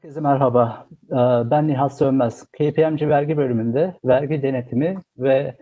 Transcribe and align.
Herkese 0.00 0.20
merhaba. 0.20 0.86
Ee, 1.10 1.14
Ben 1.50 1.68
Nihat 1.68 1.98
Sönmez. 1.98 2.46
KPMG 2.52 3.02
Vergi 3.08 3.36
Bölümünde 3.36 3.94
vergi 4.04 4.42
denetimi 4.42 4.98
ve 5.18 5.56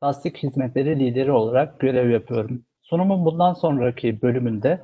tasdik 0.00 0.36
hizmetleri 0.36 0.98
lideri 0.98 1.32
olarak 1.32 1.80
görev 1.80 2.10
yapıyorum. 2.10 2.64
Sunumun 2.82 3.24
bundan 3.24 3.52
sonraki 3.54 4.22
bölümünde 4.22 4.80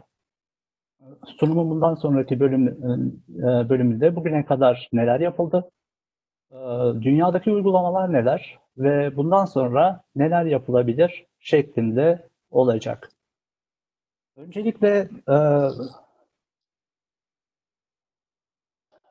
sunumun 1.27 1.71
bundan 1.71 1.95
sonraki 1.95 2.41
bölüm, 2.41 2.69
e, 3.39 3.69
bölümünde 3.69 4.17
bugüne 4.17 4.45
kadar 4.45 4.89
neler 4.93 5.21
yapıldı? 5.21 5.71
Ee, 6.53 6.57
Dünyadaki 7.03 7.51
uygulamalar 7.51 8.13
neler 8.13 8.59
ve 8.79 9.17
bundan 9.17 9.45
sonra 9.45 10.01
neler 10.17 10.45
yapılabilir 10.45 11.27
şeklinde 11.39 12.29
olacak. 12.51 13.11
Öncelikle 14.37 15.09
e, 15.29 15.37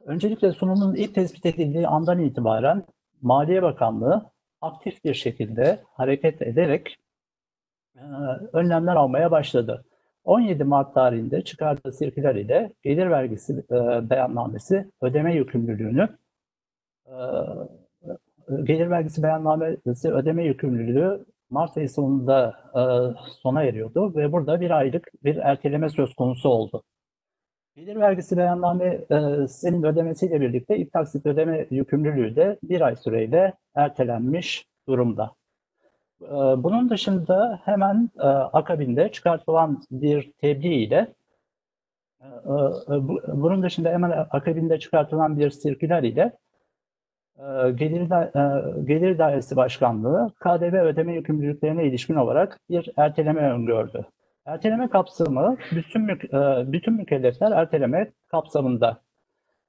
Öncelikle 0.05 0.51
sunumun 0.51 0.95
ilk 0.95 1.15
tespit 1.15 1.45
edildiği 1.45 1.87
andan 1.87 2.19
itibaren 2.19 2.83
Maliye 3.21 3.61
Bakanlığı 3.63 4.31
aktif 4.61 5.03
bir 5.03 5.13
şekilde 5.13 5.83
hareket 5.93 6.41
ederek 6.41 6.97
e, 7.95 8.01
önlemler 8.53 8.95
almaya 8.95 9.31
başladı. 9.31 9.85
17 10.23 10.63
Mart 10.63 10.93
tarihinde 10.93 11.43
çıkardığı 11.43 11.91
sirküler 11.91 12.35
ile 12.35 12.73
gelir 12.83 13.09
vergisi 13.09 13.53
e, 13.71 14.09
beyannamesi 14.09 14.91
ödeme 15.01 15.35
yükümlülüğünü 15.35 16.09
e, 17.07 17.15
gelir 18.63 18.89
vergisi 18.89 19.23
beyannamesi 19.23 20.11
ödeme 20.13 20.45
yükümlülüğü 20.45 21.25
Mart 21.49 21.77
ayı 21.77 21.89
sonunda 21.89 22.55
e, 22.75 22.81
sona 23.41 23.63
eriyordu 23.63 24.15
ve 24.15 24.31
burada 24.31 24.61
bir 24.61 24.71
aylık 24.71 25.07
bir 25.23 25.35
erteleme 25.35 25.89
söz 25.89 26.15
konusu 26.15 26.49
oldu. 26.49 26.83
Gelir 27.75 27.95
vergisi 27.95 28.37
beyannamesinin 28.37 29.83
ödemesiyle 29.83 30.41
birlikte 30.41 30.77
ilk 30.77 30.93
taksit 30.93 31.25
ödeme 31.25 31.67
yükümlülüğü 31.69 32.35
de 32.35 32.59
bir 32.63 32.81
ay 32.81 32.95
süreyle 32.95 33.53
ertelenmiş 33.75 34.65
durumda. 34.87 35.31
Ee, 36.21 36.27
bunun 36.63 36.89
dışında 36.89 37.61
hemen 37.65 38.09
e, 38.19 38.23
akabinde 38.27 39.11
çıkartılan 39.11 39.81
bir 39.91 40.31
tebliğ 40.41 40.75
ile 40.75 41.13
e, 42.21 42.27
e, 42.27 42.95
bunun 43.27 43.63
dışında 43.63 43.89
hemen 43.89 44.11
akabinde 44.29 44.79
çıkartılan 44.79 45.39
bir 45.39 45.49
sirküler 45.49 46.03
ile 46.03 46.31
Gelir, 47.75 48.09
Gelir 48.87 49.17
Dairesi 49.17 49.55
Başkanlığı 49.55 50.31
KDV 50.39 50.83
ödeme 50.83 51.13
yükümlülüklerine 51.13 51.85
ilişkin 51.85 52.15
olarak 52.15 52.59
bir 52.69 52.89
erteleme 52.97 53.51
öngördü. 53.51 54.05
Erteleme 54.45 54.89
kapsamı 54.89 55.57
bütün, 55.71 56.07
e, 56.09 56.71
bütün 56.71 56.93
mükellefler 56.93 57.51
erteleme 57.51 58.11
kapsamında. 58.27 59.01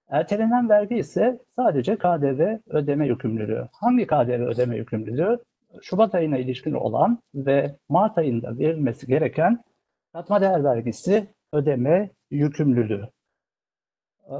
Ertelenen 0.09 0.69
vergi 0.69 0.95
ise 0.95 1.41
sadece 1.57 1.97
KDV 1.97 2.59
ödeme 2.67 3.07
yükümlülüğü. 3.07 3.69
Hangi 3.73 4.07
KDV 4.07 4.47
ödeme 4.47 4.77
yükümlülüğü? 4.77 5.39
Şubat 5.83 6.15
ayına 6.15 6.39
ilişkin 6.39 6.73
olan 6.73 7.19
ve 7.35 7.77
Mart 7.89 8.19
ayında 8.19 8.59
verilmesi 8.59 9.07
gereken 9.07 9.65
katma 10.13 10.41
değer 10.41 10.65
vergisi 10.65 11.27
ödeme 11.53 12.11
yükümlülüğü. 12.31 13.09
E, 14.31 14.37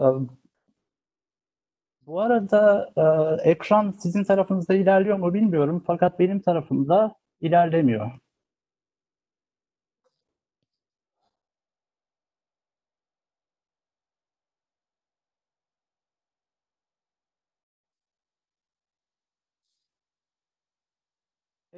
bu 2.07 2.21
arada 2.21 2.91
e, 2.97 3.03
ekran 3.51 3.91
sizin 3.91 4.25
tarafınızda 4.25 4.75
ilerliyor 4.75 5.19
mu 5.19 5.35
bilmiyorum 5.35 5.83
fakat 5.87 6.19
benim 6.19 6.41
tarafımda 6.41 7.15
ilerlemiyor. 7.41 8.24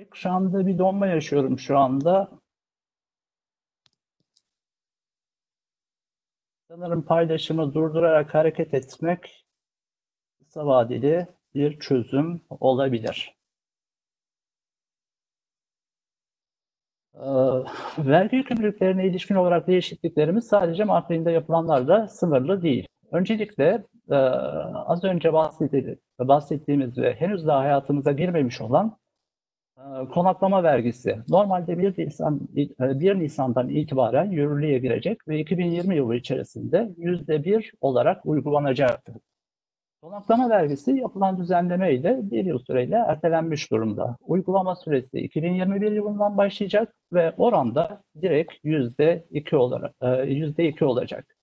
Ekranda 0.07 0.67
bir 0.67 0.79
donma 0.79 1.07
yaşıyorum 1.07 1.59
şu 1.59 1.79
anda. 1.79 2.31
Sanırım 6.71 7.03
paylaşımı 7.03 7.75
durdurarak 7.75 8.35
hareket 8.35 8.75
etmek 8.75 9.47
kısa 10.39 10.67
vadeli 10.67 11.27
bir 11.55 11.79
çözüm 11.79 12.41
olabilir. 12.51 13.37
Ee, 17.15 17.21
vergi 17.99 18.37
yükümlülüklerine 18.37 19.07
ilişkin 19.07 19.35
olarak 19.35 19.67
değişikliklerimiz 19.67 20.47
sadece 20.47 20.85
ayında 20.85 21.31
yapılanlarla 21.31 22.09
sınırlı 22.09 22.63
değil. 22.63 22.87
Öncelikle 23.13 23.85
e, 24.11 24.15
az 24.15 25.05
önce 25.05 25.33
bahsettiğimiz 26.19 26.99
ve 26.99 27.15
henüz 27.15 27.47
daha 27.47 27.61
hayatımıza 27.61 28.13
girmemiş 28.13 28.61
olan 28.61 28.99
konaklama 30.15 30.63
vergisi 30.63 31.19
normalde 31.29 31.79
1 31.79 31.99
Nisan 31.99 32.41
1 32.55 33.11
e, 33.11 33.19
Nisan'dan 33.19 33.69
itibaren 33.69 34.31
yürürlüğe 34.31 34.79
girecek 34.79 35.29
ve 35.29 35.41
2020 35.41 35.97
yılı 35.97 36.17
içerisinde 36.17 36.95
%1 36.99 37.73
olarak 37.81 38.27
uygulanacaktır. 38.27 39.17
Konaklama 40.03 40.51
vergisi 40.51 40.91
yapılan 40.91 41.39
düzenleme 41.39 41.95
ile 41.95 42.19
bir 42.23 42.45
yıl 42.45 42.59
süreyle 42.59 42.97
ertelenmiş 42.97 43.71
durumda. 43.71 44.17
Uygulama 44.21 44.77
süresi 44.77 45.19
2021 45.19 45.93
yılından 45.93 46.37
başlayacak 46.37 46.95
ve 47.13 47.35
oranda 47.37 48.03
direkt 48.23 48.53
%2 48.65 49.57
olarak 49.57 49.95
%2 50.01 50.83
e, 50.83 50.85
olacak. 50.85 51.36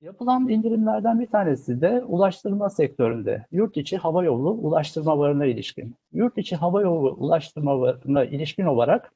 Yapılan 0.00 0.48
indirimlerden 0.48 1.20
bir 1.20 1.26
tanesi 1.26 1.80
de 1.80 2.04
ulaştırma 2.04 2.70
sektöründe 2.70 3.46
yurt 3.52 3.76
içi 3.76 3.96
hava 3.96 4.24
yolu 4.24 4.50
ulaştırmalarına 4.50 5.46
ilişkin. 5.46 5.94
Yurt 6.12 6.38
içi 6.38 6.56
hava 6.56 6.82
yolu 6.82 7.10
ulaştırmalarına 7.10 8.24
ilişkin 8.24 8.66
olarak 8.66 9.12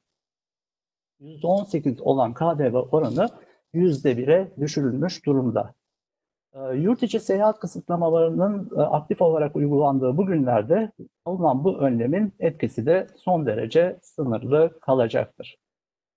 %18 1.19 2.01
olan 2.01 2.33
KDV 2.33 2.75
oranı 2.75 3.29
%1'e 3.73 4.51
düşürülmüş 4.59 5.25
durumda. 5.25 5.73
Ee, 6.53 6.59
yurt 6.59 7.03
içi 7.03 7.19
seyahat 7.19 7.59
kısıtlamalarının 7.59 8.69
e, 8.77 8.81
aktif 8.81 9.21
olarak 9.21 9.55
uygulandığı 9.55 10.17
bu 10.17 10.25
günlerde 10.25 10.91
alınan 11.25 11.63
bu 11.63 11.77
önlemin 11.77 12.33
etkisi 12.39 12.85
de 12.85 13.07
son 13.17 13.45
derece 13.45 13.99
sınırlı 14.01 14.79
kalacaktır. 14.79 15.57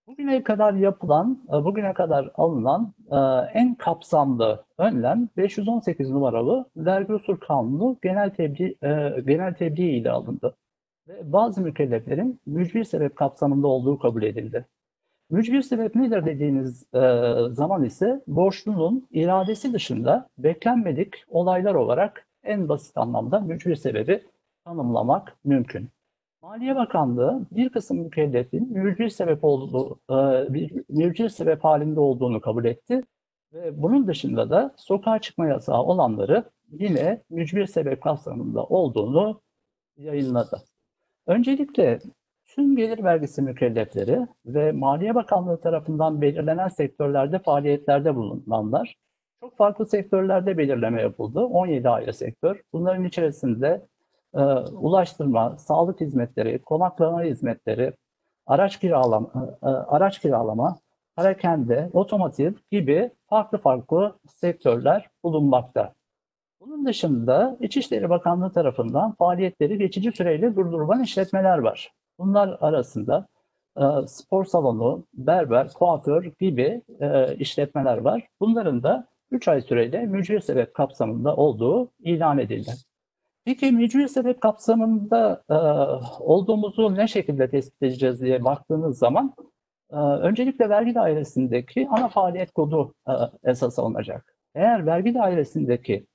Bugüne 0.06 0.42
kadar 0.42 0.74
yapılan, 0.74 1.44
e, 1.48 1.52
bugüne 1.52 1.94
kadar 1.94 2.30
alınan 2.34 2.92
e, 3.10 3.16
en 3.58 3.74
kapsamlı 3.74 4.64
önlem 4.78 5.28
518 5.36 6.10
numaralı 6.10 6.64
vergi 6.76 7.12
usul 7.14 7.36
kanunu 7.36 7.98
genel 8.02 8.30
tebliğ, 8.30 8.76
e, 8.82 9.20
genel 9.26 9.54
tebliğ 9.54 9.96
ile 9.96 10.10
alındı. 10.10 10.56
Ve 11.08 11.32
bazı 11.32 11.60
mükelleflerin 11.60 12.40
mücbir 12.46 12.84
sebep 12.84 13.16
kapsamında 13.16 13.66
olduğu 13.66 13.98
kabul 13.98 14.22
edildi. 14.22 14.66
Mücbir 15.30 15.62
sebep 15.62 15.94
nedir 15.94 16.26
dediğiniz 16.26 16.86
zaman 17.56 17.84
ise 17.84 18.22
borçlunun 18.26 19.08
iradesi 19.10 19.72
dışında 19.72 20.28
beklenmedik 20.38 21.14
olaylar 21.28 21.74
olarak 21.74 22.26
en 22.42 22.68
basit 22.68 22.96
anlamda 22.96 23.40
mücbir 23.40 23.76
sebebi 23.76 24.22
tanımlamak 24.64 25.36
mümkün. 25.44 25.93
Maliye 26.44 26.76
Bakanlığı 26.76 27.46
bir 27.50 27.68
kısım 27.68 27.98
mükellefin 27.98 28.72
mücbir 28.72 29.08
sebep 29.08 29.44
olduğu, 29.44 30.00
e, 30.10 30.14
bir 30.54 30.72
mücbir 30.88 31.28
sebep 31.28 31.64
halinde 31.64 32.00
olduğunu 32.00 32.40
kabul 32.40 32.64
etti 32.64 33.02
ve 33.52 33.82
bunun 33.82 34.06
dışında 34.06 34.50
da 34.50 34.74
sokağa 34.76 35.18
çıkma 35.18 35.46
yasağı 35.46 35.82
olanları 35.82 36.44
yine 36.70 37.22
mücbir 37.30 37.66
sebep 37.66 38.02
kapsamında 38.02 38.64
olduğunu 38.64 39.40
yayınladı. 39.96 40.62
Öncelikle 41.26 41.98
tüm 42.46 42.76
gelir 42.76 43.04
vergisi 43.04 43.42
mükellefleri 43.42 44.26
ve 44.46 44.72
Maliye 44.72 45.14
Bakanlığı 45.14 45.60
tarafından 45.60 46.20
belirlenen 46.20 46.68
sektörlerde 46.68 47.38
faaliyetlerde 47.38 48.14
bulunanlar 48.14 48.96
çok 49.40 49.56
farklı 49.56 49.86
sektörlerde 49.86 50.58
belirleme 50.58 51.02
yapıldı. 51.02 51.40
17 51.40 51.88
ayrı 51.88 52.12
sektör. 52.12 52.60
Bunların 52.72 53.04
içerisinde 53.04 53.86
e, 54.34 54.42
ulaştırma, 54.70 55.56
sağlık 55.58 56.00
hizmetleri, 56.00 56.62
konaklama 56.62 57.22
hizmetleri, 57.22 57.92
araç 58.46 58.80
kiralama, 58.80 59.30
e, 59.62 59.66
araç 59.66 60.20
kiralama, 60.20 60.78
harekende, 61.16 61.90
otomotiv 61.92 62.52
gibi 62.70 63.10
farklı 63.26 63.58
farklı 63.58 64.14
sektörler 64.26 65.08
bulunmakta. 65.24 65.92
Bunun 66.60 66.86
dışında 66.86 67.56
İçişleri 67.60 68.10
Bakanlığı 68.10 68.52
tarafından 68.52 69.12
faaliyetleri 69.12 69.78
geçici 69.78 70.12
süreyle 70.12 70.56
durdurulan 70.56 71.02
işletmeler 71.02 71.58
var. 71.58 71.92
Bunlar 72.18 72.58
arasında 72.60 73.26
e, 73.76 73.82
spor 74.06 74.44
salonu, 74.44 75.04
berber, 75.14 75.68
kuaför 75.68 76.24
gibi 76.40 76.82
e, 77.00 77.36
işletmeler 77.36 77.98
var. 77.98 78.28
Bunların 78.40 78.82
da 78.82 79.06
3 79.30 79.48
ay 79.48 79.60
süreyle 79.60 80.06
mücbir 80.06 80.40
sebep 80.40 80.74
kapsamında 80.74 81.36
olduğu 81.36 81.90
ilan 82.00 82.38
edildi. 82.38 82.70
Peki 83.44 83.72
mücbir 83.72 84.08
sebep 84.08 84.40
kapsamında 84.40 85.42
e, 85.50 85.54
olduğumuzu 86.22 86.94
ne 86.96 87.08
şekilde 87.08 87.50
tespit 87.50 87.82
edeceğiz 87.82 88.20
diye 88.20 88.44
baktığınız 88.44 88.98
zaman 88.98 89.34
e, 89.90 89.96
öncelikle 89.96 90.68
vergi 90.68 90.94
dairesindeki 90.94 91.88
ana 91.90 92.08
faaliyet 92.08 92.52
kodu 92.52 92.94
e, 93.08 93.12
esas 93.44 93.78
alınacak. 93.78 94.36
Eğer 94.54 94.86
vergi 94.86 95.14
dairesindeki 95.14 96.06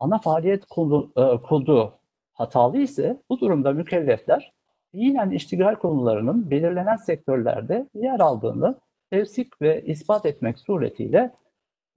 ana 0.00 0.18
faaliyet 0.18 0.66
kodu, 0.66 1.12
e, 1.16 1.42
kodu 1.42 1.98
hatalı 2.34 2.78
ise 2.78 3.22
bu 3.30 3.40
durumda 3.40 3.72
mükellefler 3.72 4.52
fiilen 4.92 5.30
iştigal 5.30 5.74
konularının 5.74 6.50
belirlenen 6.50 6.96
sektörlerde 6.96 7.88
yer 7.94 8.20
aldığını 8.20 8.74
tevsik 9.10 9.62
ve 9.62 9.84
ispat 9.84 10.26
etmek 10.26 10.58
suretiyle 10.58 11.30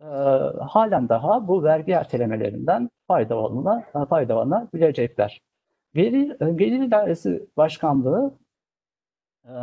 e, 0.01 0.05
halen 0.59 1.09
daha 1.09 1.47
bu 1.47 1.63
vergi 1.63 1.91
ertelemelerinden 1.91 2.89
faydalanına, 3.11 3.85
faydalanabilecekler. 4.09 5.41
Gelir, 5.93 6.39
Gelir 6.57 6.91
Dairesi 6.91 7.47
Başkanlığı 7.57 8.37
e, 9.45 9.53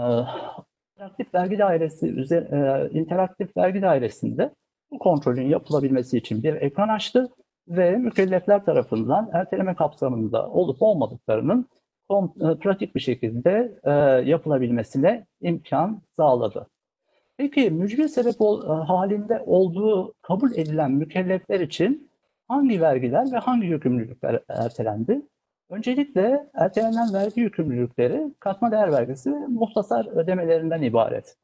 interaktif 0.95 1.35
vergi 1.35 1.59
dairesi 1.59 2.07
e, 2.35 2.91
interaktif 2.99 3.57
vergi 3.57 3.83
dairesinde 3.83 4.51
bu 4.91 4.99
kontrolün 4.99 5.49
yapılabilmesi 5.49 6.19
için 6.19 6.43
bir 6.43 6.55
ekran 6.55 6.89
açtı 6.89 7.29
ve 7.69 7.97
mükellefler 7.97 8.65
tarafından 8.65 9.31
erteleme 9.33 9.75
kapsamında 9.75 10.51
olup 10.51 10.83
olmadıklarının 10.83 11.69
e, 12.11 12.59
pratik 12.61 12.95
bir 12.95 13.01
şekilde 13.01 13.79
e, 13.85 13.91
yapılabilmesine 14.31 15.27
imkan 15.41 16.03
sağladı. 16.17 16.67
Peki 17.37 17.71
mücbir 17.71 18.09
sebep 18.09 18.41
ol, 18.41 18.65
e, 18.65 18.85
halinde 18.85 19.43
olduğu 19.47 20.15
kabul 20.23 20.53
edilen 20.53 20.91
mükellefler 20.91 21.61
için 21.61 22.08
hangi 22.49 22.81
vergiler 22.81 23.33
ve 23.33 23.37
hangi 23.37 23.67
yükümlülükler 23.67 24.41
ertelendi? 24.49 25.23
Öncelikle 25.71 26.51
ertelenen 26.55 27.13
vergi 27.15 27.41
yükümlülükleri 27.41 28.35
katma 28.41 28.71
değer 28.71 28.93
vergisi 28.93 29.33
ve 29.33 29.47
muhtasar 29.47 30.07
ödemelerinden 30.07 30.83
ibaret. 30.83 31.37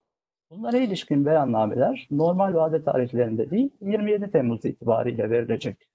Bunlara 0.51 0.77
ilişkin 0.77 1.27
beyannameler 1.27 2.09
normal 2.11 2.55
vade 2.55 2.85
tarihlerinde 2.85 3.51
değil 3.51 3.71
27 3.81 4.31
Temmuz 4.31 4.65
itibariyle 4.65 5.31
verilecek. 5.31 5.89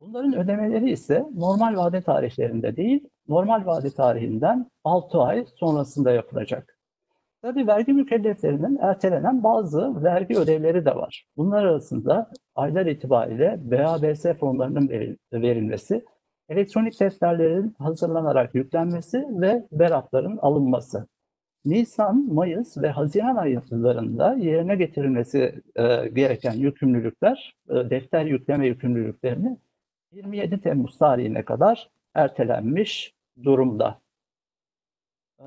Bunların 0.00 0.36
ödemeleri 0.36 0.90
ise 0.90 1.24
normal 1.36 1.76
vade 1.76 2.02
tarihlerinde 2.02 2.76
değil, 2.76 3.08
normal 3.28 3.66
vade 3.66 3.90
tarihinden 3.90 4.70
6 4.84 5.18
ay 5.22 5.46
sonrasında 5.56 6.10
yapılacak. 6.10 6.78
Tabii 7.42 7.66
vergi 7.66 7.92
mükelleflerinin 7.92 8.78
ertelenen 8.80 9.42
bazı 9.42 10.04
vergi 10.04 10.38
ödevleri 10.38 10.84
de 10.84 10.96
var. 10.96 11.26
Bunlar 11.36 11.64
arasında 11.64 12.30
aylar 12.58 12.86
itibariyle 12.86 13.58
BABS 13.60 14.26
fonlarının 14.40 14.88
verilmesi, 15.32 16.04
elektronik 16.48 17.00
defterlerin 17.00 17.74
hazırlanarak 17.78 18.54
yüklenmesi 18.54 19.26
ve 19.30 19.66
beratların 19.72 20.36
alınması. 20.36 21.06
Nisan, 21.64 22.34
Mayıs 22.34 22.78
ve 22.78 22.90
Haziran 22.90 23.36
aylarında 23.36 24.34
yerine 24.34 24.76
getirilmesi 24.76 25.62
e, 25.76 26.08
gereken 26.08 26.52
yükümlülükler, 26.52 27.54
e, 27.70 27.74
defter 27.74 28.24
yükleme 28.24 28.66
yükümlülüklerini 28.66 29.56
27 30.12 30.60
Temmuz 30.60 30.98
tarihine 30.98 31.44
kadar 31.44 31.90
ertelenmiş 32.14 33.14
durumda. 33.44 33.98
Ee, 35.40 35.44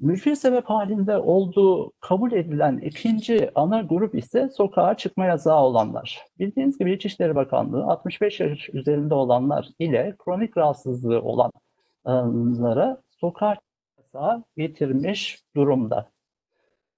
Mülfi 0.00 0.36
sebep 0.36 0.64
halinde 0.64 1.16
olduğu 1.18 1.92
kabul 2.00 2.32
edilen 2.32 2.78
ikinci 2.78 3.50
ana 3.54 3.82
grup 3.82 4.14
ise 4.14 4.48
sokağa 4.48 4.96
çıkma 4.96 5.24
yasağı 5.24 5.60
olanlar. 5.60 6.26
Bildiğiniz 6.38 6.78
gibi 6.78 6.92
İçişleri 6.92 7.34
Bakanlığı 7.34 7.84
65 7.84 8.40
yaş 8.40 8.68
üzerinde 8.72 9.14
olanlar 9.14 9.68
ile 9.78 10.14
kronik 10.18 10.56
rahatsızlığı 10.56 11.22
olanlara 11.22 13.02
sokağa 13.10 13.56
yasağı 13.98 14.44
getirmiş 14.56 15.42
durumda. 15.56 16.10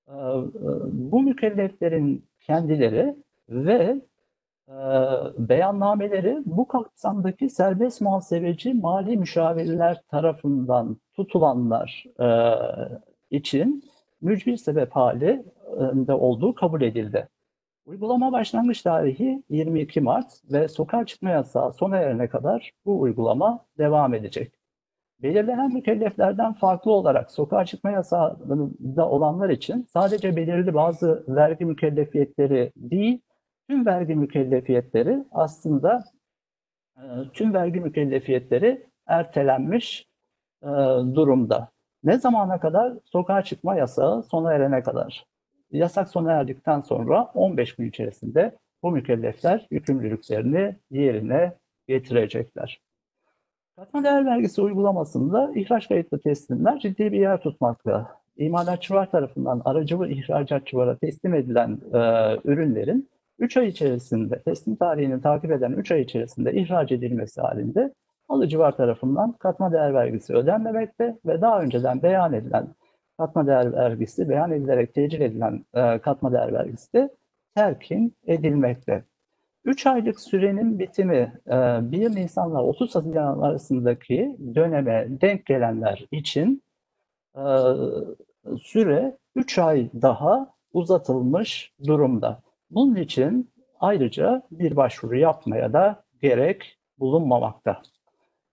Ee, 0.08 0.12
bu 0.92 1.22
mükelleflerin 1.22 2.28
kendileri 2.46 3.16
ve 3.48 4.00
ee, 4.70 4.72
beyannameleri 5.38 6.42
bu 6.46 6.68
kapsamdaki 6.68 7.50
serbest 7.50 8.00
muhasebeci 8.00 8.74
mali 8.74 9.16
müşavirler 9.16 10.02
tarafından 10.08 10.96
tutulanlar 11.24 12.04
e, 12.20 12.28
için 13.30 13.84
mücbir 14.20 14.56
sebep 14.56 14.92
halinde 14.92 16.14
olduğu 16.14 16.54
kabul 16.54 16.82
edildi. 16.82 17.28
Uygulama 17.86 18.32
başlangıç 18.32 18.82
tarihi 18.82 19.42
22 19.48 20.00
Mart 20.00 20.32
ve 20.52 20.68
sokağa 20.68 21.06
çıkma 21.06 21.30
yasağı 21.30 21.72
sona 21.72 21.96
erene 21.96 22.28
kadar 22.28 22.72
bu 22.84 23.00
uygulama 23.00 23.66
devam 23.78 24.14
edecek. 24.14 24.52
Belirlenen 25.22 25.74
mükelleflerden 25.74 26.52
farklı 26.52 26.92
olarak 26.92 27.30
sokağa 27.30 27.64
çıkma 27.64 27.90
yasağında 27.90 29.08
olanlar 29.08 29.50
için 29.50 29.86
sadece 29.92 30.36
belirli 30.36 30.74
bazı 30.74 31.24
vergi 31.28 31.64
mükellefiyetleri 31.64 32.72
değil, 32.76 33.20
tüm 33.68 33.86
vergi 33.86 34.14
mükellefiyetleri 34.14 35.24
aslında 35.32 36.04
e, 36.96 37.02
tüm 37.32 37.54
vergi 37.54 37.80
mükellefiyetleri 37.80 38.86
ertelenmiş 39.06 40.09
e, 40.62 40.68
durumda. 41.14 41.68
Ne 42.04 42.18
zamana 42.18 42.60
kadar? 42.60 42.92
Sokağa 43.04 43.42
çıkma 43.42 43.76
yasağı 43.76 44.22
sona 44.22 44.52
erene 44.52 44.82
kadar. 44.82 45.24
Yasak 45.72 46.08
sona 46.08 46.32
erdikten 46.32 46.80
sonra 46.80 47.30
15 47.34 47.76
gün 47.76 47.88
içerisinde 47.88 48.56
bu 48.82 48.90
mükellefler 48.90 49.66
yükümlülüklerini 49.70 50.76
yerine 50.90 51.52
getirecekler. 51.88 52.80
Katma 53.76 54.04
değer 54.04 54.26
vergisi 54.26 54.62
uygulamasında 54.62 55.52
ihraç 55.54 55.88
kayıtlı 55.88 56.20
teslimler 56.20 56.78
ciddi 56.78 57.12
bir 57.12 57.20
yer 57.20 57.40
tutmakta. 57.40 58.20
İmalatçılar 58.36 59.10
tarafından 59.10 59.62
aracı 59.64 60.00
ve 60.00 60.10
ihracatçılara 60.10 60.96
teslim 60.96 61.34
edilen 61.34 61.78
e, 61.94 61.98
ürünlerin 62.44 63.08
3 63.38 63.56
ay 63.56 63.68
içerisinde 63.68 64.42
teslim 64.42 64.76
tarihini 64.76 65.22
takip 65.22 65.50
eden 65.50 65.72
3 65.72 65.92
ay 65.92 66.00
içerisinde 66.00 66.52
ihraç 66.52 66.92
edilmesi 66.92 67.40
halinde 67.40 67.94
alıcı 68.30 68.58
var 68.58 68.76
tarafından 68.76 69.32
katma 69.32 69.72
değer 69.72 69.94
vergisi 69.94 70.34
ödenmemekte 70.34 71.18
ve 71.26 71.40
daha 71.40 71.62
önceden 71.62 72.02
beyan 72.02 72.32
edilen 72.32 72.74
katma 73.18 73.46
değer 73.46 73.72
vergisi, 73.72 74.28
beyan 74.28 74.52
edilerek 74.52 74.94
tecil 74.94 75.20
edilen 75.20 75.64
e, 75.74 75.98
katma 75.98 76.32
değer 76.32 76.52
vergisi 76.52 76.92
de 76.92 77.14
terkin 77.54 78.16
edilmekte. 78.26 79.04
3 79.64 79.86
aylık 79.86 80.20
sürenin 80.20 80.78
bitimi 80.78 81.32
e, 81.46 81.52
1 81.92 82.16
Nisan'la 82.16 82.62
30 82.62 82.94
Haziran 82.94 83.40
arasındaki 83.40 84.36
döneme 84.54 85.06
denk 85.08 85.46
gelenler 85.46 86.06
için 86.10 86.62
e, 87.36 87.44
süre 88.62 89.18
3 89.34 89.58
ay 89.58 89.90
daha 90.02 90.54
uzatılmış 90.72 91.72
durumda. 91.86 92.42
Bunun 92.70 92.96
için 92.96 93.50
ayrıca 93.80 94.42
bir 94.50 94.76
başvuru 94.76 95.16
yapmaya 95.16 95.72
da 95.72 96.04
gerek 96.22 96.78
bulunmamakta. 96.98 97.82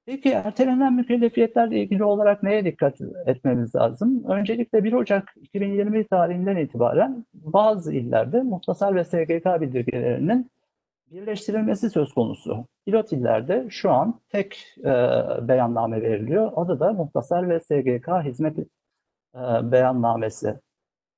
Peki 0.07 0.29
ertelenen 0.29 0.93
mükellefiyetlerle 0.93 1.79
ilgili 1.79 2.03
olarak 2.03 2.43
neye 2.43 2.65
dikkat 2.65 3.01
etmemiz 3.25 3.75
lazım? 3.75 4.23
Öncelikle 4.27 4.83
1 4.83 4.93
Ocak 4.93 5.33
2020 5.41 6.07
tarihinden 6.07 6.57
itibaren 6.57 7.25
bazı 7.33 7.93
illerde 7.93 8.41
muhtasar 8.41 8.95
ve 8.95 9.03
SGK 9.03 9.61
bildirgelerinin 9.61 10.51
birleştirilmesi 11.11 11.89
söz 11.89 12.13
konusu. 12.13 12.65
Pilot 12.85 13.11
illerde 13.11 13.67
şu 13.69 13.91
an 13.91 14.19
tek 14.29 14.75
e, 14.79 14.91
beyanname 15.47 16.01
veriliyor. 16.01 16.51
Adı 16.55 16.79
da 16.79 16.93
muhtasar 16.93 17.49
ve 17.49 17.59
SGK 17.59 18.07
hizmet 18.25 18.59
e, 18.59 18.65
beyannamesi. 19.71 20.55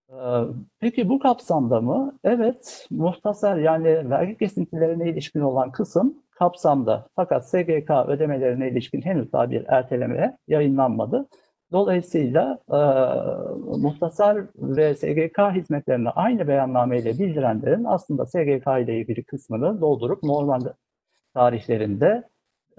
Ee, 0.10 0.42
peki 0.80 1.10
bu 1.10 1.20
kapsamda 1.20 1.82
mı? 1.82 2.20
Evet, 2.24 2.88
muhtasar 2.92 3.58
yani 3.58 4.10
vergi 4.10 4.38
kesintilerine 4.38 5.10
ilişkin 5.10 5.40
olan 5.40 5.72
kısım 5.72 6.24
kapsamda. 6.40 7.08
Fakat 7.16 7.50
SGK 7.50 7.92
ödemelerine 8.08 8.70
ilişkin 8.70 9.02
henüz 9.02 9.34
daha 9.34 9.52
bir 9.52 9.66
erteleme 9.68 10.38
yayınlanmadı. 10.48 11.28
Dolayısıyla 11.72 12.60
e, 12.70 12.80
muhtasar 13.78 14.38
ve 14.56 14.96
SGK 14.96 15.40
hizmetlerini 15.56 16.10
aynı 16.10 16.48
beyannameyle 16.48 17.20
bildirenlerin 17.20 17.84
aslında 17.84 18.26
SGK 18.26 18.68
ile 18.84 19.00
ilgili 19.00 19.24
kısmını 19.24 19.82
doldurup 19.82 20.24
normal 20.24 20.62
tarihlerinde 21.34 22.24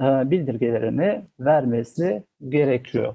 e, 0.00 0.30
bildirgelerini 0.30 1.22
vermesi 1.40 2.24
gerekiyor. 2.48 3.14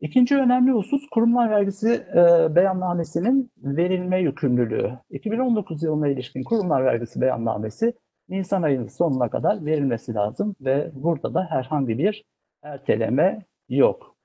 İkinci 0.00 0.36
önemli 0.36 0.72
husus 0.72 1.02
kurumlar 1.10 1.50
vergisi 1.50 2.06
e, 2.14 2.54
beyannamesinin 2.56 3.50
verilme 3.56 4.20
yükümlülüğü. 4.20 4.92
2019 5.10 5.82
yılına 5.82 6.08
ilişkin 6.08 6.42
kurumlar 6.42 6.84
vergisi 6.84 7.20
beyannamesi 7.20 7.92
Nisan 8.28 8.62
ayının 8.62 8.88
sonuna 8.88 9.30
kadar 9.30 9.64
verilmesi 9.64 10.14
lazım 10.14 10.56
ve 10.60 10.90
burada 10.94 11.34
da 11.34 11.46
herhangi 11.50 11.98
bir 11.98 12.24
erteleme 12.62 13.42
yok. 13.68 14.16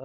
Ee, 0.00 0.04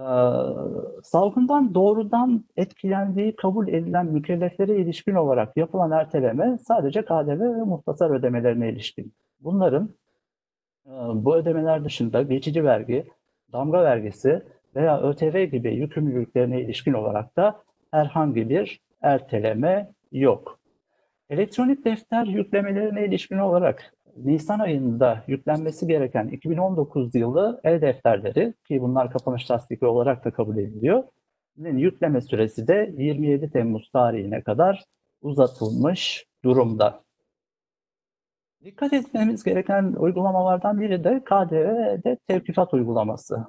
salgından 1.02 1.74
doğrudan 1.74 2.44
etkilendiği 2.56 3.36
kabul 3.36 3.68
edilen 3.68 4.06
mükelleflere 4.06 4.76
ilişkin 4.76 5.14
olarak 5.14 5.56
yapılan 5.56 5.90
erteleme 5.90 6.58
sadece 6.58 7.02
KDV 7.04 7.40
ve 7.40 7.64
muhtasar 7.64 8.10
ödemelerine 8.10 8.68
ilişkin. 8.68 9.14
Bunların 9.40 9.90
e, 10.86 10.90
bu 11.14 11.36
ödemeler 11.36 11.84
dışında 11.84 12.22
geçici 12.22 12.64
vergi, 12.64 13.06
damga 13.52 13.84
vergisi, 13.84 14.42
veya 14.76 15.00
ÖTV 15.00 15.44
gibi 15.44 15.74
yükümlülüklerine 15.74 16.60
ilişkin 16.60 16.92
olarak 16.92 17.36
da 17.36 17.62
herhangi 17.90 18.48
bir 18.48 18.80
erteleme 19.02 19.90
yok. 20.12 20.57
Elektronik 21.30 21.84
defter 21.84 22.26
yüklemelerine 22.26 23.06
ilişkin 23.06 23.38
olarak 23.38 23.94
Nisan 24.16 24.58
ayında 24.58 25.24
yüklenmesi 25.26 25.86
gereken 25.86 26.28
2019 26.28 27.14
yılı 27.14 27.60
e-defterleri 27.64 28.54
ki 28.68 28.80
bunlar 28.80 29.12
kapanış 29.12 29.44
tasdiki 29.44 29.86
olarak 29.86 30.24
da 30.24 30.30
kabul 30.30 30.56
ediliyor. 30.56 31.04
Yükleme 31.56 32.20
süresi 32.20 32.68
de 32.68 32.94
27 32.98 33.50
Temmuz 33.50 33.90
tarihine 33.90 34.42
kadar 34.42 34.84
uzatılmış 35.22 36.26
durumda. 36.44 37.04
Dikkat 38.64 38.92
etmemiz 38.92 39.44
gereken 39.44 39.92
uygulamalardan 39.98 40.80
biri 40.80 41.04
de 41.04 41.22
KDV'de 41.24 42.18
tevkifat 42.28 42.74
uygulaması. 42.74 43.46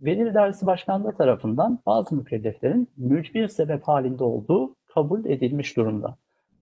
Veli 0.00 0.34
Dersi 0.34 0.66
Başkanlığı 0.66 1.16
tarafından 1.16 1.78
bazı 1.86 2.16
mükelleflerin 2.16 2.88
mücbir 2.96 3.48
sebep 3.48 3.82
halinde 3.82 4.24
olduğu 4.24 4.76
kabul 4.94 5.24
edilmiş 5.24 5.76
durumda. 5.76 6.16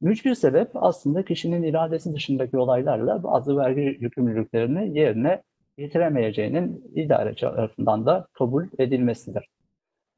Mücbir 0.04 0.34
sebep 0.34 0.70
aslında 0.74 1.24
kişinin 1.24 1.62
iradesi 1.62 2.14
dışındaki 2.14 2.58
olaylarla 2.58 3.22
bazı 3.22 3.56
vergi 3.56 3.80
yükümlülüklerini 3.80 4.98
yerine 4.98 5.42
getiremeyeceğinin 5.78 6.92
idare 6.94 7.34
tarafından 7.34 8.06
da 8.06 8.26
kabul 8.32 8.66
edilmesidir. 8.78 9.48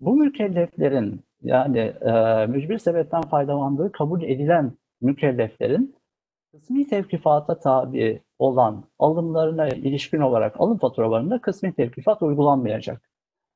Bu 0.01 0.17
mükelleflerin 0.17 1.21
yani 1.43 1.79
e, 1.79 2.47
mücbir 2.47 2.79
sebepten 2.79 3.21
faydalandığı 3.23 3.93
kabul 3.93 4.23
edilen 4.23 4.73
mükelleflerin 5.01 5.97
kısmi 6.53 6.87
tevkifata 6.87 7.59
tabi 7.59 8.23
olan 8.39 8.85
alımlarına 8.99 9.69
ilişkin 9.69 10.21
olarak 10.21 10.61
alım 10.61 10.79
faturalarında 10.79 11.41
kısmi 11.41 11.73
tevkifat 11.73 12.23
uygulanmayacak. 12.23 13.11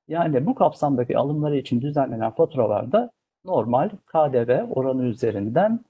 Yani 0.08 0.46
bu 0.46 0.54
kapsamdaki 0.54 1.18
alımları 1.18 1.56
için 1.56 1.80
düzenlenen 1.80 2.30
faturalarda 2.30 3.10
normal 3.44 3.88
KDV 3.88 4.62
oranı 4.70 5.04
üzerinden 5.04 5.80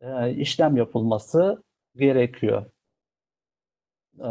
e, 0.00 0.34
işlem 0.34 0.76
yapılması 0.76 1.62
gerekiyor. 1.96 2.64
E, 4.20 4.30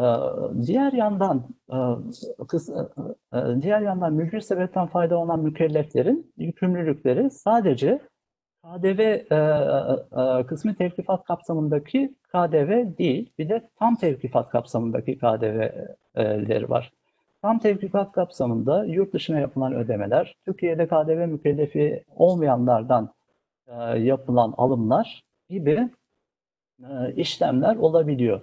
diğer 0.68 0.94
yandan 0.94 1.48
e, 1.70 3.62
diğer 3.62 3.82
yandan 3.82 4.14
mücbir 4.14 4.42
sebepten 4.42 4.88
faydalanan 4.88 5.40
mükelleflerin 5.40 6.34
yükümlülükleri 6.38 7.32
sadece 7.32 8.02
KDV 8.64 9.00
e, 10.40 10.46
kısmi 10.46 10.76
tevkifat 10.76 11.24
kapsamındaki 11.24 12.16
KDV 12.34 12.98
değil, 12.98 13.34
bir 13.38 13.50
de 13.50 13.70
tam 13.80 13.96
tevkifat 13.96 14.50
kapsamındaki 14.50 15.18
KDV'leri 15.18 16.70
var. 16.70 16.92
Tam 17.42 17.60
tevkifat 17.60 18.12
kapsamında 18.12 18.86
yurt 18.86 19.14
dışına 19.14 19.40
yapılan 19.40 19.74
ödemeler, 19.74 20.36
Türkiye'de 20.46 20.88
KDV 20.88 21.28
mükellefi 21.28 22.04
olmayanlardan 22.16 23.14
yapılan 23.98 24.54
alımlar 24.58 25.27
gibi 25.50 25.90
e, 26.84 27.14
işlemler 27.16 27.76
olabiliyor. 27.76 28.42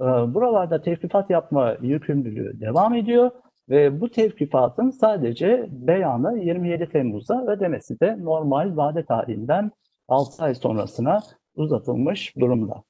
E, 0.00 0.04
buralarda 0.04 0.82
tevkifat 0.82 1.30
yapma 1.30 1.76
yükümlülüğü 1.82 2.60
devam 2.60 2.94
ediyor 2.94 3.30
ve 3.68 4.00
bu 4.00 4.10
tevkifatın 4.10 4.90
sadece 4.90 5.66
beyanı 5.70 6.38
27 6.38 6.88
Temmuz'a 6.88 7.46
ödemesi 7.46 8.00
de 8.00 8.24
normal 8.24 8.76
vade 8.76 9.04
tarihinden 9.04 9.72
6 10.08 10.44
ay 10.44 10.54
sonrasına 10.54 11.20
uzatılmış 11.54 12.36
durumda. 12.36 12.82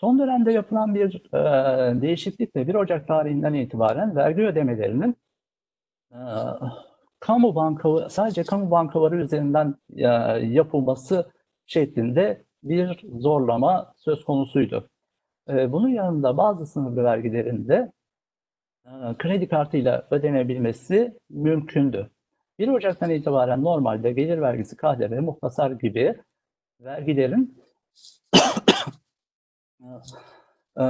Son 0.00 0.18
dönemde 0.18 0.52
yapılan 0.52 0.94
bir 0.94 1.34
e, 1.34 2.00
değişiklikle 2.02 2.68
1 2.68 2.74
Ocak 2.74 3.08
tarihinden 3.08 3.54
itibaren 3.54 4.16
vergi 4.16 4.42
ödemelerinin 4.42 5.16
e, 6.12 6.20
kamu 7.20 7.54
bankaları 7.54 8.10
sadece 8.10 8.42
kamu 8.42 8.70
bankaları 8.70 9.16
üzerinden 9.16 9.74
e, 9.96 10.06
yapılması 10.46 11.30
şeklinde 11.66 12.44
bir 12.62 13.04
zorlama 13.18 13.94
söz 13.96 14.24
konusuydu. 14.24 14.90
E, 15.48 15.72
bunun 15.72 15.88
yanında 15.88 16.36
bazı 16.36 16.66
sınırlı 16.66 17.04
vergilerinde 17.04 17.92
e, 18.86 18.90
kredi 19.18 19.48
kartıyla 19.48 20.06
ödenebilmesi 20.10 21.18
mümkündü. 21.30 22.10
1 22.58 22.68
Ocak'tan 22.68 23.10
itibaren 23.10 23.64
normalde 23.64 24.12
gelir 24.12 24.40
vergisi, 24.40 24.76
KDV, 24.76 25.20
muhtasar 25.20 25.70
gibi 25.70 26.16
vergilerin 26.80 27.58
e, 30.76 30.84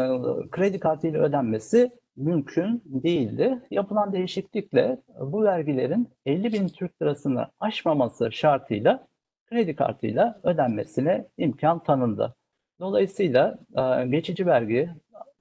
kredi 0.51 0.81
kartıyla 0.81 1.21
ödenmesi 1.21 2.00
mümkün 2.17 2.83
değildi. 2.85 3.59
Yapılan 3.71 4.13
değişiklikle 4.13 4.99
bu 5.21 5.45
vergilerin 5.45 6.09
50 6.27 6.53
bin 6.53 6.69
Türk 6.69 7.03
lirasını 7.03 7.47
aşmaması 7.61 8.33
şartıyla 8.33 9.07
kredi 9.47 9.77
kartıyla 9.77 10.41
ödenmesine 10.43 11.27
imkan 11.39 11.83
tanındı. 11.83 12.35
Dolayısıyla 12.81 13.59
e, 13.77 14.07
geçici 14.07 14.47
vergi, 14.47 14.91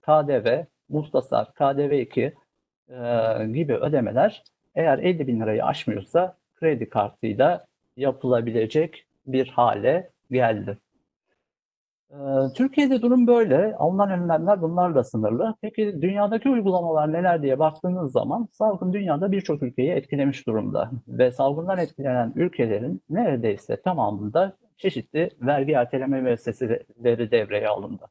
KDV, 0.01 0.63
muhtasar, 0.89 1.45
KDV2 1.45 2.33
e, 2.89 3.47
gibi 3.47 3.75
ödemeler 3.75 4.43
eğer 4.75 4.99
50 4.99 5.27
bin 5.27 5.39
lirayı 5.39 5.65
aşmıyorsa 5.65 6.38
kredi 6.55 6.89
kartıyla 6.89 7.65
yapılabilecek 7.97 9.05
bir 9.27 9.47
hale 9.47 10.09
geldi. 10.31 10.77
Ee, 12.11 12.15
Türkiye'de 12.55 13.01
durum 13.01 13.27
böyle. 13.27 13.75
Alınan 13.75 14.09
önlemler 14.11 14.61
bunlarla 14.61 15.03
sınırlı. 15.03 15.55
Peki 15.61 16.01
dünyadaki 16.01 16.49
uygulamalar 16.49 17.13
neler 17.13 17.41
diye 17.41 17.59
baktığınız 17.59 18.11
zaman 18.11 18.47
salgın 18.51 18.93
dünyada 18.93 19.31
birçok 19.31 19.63
ülkeyi 19.63 19.91
etkilemiş 19.91 20.47
durumda. 20.47 20.91
Ve 21.07 21.31
salgından 21.31 21.77
etkilenen 21.77 22.33
ülkelerin 22.35 23.01
neredeyse 23.09 23.81
tamamında 23.81 24.53
çeşitli 24.77 25.29
vergi 25.41 25.71
erteleme 25.71 26.21
müesseseleri 26.21 27.31
devreye 27.31 27.67
alındı. 27.67 28.05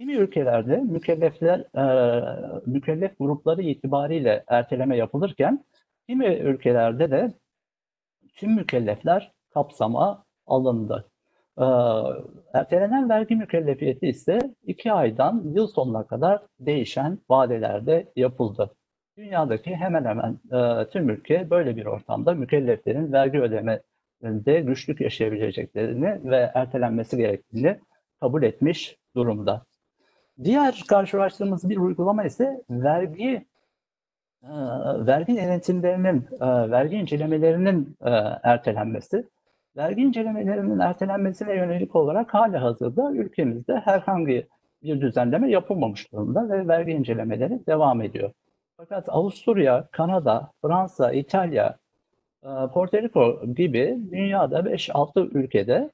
Kimi 0.00 0.14
ülkelerde 0.14 0.76
mükellefler, 0.76 1.60
e, 1.60 2.62
mükellef 2.66 3.18
grupları 3.18 3.62
itibariyle 3.62 4.44
erteleme 4.48 4.96
yapılırken 4.96 5.64
kimi 6.08 6.26
ülkelerde 6.26 7.10
de 7.10 7.32
tüm 8.36 8.54
mükellefler 8.54 9.32
kapsama 9.54 10.24
alındı. 10.46 11.10
Ee, 11.58 11.64
ertelenen 12.52 13.08
vergi 13.08 13.36
mükellefiyeti 13.36 14.06
ise 14.08 14.38
iki 14.66 14.92
aydan 14.92 15.42
yıl 15.54 15.66
sonuna 15.66 16.06
kadar 16.06 16.42
değişen 16.60 17.18
vadelerde 17.30 18.12
yapıldı. 18.16 18.70
Dünyadaki 19.18 19.76
hemen 19.76 20.04
hemen 20.04 20.40
e, 20.52 20.88
tüm 20.90 21.10
ülke 21.10 21.50
böyle 21.50 21.76
bir 21.76 21.86
ortamda 21.86 22.34
mükelleflerin 22.34 23.12
vergi 23.12 23.40
ödemelerinde 23.40 24.60
güçlük 24.60 25.00
yaşayabileceklerini 25.00 26.30
ve 26.30 26.50
ertelenmesi 26.54 27.16
gerektiğini 27.16 27.80
kabul 28.20 28.42
etmiş 28.42 28.96
durumda. 29.16 29.62
Diğer 30.44 30.84
karşılaştığımız 30.88 31.68
bir 31.68 31.76
uygulama 31.76 32.24
ise 32.24 32.62
vergi 32.70 33.46
e, 34.42 34.52
vergi 35.06 35.36
denetimlerinin, 35.36 36.28
e, 36.40 36.70
vergi 36.70 36.96
incelemelerinin 36.96 37.96
e, 38.04 38.10
ertelenmesi. 38.42 39.24
Vergi 39.76 40.02
incelemelerinin 40.02 40.78
ertelenmesine 40.78 41.54
yönelik 41.54 41.96
olarak 41.96 42.34
hala 42.34 42.62
hazırda 42.62 43.12
ülkemizde 43.12 43.80
herhangi 43.84 44.46
bir 44.82 45.00
düzenleme 45.00 45.50
yapılmamış 45.50 46.12
durumda 46.12 46.48
ve 46.48 46.68
vergi 46.68 46.92
incelemeleri 46.92 47.66
devam 47.66 48.02
ediyor. 48.02 48.30
Fakat 48.76 49.08
Avusturya, 49.08 49.88
Kanada, 49.92 50.50
Fransa, 50.62 51.12
İtalya, 51.12 51.76
e, 52.44 52.48
Porto 52.74 52.98
Rico 53.02 53.46
gibi 53.54 53.98
dünyada 54.10 54.60
5-6 54.60 55.30
ülkede 55.30 55.90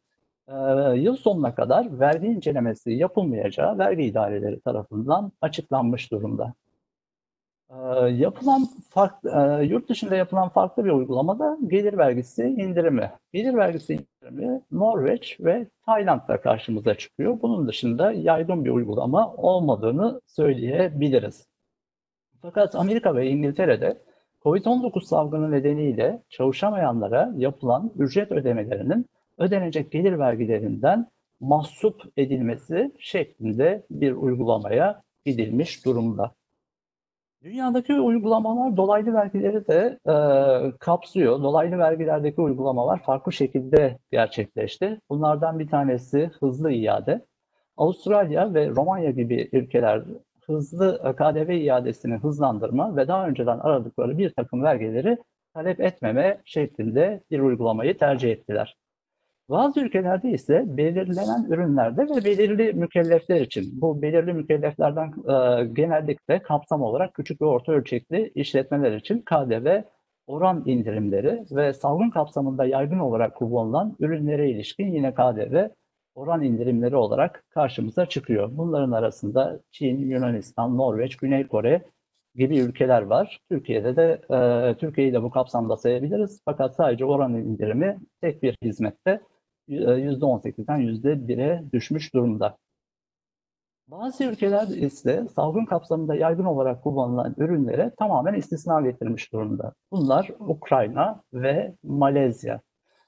e, 0.49 0.55
yıl 0.97 1.17
sonuna 1.17 1.55
kadar 1.55 2.01
vergi 2.01 2.27
incelemesi 2.27 2.93
yapılmayacağı 2.93 3.79
vergi 3.79 4.03
idareleri 4.03 4.61
tarafından 4.61 5.33
açıklanmış 5.41 6.13
durumda. 6.13 6.55
Ee, 7.73 8.09
yapılan 8.09 8.69
farklı, 8.91 9.31
e, 9.31 9.65
yurt 9.65 9.89
dışında 9.89 10.17
yapılan 10.17 10.49
farklı 10.49 10.85
bir 10.85 10.91
uygulamada 10.91 11.59
gelir 11.67 11.99
vergisi 11.99 12.45
indirimi. 12.45 13.11
Gelir 13.33 13.55
vergisi 13.55 13.93
indirimi 13.95 14.63
Norveç 14.73 15.37
ve 15.41 15.67
Tayland'da 15.87 16.41
karşımıza 16.41 16.95
çıkıyor. 16.95 17.39
Bunun 17.43 17.69
dışında 17.69 18.13
yaygın 18.13 18.65
bir 18.65 18.71
uygulama 18.71 19.35
olmadığını 19.35 20.21
söyleyebiliriz. 20.27 21.47
Fakat 22.43 22.75
Amerika 22.75 23.17
ve 23.17 23.29
İngiltere'de 23.29 23.99
COVID-19 24.45 25.05
salgını 25.05 25.51
nedeniyle 25.51 26.23
çalışamayanlara 26.29 27.33
yapılan 27.37 27.91
ücret 27.99 28.33
ödemelerinin 28.33 29.07
ödenecek 29.39 29.93
gelir 29.93 30.19
vergilerinden 30.19 31.07
mahsup 31.41 32.03
edilmesi 32.17 32.93
şeklinde 32.99 33.87
bir 33.91 34.13
uygulamaya 34.13 35.03
gidilmiş 35.25 35.85
durumda. 35.85 36.33
Dünyadaki 37.43 37.95
uygulamalar 37.95 38.77
dolaylı 38.77 39.15
vergileri 39.15 39.67
de 39.67 39.99
e, 40.07 40.79
kapsıyor. 40.79 41.43
Dolaylı 41.43 41.79
vergilerdeki 41.79 42.41
uygulamalar 42.41 43.03
farklı 43.03 43.33
şekilde 43.33 43.99
gerçekleşti. 44.11 45.01
Bunlardan 45.11 45.59
bir 45.59 45.69
tanesi 45.69 46.31
hızlı 46.41 46.73
iade. 46.73 47.27
Avustralya 47.77 48.55
ve 48.55 48.69
Romanya 48.69 49.11
gibi 49.11 49.49
ülkeler 49.53 50.03
hızlı 50.47 51.15
KDV 51.17 51.51
iadesini 51.51 52.15
hızlandırma 52.15 52.97
ve 52.97 53.09
daha 53.09 53.29
önceden 53.29 53.59
aradıkları 53.59 54.19
bir 54.19 54.31
takım 54.31 54.63
vergileri 54.63 55.19
talep 55.55 55.81
etmeme 55.81 56.41
şeklinde 56.45 57.23
bir 57.31 57.41
uygulamayı 57.41 57.99
tercih 57.99 58.31
ettiler. 58.31 58.77
Bazı 59.49 59.81
ülkelerde 59.81 60.31
ise 60.31 60.65
belirlenen 60.67 61.45
ürünlerde 61.49 62.03
ve 62.03 62.25
belirli 62.25 62.73
mükellefler 62.73 63.41
için, 63.41 63.81
bu 63.81 64.03
belirli 64.03 64.33
mükelleflerden 64.33 65.07
e, 65.07 65.65
genellikle 65.65 66.43
kapsam 66.43 66.83
olarak 66.83 67.15
küçük 67.15 67.41
ve 67.41 67.47
orta 67.47 67.73
ölçekli 67.73 68.33
işletmeler 68.35 68.97
için 68.97 69.19
KDV 69.19 69.83
oran 70.27 70.63
indirimleri 70.67 71.45
ve 71.51 71.73
salgın 71.73 72.11
kapsamında 72.11 72.65
yaygın 72.65 72.99
olarak 72.99 73.37
kullanılan 73.37 73.97
ürünlere 74.01 74.51
ilişkin 74.51 74.93
yine 74.93 75.15
KDV 75.15 75.69
oran 76.15 76.43
indirimleri 76.43 76.97
olarak 76.97 77.45
karşımıza 77.51 78.07
çıkıyor. 78.07 78.51
Bunların 78.53 78.93
arasında 78.93 79.61
Çin, 79.71 79.99
Yunanistan, 79.99 80.79
Norveç, 80.79 81.17
Güney 81.17 81.47
Kore 81.47 81.83
gibi 82.35 82.59
ülkeler 82.59 83.03
var. 83.03 83.41
Türkiye'de 83.51 83.97
de 83.97 84.21
e, 84.31 84.75
Türkiye'yi 84.79 85.13
de 85.13 85.23
bu 85.23 85.31
kapsamda 85.31 85.77
sayabiliriz. 85.77 86.41
Fakat 86.45 86.75
sadece 86.75 87.05
oran 87.05 87.35
indirimi 87.35 87.99
tek 88.21 88.43
bir 88.43 88.57
hizmette 88.63 89.21
%18'den 89.73 90.81
%1'e 90.81 91.73
düşmüş 91.73 92.15
durumda. 92.15 92.57
Bazı 93.89 94.25
ülkeler 94.25 94.69
ise 94.69 95.27
salgın 95.35 95.65
kapsamında 95.65 96.15
yaygın 96.15 96.45
olarak 96.45 96.83
kullanılan 96.83 97.35
ürünlere 97.37 97.93
tamamen 97.99 98.35
istisna 98.35 98.81
getirmiş 98.81 99.33
durumda. 99.33 99.73
Bunlar 99.91 100.31
Ukrayna 100.39 101.23
ve 101.35 101.75
Malezya. 101.83 102.61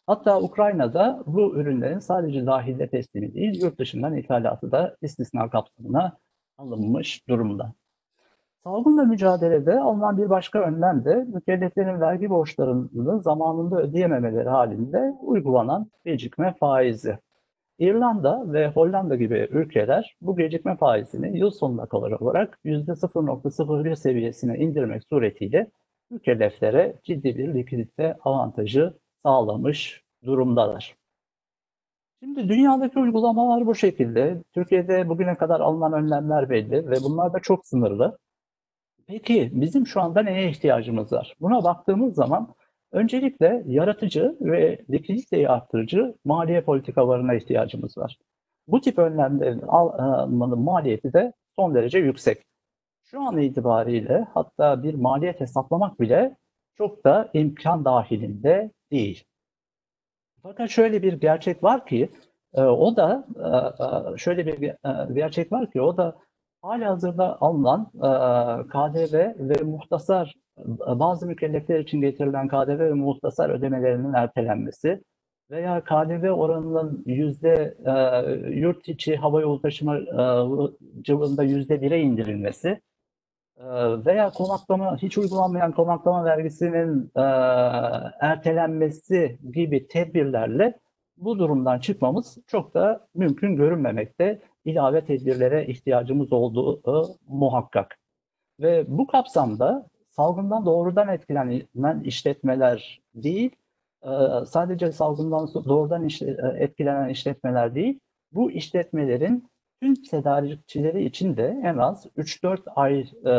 Hatta 0.07 0.41
Ukrayna'da 0.41 1.23
bu 1.27 1.57
ürünlerin 1.57 1.99
sadece 1.99 2.47
dahilde 2.47 2.89
teslimi 2.89 3.35
değil, 3.35 3.63
yurt 3.63 3.79
dışından 3.79 4.17
ithalatı 4.17 4.73
da 4.73 4.97
istisna 5.03 5.51
kapsamına 5.51 6.17
alınmış 6.59 7.29
durumda. 7.29 7.73
Salgınla 8.65 9.05
mücadelede 9.05 9.81
alınan 9.81 10.19
bir 10.19 10.31
başka 10.31 10.61
önlem 10.61 11.05
de 11.05 11.15
mükelleflerin 11.15 12.01
vergi 12.01 12.31
borçlarını 12.31 13.23
zamanında 13.23 13.81
ödeyememeleri 13.81 14.49
halinde 14.49 15.15
uygulanan 15.21 15.91
gecikme 16.05 16.55
faizi. 16.61 17.19
İrlanda 17.79 18.53
ve 18.53 18.69
Hollanda 18.69 19.17
gibi 19.17 19.49
ülkeler 19.51 20.17
bu 20.21 20.37
gecikme 20.37 20.77
faizini 20.77 21.39
yıl 21.39 21.51
sonuna 21.51 21.87
kadar 21.87 22.11
olarak 22.11 22.59
%0.01 22.65 23.97
seviyesine 23.97 24.59
indirmek 24.59 25.03
suretiyle 25.05 25.71
mükelleflere 26.11 26.97
ciddi 27.03 27.39
bir 27.39 27.55
likidite 27.55 28.17
avantajı 28.25 28.95
sağlamış 29.23 30.03
durumdalar. 30.25 30.97
Şimdi 32.23 32.49
dünyadaki 32.49 32.99
uygulamalar 32.99 33.67
bu 33.67 33.75
şekilde. 33.75 34.43
Türkiye'de 34.55 35.09
bugüne 35.09 35.35
kadar 35.35 35.61
alınan 35.61 35.93
önlemler 35.93 36.51
belli 36.51 36.91
ve 36.91 36.97
bunlar 37.03 37.33
da 37.33 37.41
çok 37.41 37.67
sınırlı. 37.67 38.19
Peki 39.07 39.51
bizim 39.53 39.87
şu 39.87 40.01
anda 40.01 40.23
neye 40.23 40.51
ihtiyacımız 40.51 41.13
var? 41.13 41.35
Buna 41.41 41.65
baktığımız 41.65 42.15
zaman 42.15 42.55
öncelikle 42.93 43.63
yaratıcı 43.67 44.37
ve 44.41 44.85
likiditeyi 44.91 45.49
arttırıcı 45.49 46.15
maliye 46.25 46.61
politikalarına 46.61 47.35
ihtiyacımız 47.35 47.99
var. 47.99 48.19
Bu 48.69 48.81
tip 48.81 48.99
önlemlerin 48.99 49.61
almanın 49.61 50.59
maliyeti 50.59 51.13
de 51.13 51.33
son 51.59 51.75
derece 51.75 51.99
yüksek. 51.99 52.45
Şu 53.03 53.21
an 53.21 53.39
itibariyle 53.39 54.27
hatta 54.35 54.83
bir 54.83 54.95
maliyet 54.95 55.41
hesaplamak 55.41 56.01
bile 56.01 56.37
çok 56.75 57.05
da 57.05 57.31
imkan 57.35 57.85
dahilinde 57.85 58.71
değil. 58.91 59.25
Fakat 60.43 60.71
şöyle 60.71 61.03
bir 61.03 61.13
gerçek 61.13 61.63
var 61.63 61.87
ki 61.87 62.11
e, 62.55 62.63
o 62.63 62.97
da 62.97 63.27
e, 63.37 64.15
e, 64.15 64.19
şöyle 64.19 64.47
bir 64.47 64.75
gerçek 65.15 65.53
var 65.53 65.71
ki 65.71 65.81
o 65.81 65.97
da 65.97 66.17
halihazırda 66.65 67.39
alınan 67.41 67.91
KDV 68.69 69.15
ve 69.39 69.63
muhtasar 69.65 70.35
bazı 70.87 71.27
mükellefler 71.27 71.79
için 71.79 72.01
getirilen 72.01 72.49
KDV 72.49 72.79
ve 72.79 72.93
muhtasar 72.93 73.51
ödemelerinin 73.51 74.13
ertelenmesi 74.13 75.03
veya 75.51 75.85
KDV 75.85 76.31
oranının 76.31 77.03
yüzde 77.07 77.75
yurt 78.51 78.89
içi 78.89 79.17
hava 79.17 79.41
yolu 79.41 79.63
taşımacılığında 79.63 81.43
yüzde 81.43 81.83
bire 81.83 82.01
indirilmesi 82.01 82.81
veya 84.07 84.31
konaklama 84.31 84.97
hiç 84.97 85.19
uygulanmayan 85.19 85.73
konaklama 85.73 86.25
vergisinin 86.25 87.11
e, 87.17 87.23
ertelenmesi 88.21 89.39
gibi 89.53 89.87
tedbirlerle 89.87 90.79
bu 91.17 91.39
durumdan 91.39 91.79
çıkmamız 91.79 92.39
çok 92.47 92.75
da 92.75 93.07
mümkün 93.15 93.57
görünmemekte. 93.57 94.41
İlave 94.65 95.05
tedbirlere 95.05 95.67
ihtiyacımız 95.67 96.33
olduğu 96.33 96.77
e, 96.77 96.93
muhakkak. 97.29 97.99
Ve 98.61 98.85
bu 98.89 99.07
kapsamda 99.07 99.89
salgından 100.11 100.67
doğrudan 100.67 101.09
etkilenen 101.09 102.01
işletmeler 102.01 103.01
değil, 103.15 103.51
e, 104.03 104.11
sadece 104.47 104.93
salgından 104.93 105.49
doğrudan 105.55 106.05
etkilenen 106.59 107.09
işletmeler 107.09 107.75
değil, 107.75 108.01
bu 108.33 108.51
işletmelerin 108.51 109.49
tüm 109.83 109.95
tedarikçileri 109.95 111.05
için 111.05 111.37
de 111.37 111.61
en 111.65 111.79
az 111.79 112.07
3-4 112.17 112.61
ay 112.77 113.01
e, 113.01 113.33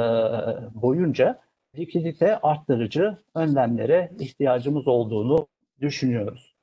boyunca 0.82 1.40
likidite 1.78 2.40
arttırıcı 2.40 3.18
önlemlere 3.36 4.12
ihtiyacımız 4.20 4.88
olduğunu 4.88 5.48
düşünüyoruz. 5.82 6.55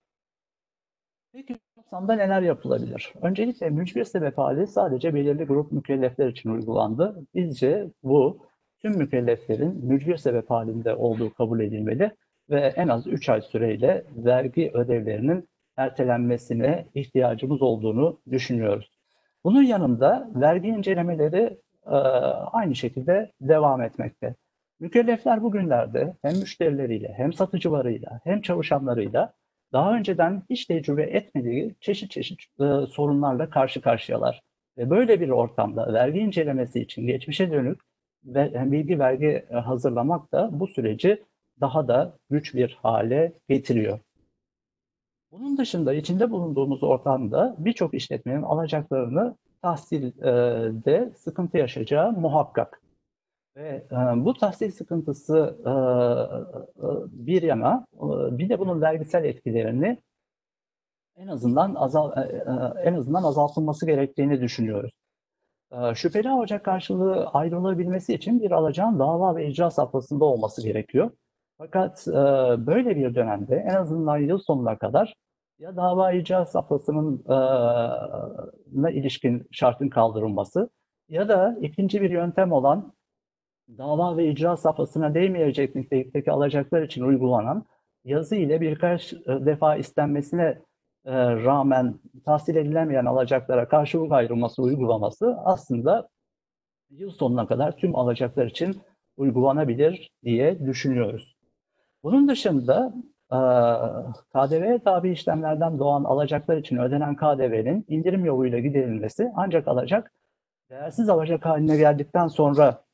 Peki 1.35 1.59
kapsamda 1.77 2.15
neler 2.15 2.43
yapılabilir? 2.43 3.13
Öncelikle 3.23 3.71
mücbir 3.71 4.05
sebep 4.05 4.39
hali 4.39 4.67
sadece 4.67 5.15
belirli 5.15 5.45
grup 5.45 5.73
mükellefler 5.73 6.29
için 6.29 6.51
uygulandı. 6.51 7.27
Bizce 7.35 7.91
bu 8.03 8.39
tüm 8.81 8.97
mükelleflerin 8.99 9.87
mücbir 9.87 10.17
sebep 10.17 10.51
halinde 10.51 10.95
olduğu 10.95 11.35
kabul 11.35 11.61
edilmeli 11.61 12.11
ve 12.51 12.61
en 12.61 12.89
az 12.89 13.07
3 13.07 13.29
ay 13.29 13.43
süreyle 13.43 14.05
vergi 14.17 14.71
ödevlerinin 14.75 15.49
ertelenmesine 15.77 16.87
ihtiyacımız 16.95 17.63
olduğunu 17.63 18.21
düşünüyoruz. 18.31 18.91
Bunun 19.45 19.63
yanında 19.63 20.31
vergi 20.35 20.69
incelemeleri 20.69 21.59
e, 21.87 21.97
aynı 22.53 22.75
şekilde 22.75 23.33
devam 23.41 23.83
etmekte. 23.83 24.35
Mükellefler 24.81 25.43
bugünlerde 25.43 26.15
hem 26.23 26.39
müşterileriyle 26.39 27.13
hem 27.17 27.33
satıcılarıyla 27.33 28.21
hem 28.25 28.41
çalışanlarıyla 28.43 29.33
daha 29.73 29.97
önceden 29.97 30.43
hiç 30.51 30.67
tecrübe 30.67 31.03
etmediği 31.03 31.75
çeşit 31.81 32.11
çeşit 32.11 32.41
e, 32.61 32.87
sorunlarla 32.87 33.51
karşı 33.51 33.81
karşıyalar. 33.81 34.41
Ve 34.79 34.91
böyle 34.91 35.21
bir 35.21 35.29
ortamda 35.29 35.93
vergi 35.93 36.19
incelemesi 36.19 36.81
için 36.81 37.07
geçmişe 37.07 37.51
dönük 37.51 37.81
ve 38.25 38.73
bilgi 38.73 38.99
vergi 38.99 39.47
e, 39.51 39.55
hazırlamak 39.55 40.33
da 40.33 40.51
bu 40.53 40.67
süreci 40.67 41.23
daha 41.61 41.89
da 41.89 42.17
güç 42.31 42.55
bir 42.55 42.79
hale 42.83 43.33
getiriyor. 43.49 43.99
Bunun 45.33 45.59
dışında 45.59 45.95
içinde 45.95 46.31
bulunduğumuz 46.31 46.83
ortamda 46.83 47.57
birçok 47.59 47.95
işletmenin 47.95 48.43
alacaklarını 48.43 49.37
tahsilde 49.63 51.13
sıkıntı 51.17 51.59
yaşayacağı 51.59 52.13
muhakkak. 52.13 52.81
Ve 53.57 53.87
e, 53.93 53.97
bu 54.25 54.35
tahsil 54.35 54.71
sıkıntısı 54.71 55.57
e, 55.67 55.71
e, 55.71 56.89
bir 57.27 57.43
yana 57.43 57.87
bir 58.39 58.49
de 58.49 58.59
bunun 58.59 58.81
vergisel 58.81 59.25
etkilerini 59.25 59.99
en 61.17 61.27
azından 61.27 61.75
azal 61.75 62.13
en 62.85 62.95
azından 62.95 63.23
azaltılması 63.23 63.87
gerektiğini 63.87 64.41
düşünüyoruz. 64.41 64.93
Şüpheli 65.95 66.31
alacak 66.31 66.65
karşılığı 66.65 67.27
ayrılabilmesi 67.27 68.15
için 68.15 68.41
bir 68.43 68.51
alacağın 68.51 68.99
dava 68.99 69.37
ve 69.37 69.49
icra 69.49 69.71
safhasında 69.71 70.25
olması 70.25 70.63
gerekiyor. 70.63 71.11
Fakat 71.59 72.07
böyle 72.67 72.97
bir 72.97 73.15
dönemde 73.15 73.57
en 73.57 73.75
azından 73.75 74.19
yıl 74.19 74.39
sonuna 74.39 74.79
kadar 74.79 75.15
ya 75.59 75.77
dava 75.77 76.13
icra 76.13 76.47
safhasının 76.47 77.25
ilişkin 78.91 79.49
şartın 79.51 79.89
kaldırılması 79.89 80.71
ya 81.09 81.29
da 81.29 81.59
ikinci 81.61 82.03
bir 82.03 82.11
yöntem 82.11 82.53
olan 82.53 82.93
dava 83.79 84.17
ve 84.17 84.29
icra 84.29 84.57
safhasına 84.57 85.15
değmeyecek 85.15 85.75
nitelikteki 85.75 86.33
alacaklar 86.33 86.83
için 86.83 87.03
uygulanan 87.03 87.65
yazı 88.05 88.37
ile 88.37 88.61
birkaç 88.61 89.13
defa 89.27 89.77
istenmesine 89.77 90.59
e, 91.05 91.13
rağmen 91.31 91.95
tahsil 92.25 92.57
edilemeyen 92.57 93.05
alacaklara 93.05 93.69
karşılık 93.69 94.13
ayrılması 94.13 94.63
uygulaması 94.63 95.37
aslında 95.45 96.09
yıl 96.91 97.11
sonuna 97.11 97.47
kadar 97.47 97.77
tüm 97.77 97.97
alacaklar 97.97 98.47
için 98.47 98.83
uygulanabilir 99.17 100.11
diye 100.25 100.67
düşünüyoruz. 100.67 101.37
Bunun 102.03 102.29
dışında 102.29 102.95
KDV 104.33 104.79
tabi 104.85 105.11
işlemlerden 105.11 105.79
doğan 105.79 106.05
alacaklar 106.05 106.57
için 106.57 106.77
ödenen 106.77 107.17
KDV'nin 107.17 107.85
indirim 107.89 108.25
yoluyla 108.25 108.59
giderilmesi 108.59 109.33
ancak 109.37 109.69
alacak 109.69 110.13
değersiz 110.71 111.09
alacak 111.09 111.45
haline 111.45 111.77
geldikten 111.77 112.29
sonra 112.29 112.85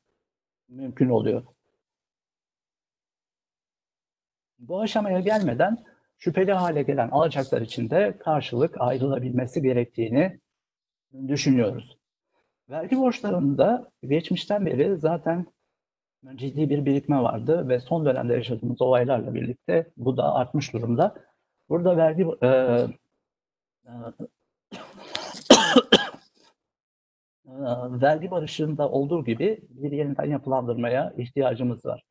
mümkün 0.69 1.09
oluyor. 1.09 1.43
Bu 4.59 4.81
aşamaya 4.81 5.19
gelmeden 5.19 5.85
şüpheli 6.17 6.53
hale 6.53 6.83
gelen 6.83 7.09
alacaklar 7.09 7.61
için 7.61 7.89
de 7.89 8.17
karşılık 8.19 8.81
ayrılabilmesi 8.81 9.61
gerektiğini 9.61 10.39
düşünüyoruz. 11.27 11.97
Vergi 12.69 12.97
borçlarında 12.97 13.91
geçmişten 14.03 14.65
beri 14.65 14.97
zaten 14.97 15.45
ciddi 16.35 16.69
bir 16.69 16.85
birikme 16.85 17.21
vardı 17.21 17.69
ve 17.69 17.79
son 17.79 18.05
dönemde 18.05 18.33
yaşadığımız 18.33 18.81
olaylarla 18.81 19.33
birlikte 19.33 19.91
bu 19.97 20.17
da 20.17 20.35
artmış 20.35 20.73
durumda. 20.73 21.15
Burada 21.69 21.97
vergi 21.97 22.25
e, 22.43 22.87
Ee, 23.89 23.91
vergi 28.01 28.31
barışında 28.31 28.89
olduğu 28.89 29.25
gibi 29.25 29.59
bir 29.69 29.91
yeniden 29.91 30.25
yapılandırmaya 30.25 31.13
ihtiyacımız 31.17 31.85
var. 31.85 32.03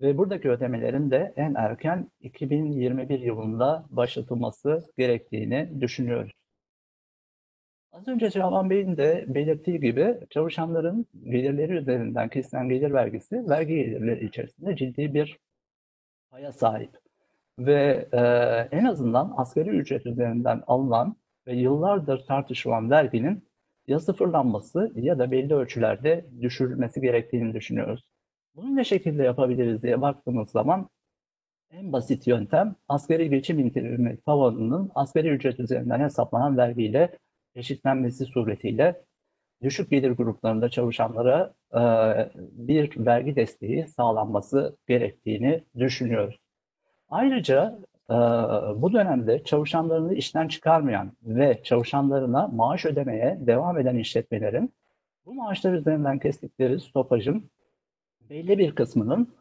Ve 0.00 0.18
buradaki 0.18 0.50
ödemelerin 0.50 1.10
de 1.10 1.32
en 1.36 1.54
erken 1.54 2.10
2021 2.20 3.20
yılında 3.20 3.86
başlatılması 3.90 4.82
gerektiğini 4.98 5.80
düşünüyoruz. 5.80 6.32
Az 7.92 8.08
önce 8.08 8.30
Canan 8.30 8.70
Bey'in 8.70 8.96
de 8.96 9.24
belirttiği 9.28 9.80
gibi 9.80 10.16
çalışanların 10.30 11.06
gelirleri 11.24 11.72
üzerinden 11.72 12.28
kesilen 12.28 12.68
gelir 12.68 12.92
vergisi 12.92 13.48
vergi 13.48 13.74
gelirleri 13.74 14.26
içerisinde 14.26 14.76
ciddi 14.76 15.14
bir 15.14 15.38
paya 16.30 16.52
sahip. 16.52 16.90
Ve 17.58 18.08
e, 18.12 18.18
en 18.76 18.84
azından 18.84 19.34
asgari 19.36 19.68
ücret 19.68 20.06
üzerinden 20.06 20.62
alınan 20.66 21.16
ve 21.46 21.54
yıllardır 21.54 22.26
tartışılan 22.26 22.90
verginin 22.90 23.48
ya 23.88 24.00
sıfırlanması 24.00 24.92
ya 24.94 25.18
da 25.18 25.30
belli 25.30 25.54
ölçülerde 25.54 26.24
düşürülmesi 26.40 27.00
gerektiğini 27.00 27.54
düşünüyoruz. 27.54 28.02
Bunu 28.54 28.76
ne 28.76 28.84
şekilde 28.84 29.22
yapabiliriz 29.22 29.82
diye 29.82 30.00
baktığımız 30.00 30.50
zaman 30.50 30.88
en 31.70 31.92
basit 31.92 32.26
yöntem 32.26 32.76
asgari 32.88 33.30
geçim 33.30 33.58
indirimi 33.58 34.20
tavanının 34.26 34.90
asgari 34.94 35.28
ücret 35.28 35.60
üzerinden 35.60 36.00
hesaplanan 36.00 36.56
vergiyle 36.56 37.18
eşitlenmesi 37.54 38.24
suretiyle 38.24 39.02
düşük 39.62 39.90
gelir 39.90 40.10
gruplarında 40.10 40.68
çalışanlara 40.68 41.54
e, 41.74 41.80
bir 42.52 43.06
vergi 43.06 43.36
desteği 43.36 43.86
sağlanması 43.88 44.76
gerektiğini 44.88 45.64
düşünüyoruz. 45.78 46.38
Ayrıca 47.08 47.78
bu 48.82 48.92
dönemde 48.92 49.44
çalışanlarını 49.44 50.14
işten 50.14 50.48
çıkarmayan 50.48 51.12
ve 51.22 51.62
çalışanlarına 51.62 52.48
maaş 52.48 52.84
ödemeye 52.86 53.38
devam 53.40 53.78
eden 53.78 53.96
işletmelerin 53.96 54.74
bu 55.26 55.34
maaşlar 55.34 55.72
üzerinden 55.72 56.18
kestikleri 56.18 56.80
stopajın 56.80 57.50
belli 58.30 58.58
bir 58.58 58.74
kısmının 58.74 59.34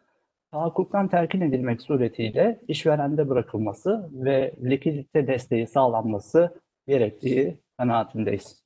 tahakkuktan 0.52 1.08
terkin 1.08 1.42
edilmek 1.42 1.82
suretiyle 1.82 2.62
işverende 2.68 3.30
bırakılması 3.30 4.10
ve 4.14 4.54
likidite 4.64 5.28
desteği 5.28 5.68
sağlanması 5.68 6.62
gerektiği 6.88 7.58
kanaatindeyiz. 7.78 8.64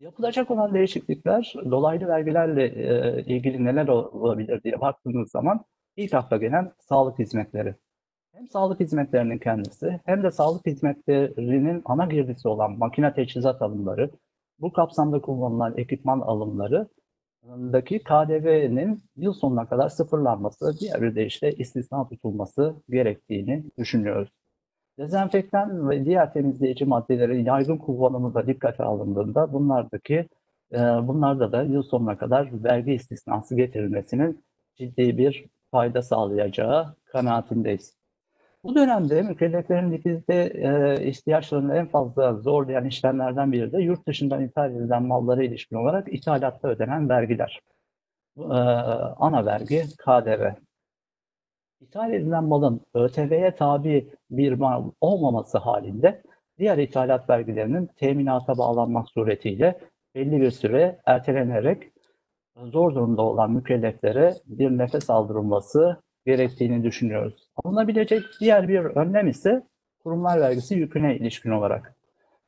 Yapılacak 0.00 0.50
olan 0.50 0.74
değişiklikler 0.74 1.54
dolaylı 1.70 2.08
vergilerle 2.08 2.64
e, 2.64 3.22
ilgili 3.22 3.64
neler 3.64 3.88
olabilir 3.88 4.62
diye 4.62 4.80
baktığımız 4.80 5.30
zaman 5.30 5.64
ilk 5.96 6.14
akla 6.14 6.36
gelen 6.36 6.72
sağlık 6.78 7.18
hizmetleri. 7.18 7.74
Hem 8.34 8.48
sağlık 8.48 8.80
hizmetlerinin 8.80 9.38
kendisi 9.38 10.00
hem 10.04 10.22
de 10.22 10.30
sağlık 10.30 10.66
hizmetlerinin 10.66 11.82
ana 11.84 12.06
girdisi 12.06 12.48
olan 12.48 12.78
makine 12.78 13.14
teçhizat 13.14 13.62
alımları, 13.62 14.10
bu 14.58 14.72
kapsamda 14.72 15.20
kullanılan 15.20 15.74
ekipman 15.76 16.20
alımları 16.20 16.88
daki 17.46 17.98
KDV'nin 17.98 19.04
yıl 19.16 19.32
sonuna 19.32 19.68
kadar 19.68 19.88
sıfırlanması, 19.88 20.78
diğer 20.80 21.02
bir 21.02 21.14
deyişle 21.14 21.52
istisna 21.52 22.08
tutulması 22.08 22.74
gerektiğini 22.88 23.64
düşünüyoruz. 23.78 24.28
Dezenfektan 24.98 25.90
ve 25.90 26.04
diğer 26.04 26.32
temizleyici 26.32 26.84
maddelerin 26.84 27.44
yaygın 27.44 27.78
kullanımı 27.78 28.34
da 28.34 28.46
dikkate 28.46 28.84
alındığında 28.84 29.52
bunlardaki 29.52 30.28
e, 30.72 30.78
bunlarda 30.78 31.52
da 31.52 31.62
yıl 31.62 31.82
sonuna 31.82 32.18
kadar 32.18 32.64
vergi 32.64 32.92
istisnası 32.92 33.56
getirilmesinin 33.56 34.44
ciddi 34.74 35.18
bir 35.18 35.46
fayda 35.70 36.02
sağlayacağı 36.02 36.96
kanaatindeyiz. 37.04 38.03
Bu 38.64 38.74
dönemde 38.74 39.22
mükelleflerin 39.22 39.92
likidite 39.92 40.34
e, 40.34 41.04
ihtiyaçlarını 41.06 41.76
en 41.76 41.86
fazla 41.86 42.34
zorlayan 42.34 42.84
işlemlerden 42.84 43.52
biri 43.52 43.72
de 43.72 43.78
yurt 43.78 44.08
dışından 44.08 44.42
ithal 44.44 44.76
edilen 44.76 45.02
mallara 45.02 45.44
ilişkin 45.44 45.76
olarak 45.76 46.12
ithalatta 46.12 46.68
ödenen 46.68 47.08
vergiler. 47.08 47.60
E, 48.38 48.42
ana 49.18 49.46
vergi 49.46 49.82
KDV. 49.98 50.50
İthal 51.80 52.12
edilen 52.12 52.44
malın 52.44 52.80
ÖTV'ye 52.94 53.54
tabi 53.54 54.08
bir 54.30 54.52
mal 54.52 54.90
olmaması 55.00 55.58
halinde 55.58 56.22
diğer 56.58 56.78
ithalat 56.78 57.30
vergilerinin 57.30 57.86
teminata 57.86 58.58
bağlanmak 58.58 59.08
suretiyle 59.08 59.80
belli 60.14 60.40
bir 60.40 60.50
süre 60.50 61.00
ertelenerek 61.06 61.82
zor 62.56 62.94
durumda 62.94 63.22
olan 63.22 63.50
mükelleflere 63.50 64.34
bir 64.46 64.70
nefes 64.70 65.10
aldırılması 65.10 65.96
gerektiğini 66.26 66.84
düşünüyoruz. 66.84 67.48
Alınabilecek 67.64 68.22
diğer 68.40 68.68
bir 68.68 68.78
önlem 68.78 69.28
ise 69.28 69.62
kurumlar 70.02 70.40
vergisi 70.40 70.74
yüküne 70.74 71.16
ilişkin 71.16 71.50
olarak. 71.50 71.96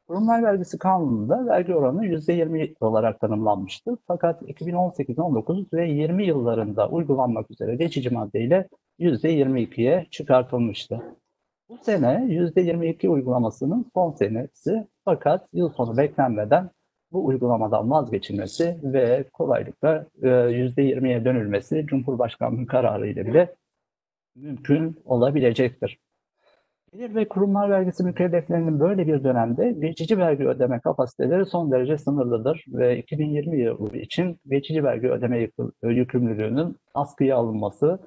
Kurumlar 0.08 0.42
vergisi 0.42 0.78
kanununda 0.78 1.46
vergi 1.46 1.74
oranı 1.74 2.06
%20 2.06 2.74
olarak 2.80 3.20
tanımlanmıştı. 3.20 3.98
Fakat 4.06 4.42
2018-19 4.42 5.72
ve 5.72 5.88
20 5.88 6.26
yıllarında 6.26 6.88
uygulanmak 6.88 7.50
üzere 7.50 7.76
geçici 7.76 8.10
maddeyle 8.10 8.68
%22'ye 9.00 10.06
çıkartılmıştı. 10.10 11.02
Bu 11.68 11.78
sene 11.82 12.26
%22 12.28 13.08
uygulamasının 13.08 13.86
son 13.94 14.12
senesi 14.12 14.86
fakat 15.04 15.48
yıl 15.52 15.68
sonu 15.68 15.96
beklenmeden 15.96 16.70
bu 17.12 17.26
uygulamadan 17.26 17.90
vazgeçilmesi 17.90 18.78
ve 18.82 19.24
kolaylıkla 19.32 20.06
%20'ye 20.22 21.24
dönülmesi 21.24 21.86
Cumhurbaşkanlığı 21.86 22.66
kararı 22.66 23.08
ile 23.08 23.26
bile 23.26 23.54
mümkün 24.36 24.96
olabilecektir. 25.04 25.98
Gelir 26.92 27.14
ve 27.14 27.28
kurumlar 27.28 27.70
vergisi 27.70 28.04
mükelleflerinin 28.04 28.80
böyle 28.80 29.06
bir 29.06 29.24
dönemde 29.24 29.72
geçici 29.72 30.18
vergi 30.18 30.44
ödeme 30.48 30.80
kapasiteleri 30.80 31.46
son 31.46 31.72
derece 31.72 31.98
sınırlıdır 31.98 32.64
ve 32.68 32.98
2020 32.98 33.60
yılı 33.60 33.96
için 33.96 34.40
geçici 34.46 34.84
vergi 34.84 35.10
ödeme 35.10 35.48
yükümlülüğünün 35.82 36.76
askıya 36.94 37.36
alınması 37.36 37.98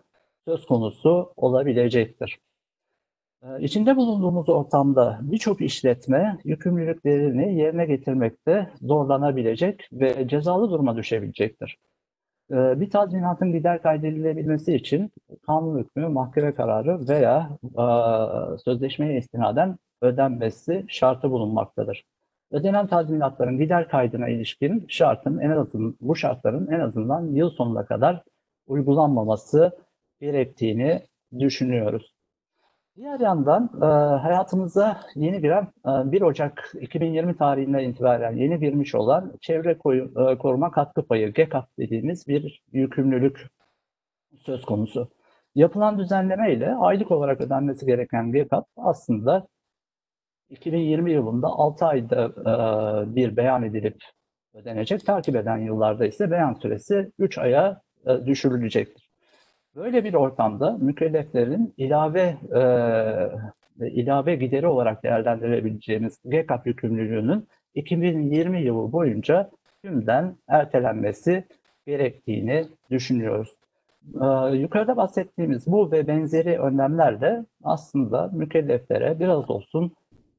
söz 0.47 0.65
konusu 0.65 1.33
olabilecektir. 1.35 2.39
İçinde 3.59 3.95
bulunduğumuz 3.95 4.49
ortamda 4.49 5.19
birçok 5.21 5.61
işletme 5.61 6.37
yükümlülüklerini 6.43 7.59
yerine 7.59 7.85
getirmekte 7.85 8.69
zorlanabilecek 8.81 9.89
ve 9.91 10.27
cezalı 10.27 10.71
duruma 10.71 10.97
düşebilecektir. 10.97 11.77
Ee, 12.51 12.79
bir 12.79 12.89
tazminatın 12.89 13.51
gider 13.51 13.81
kaydedilebilmesi 13.81 14.75
için 14.75 15.11
kanun 15.45 15.79
hükmü, 15.79 16.07
mahkeme 16.07 16.53
kararı 16.53 17.07
veya 17.07 17.49
e, 17.63 17.83
sözleşmeye 18.57 19.17
istinaden 19.17 19.77
ödenmesi 20.01 20.85
şartı 20.87 21.31
bulunmaktadır. 21.31 22.03
Ödenen 22.51 22.87
tazminatların 22.87 23.57
gider 23.57 23.89
kaydına 23.89 24.29
ilişkin 24.29 24.85
şartın 24.87 25.39
en 25.39 25.49
azından 25.49 25.95
bu 26.01 26.15
şartların 26.15 26.67
en 26.67 26.79
azından 26.79 27.25
yıl 27.25 27.49
sonuna 27.49 27.85
kadar 27.85 28.23
uygulanmaması 28.67 29.71
gerektiğini 30.21 31.01
düşünüyoruz. 31.39 32.13
Diğer 32.99 33.19
yandan 33.19 33.69
e, 33.81 33.85
hayatımıza 34.21 35.01
yeni 35.15 35.41
giren 35.41 35.63
e, 35.63 36.11
1 36.11 36.21
Ocak 36.21 36.73
2020 36.81 37.37
tarihinden 37.37 37.83
itibaren 37.83 38.35
yeni 38.35 38.59
girmiş 38.59 38.95
olan 38.95 39.33
çevre 39.41 39.77
koyu, 39.77 40.03
e, 40.03 40.37
koruma 40.37 40.71
katkı 40.71 41.07
payı 41.07 41.33
GEKAP 41.33 41.77
dediğimiz 41.77 42.27
bir 42.27 42.63
yükümlülük 42.71 43.47
söz 44.39 44.65
konusu. 44.65 45.09
Yapılan 45.55 45.99
düzenleme 45.99 46.53
ile 46.53 46.75
aylık 46.75 47.11
olarak 47.11 47.41
ödenmesi 47.41 47.85
gereken 47.85 48.31
GEKAP 48.31 48.65
aslında 48.77 49.47
2020 50.49 51.11
yılında 51.11 51.47
6 51.47 51.85
ayda 51.85 52.25
e, 52.25 53.15
bir 53.15 53.37
beyan 53.37 53.63
edilip 53.63 53.97
ödenecek. 54.53 55.05
Takip 55.05 55.35
eden 55.35 55.57
yıllarda 55.57 56.05
ise 56.05 56.31
beyan 56.31 56.53
süresi 56.53 57.11
3 57.19 57.37
aya 57.37 57.81
e, 58.05 58.25
düşürülecektir. 58.25 59.08
Böyle 59.75 60.03
bir 60.03 60.13
ortamda 60.13 60.77
mükelleflerin 60.77 61.73
ilave 61.77 62.37
e, 63.81 63.87
ilave 63.87 64.35
gideri 64.35 64.67
olarak 64.67 65.03
değerlendirebileceğimiz 65.03 66.19
GKAP 66.25 66.67
yükümlülüğünün 66.67 67.47
2020 67.75 68.61
yılı 68.61 68.91
boyunca 68.91 69.49
tümden 69.83 70.35
ertelenmesi 70.47 71.43
gerektiğini 71.87 72.67
düşünüyoruz. 72.91 73.49
Ee, 74.21 74.55
yukarıda 74.57 74.97
bahsettiğimiz 74.97 75.67
bu 75.67 75.91
ve 75.91 76.07
benzeri 76.07 76.59
önlemler 76.59 77.21
de 77.21 77.45
aslında 77.63 78.29
mükelleflere 78.33 79.19
biraz 79.19 79.49
olsun 79.49 79.91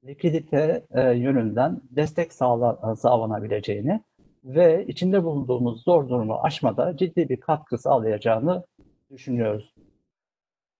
likidite 0.04 0.84
e, 0.90 1.10
yönünden 1.10 1.80
destek 1.90 2.32
sağla, 2.32 2.96
sağlanabileceğini 2.96 4.00
ve 4.44 4.86
içinde 4.86 5.24
bulunduğumuz 5.24 5.82
zor 5.82 6.08
durumu 6.08 6.38
aşmada 6.42 6.96
ciddi 6.96 7.28
bir 7.28 7.36
katkı 7.36 7.78
sağlayacağını 7.78 8.64
düşünüyoruz. 9.10 9.74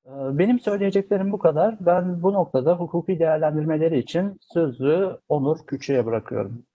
Ee, 0.07 0.11
benim 0.39 0.61
söyleyeceklerim 0.61 1.33
bu 1.33 1.39
kadar. 1.39 1.77
Ben 1.87 2.23
bu 2.23 2.33
noktada 2.33 2.77
hukuki 2.77 3.19
değerlendirmeleri 3.19 3.99
için 3.99 4.39
sözü 4.41 5.19
Onur 5.29 5.67
Küçü'ye 5.67 6.07
bırakıyorum. 6.07 6.67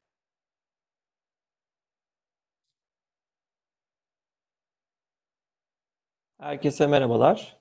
Herkese 6.40 6.88
merhabalar. 6.88 7.60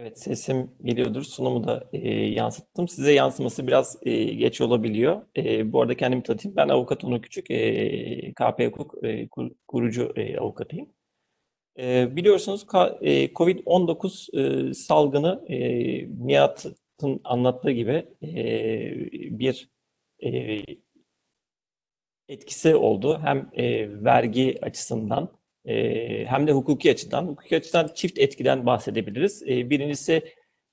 Evet, 0.00 0.18
sesim 0.18 0.70
geliyordur. 0.84 1.22
Sunumu 1.22 1.64
da 1.64 1.88
e, 1.92 2.08
yansıttım. 2.10 2.88
Size 2.88 3.12
yansıması 3.12 3.66
biraz 3.66 3.98
e, 4.02 4.24
geç 4.24 4.60
olabiliyor. 4.60 5.22
E, 5.36 5.72
bu 5.72 5.82
arada 5.82 5.96
kendimi 5.96 6.22
tanıtayım. 6.22 6.56
Ben 6.56 6.68
avukat 6.68 7.04
Onur 7.04 7.22
Küçük, 7.22 7.50
e, 7.50 8.32
KP 8.32 8.66
Hukuk 8.66 9.04
e, 9.04 9.28
kur, 9.28 9.50
kurucu 9.68 10.12
e, 10.16 10.38
avukatıyım. 10.38 10.88
E, 11.78 12.16
biliyorsunuz 12.16 12.66
e, 13.00 13.32
COVID-19 13.32 14.70
e, 14.70 14.74
salgını 14.74 15.44
e, 15.48 15.58
Nihat'ın 16.26 17.20
anlattığı 17.24 17.70
gibi 17.70 18.06
e, 18.22 19.38
bir 19.38 19.70
e, 20.24 20.60
etkisi 22.28 22.76
oldu. 22.76 23.20
Hem 23.22 23.50
e, 23.52 23.88
vergi 24.04 24.58
açısından 24.62 25.37
e, 25.68 26.24
hem 26.26 26.46
de 26.46 26.52
hukuki 26.52 26.90
açıdan. 26.90 27.26
Hukuki 27.26 27.56
açıdan 27.56 27.90
çift 27.94 28.18
etkiden 28.18 28.66
bahsedebiliriz. 28.66 29.42
E, 29.42 29.70
birincisi 29.70 30.22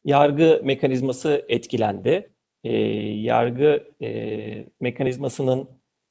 yargı 0.06 0.62
mekanizması 0.64 1.46
etkilendi. 1.50 2.30
E, 2.64 2.78
yargı 3.08 3.84
e, 4.02 4.68
mekanizmasının 4.80 5.70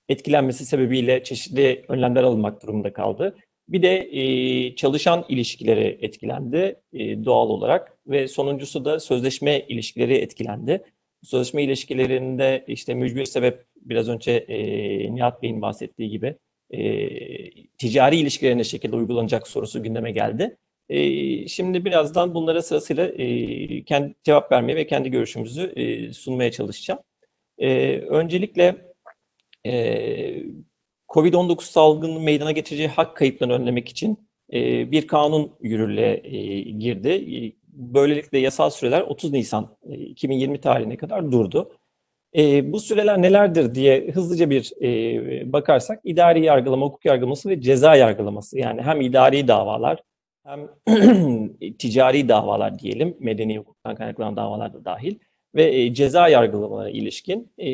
etkilenmesi 0.08 0.66
sebebiyle 0.66 1.22
çeşitli 1.22 1.84
önlemler 1.88 2.22
alınmak 2.22 2.62
durumunda 2.62 2.92
kaldı. 2.92 3.36
Bir 3.68 3.82
de 3.82 3.96
e, 4.12 4.76
çalışan 4.76 5.24
ilişkileri 5.28 5.98
etkilendi 6.00 6.80
e, 6.92 7.24
doğal 7.24 7.48
olarak 7.48 7.98
ve 8.06 8.28
sonuncusu 8.28 8.84
da 8.84 9.00
sözleşme 9.00 9.60
ilişkileri 9.60 10.14
etkilendi. 10.14 10.82
Sözleşme 11.22 11.62
ilişkilerinde 11.62 12.64
işte 12.68 12.94
mücbir 12.94 13.24
sebep 13.24 13.64
biraz 13.76 14.08
önce 14.08 14.46
Nihat 15.10 15.42
Bey'in 15.42 15.62
bahsettiği 15.62 16.10
gibi 16.10 16.36
e, 16.70 17.64
ticari 17.78 18.16
ilişkilerine 18.16 18.58
ne 18.58 18.64
şekilde 18.64 18.96
uygulanacak 18.96 19.48
sorusu 19.48 19.82
gündeme 19.82 20.12
geldi. 20.12 20.56
E, 20.88 21.48
şimdi 21.48 21.84
birazdan 21.84 22.34
bunlara 22.34 22.62
sırasıyla 22.62 23.06
e, 23.06 23.84
kendi 23.84 24.14
cevap 24.24 24.52
vermeye 24.52 24.76
ve 24.76 24.86
kendi 24.86 25.10
görüşümüzü 25.10 25.62
e, 25.76 26.12
sunmaya 26.12 26.52
çalışacağım. 26.52 27.00
E, 27.58 27.98
öncelikle 27.98 28.76
e, 29.66 29.72
COVID-19 31.08 31.62
salgının 31.62 32.22
meydana 32.22 32.52
getireceği 32.52 32.88
hak 32.88 33.16
kayıplarını 33.16 33.54
önlemek 33.54 33.88
için 33.88 34.28
e, 34.52 34.90
bir 34.90 35.06
kanun 35.06 35.52
yürürlüğe 35.60 36.20
e, 36.24 36.60
girdi. 36.60 37.08
E, 37.08 37.52
böylelikle 37.68 38.38
yasal 38.38 38.70
süreler 38.70 39.00
30 39.00 39.32
Nisan 39.32 39.76
e, 39.90 39.94
2020 39.94 40.60
tarihine 40.60 40.96
kadar 40.96 41.32
durdu. 41.32 41.76
E, 42.36 42.72
bu 42.72 42.80
süreler 42.80 43.22
nelerdir 43.22 43.74
diye 43.74 44.10
hızlıca 44.10 44.50
bir 44.50 44.72
e, 44.82 45.52
bakarsak 45.52 46.00
idari 46.04 46.44
yargılama, 46.44 46.86
hukuk 46.86 47.04
yargılaması 47.04 47.48
ve 47.48 47.60
ceza 47.60 47.96
yargılaması 47.96 48.58
yani 48.58 48.82
hem 48.82 49.00
idari 49.00 49.48
davalar 49.48 50.02
hem 50.44 50.68
ticari 51.78 52.28
davalar 52.28 52.78
diyelim 52.78 53.16
medeni 53.20 53.58
hukuktan 53.58 53.96
kaynaklanan 53.96 54.36
davalar 54.36 54.74
da 54.74 54.84
dahil 54.84 55.18
ve 55.54 55.80
e, 55.80 55.94
ceza 55.94 56.28
yargılamalarına 56.28 56.90
ilişkin 56.90 57.52
e, 57.58 57.68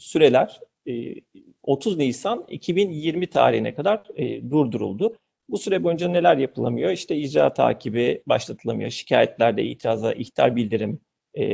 süreler 0.00 0.60
e, 0.88 1.14
30 1.62 1.96
Nisan 1.96 2.44
2020 2.48 3.26
tarihine 3.26 3.74
kadar 3.74 4.02
e, 4.16 4.50
durduruldu. 4.50 5.16
Bu 5.48 5.58
süre 5.58 5.84
boyunca 5.84 6.08
neler 6.08 6.36
yapılamıyor? 6.36 6.90
İşte 6.90 7.16
icra 7.16 7.54
takibi 7.54 8.22
başlatılamıyor, 8.26 8.90
şikayetlerde 8.90 9.64
itirazla 9.64 10.12
ihtar 10.12 10.56
bildirim, 10.56 11.00
e, 11.36 11.46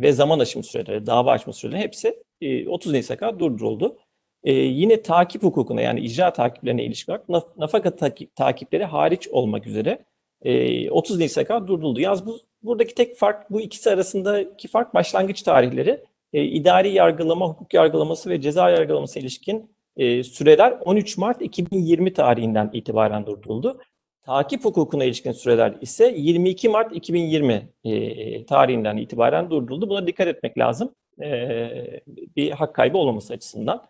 ve 0.00 0.12
zaman 0.12 0.38
aşımı 0.38 0.64
süreleri, 0.64 1.06
dava 1.06 1.30
açma 1.30 1.52
süreleri 1.52 1.80
hepsi 1.80 2.22
e, 2.40 2.68
30 2.68 2.92
Nisan'a 2.92 3.18
kadar 3.18 3.38
durduruldu. 3.38 3.98
E, 4.44 4.52
yine 4.52 5.02
takip 5.02 5.42
hukukuna 5.42 5.80
yani 5.80 6.00
icra 6.00 6.32
takiplerine 6.32 6.84
ilişkin 6.84 7.12
olarak 7.12 7.28
naf 7.28 7.44
nafaka 7.56 7.96
takip, 7.96 8.36
takipleri 8.36 8.84
hariç 8.84 9.28
olmak 9.28 9.66
üzere 9.66 10.04
e, 10.42 10.90
30 10.90 11.18
Nisan'a 11.18 11.46
kadar 11.46 11.66
durduruldu. 11.66 12.00
Yalnız 12.00 12.26
bu, 12.26 12.38
buradaki 12.62 12.94
tek 12.94 13.16
fark 13.16 13.50
bu 13.50 13.60
ikisi 13.60 13.90
arasındaki 13.90 14.68
fark 14.68 14.94
başlangıç 14.94 15.42
tarihleri. 15.42 16.04
E, 16.32 16.44
idari 16.44 16.92
yargılama, 16.92 17.48
hukuk 17.48 17.74
yargılaması 17.74 18.30
ve 18.30 18.40
ceza 18.40 18.70
yargılaması 18.70 19.18
ilişkin 19.18 19.70
e, 19.96 20.24
süreler 20.24 20.78
13 20.84 21.18
Mart 21.18 21.42
2020 21.42 22.12
tarihinden 22.12 22.70
itibaren 22.72 23.26
durduruldu. 23.26 23.80
Takip 24.26 24.64
hukukuna 24.64 25.04
ilişkin 25.04 25.32
süreler 25.32 25.74
ise 25.80 26.14
22 26.16 26.68
Mart 26.68 26.96
2020 26.96 27.68
e, 27.84 28.46
tarihinden 28.46 28.96
itibaren 28.96 29.50
durduruldu. 29.50 29.88
Buna 29.88 30.06
dikkat 30.06 30.28
etmek 30.28 30.58
lazım. 30.58 30.94
E, 31.22 32.00
bir 32.36 32.50
hak 32.50 32.74
kaybı 32.74 32.98
olmaması 32.98 33.34
açısından. 33.34 33.86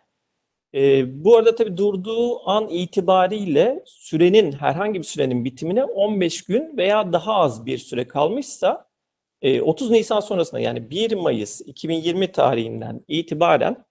E, 0.75 1.25
bu 1.25 1.37
arada 1.37 1.55
tabii 1.55 1.77
durduğu 1.77 2.51
an 2.51 2.69
itibariyle 2.69 3.83
sürenin 3.87 4.53
herhangi 4.53 4.99
bir 4.99 5.05
sürenin 5.05 5.45
bitimine 5.45 5.85
15 5.85 6.45
gün 6.45 6.77
veya 6.77 7.13
daha 7.13 7.35
az 7.35 7.67
bir 7.67 7.79
süre 7.79 8.09
kalmışsa 8.09 8.89
e, 9.43 9.61
30 9.61 9.91
Nisan 9.91 10.21
sonrasında 10.21 10.61
yani 10.61 10.91
1 10.91 11.13
Mayıs 11.13 11.61
2020 11.61 12.33
tarihinden 12.33 13.01
itibaren 13.09 13.85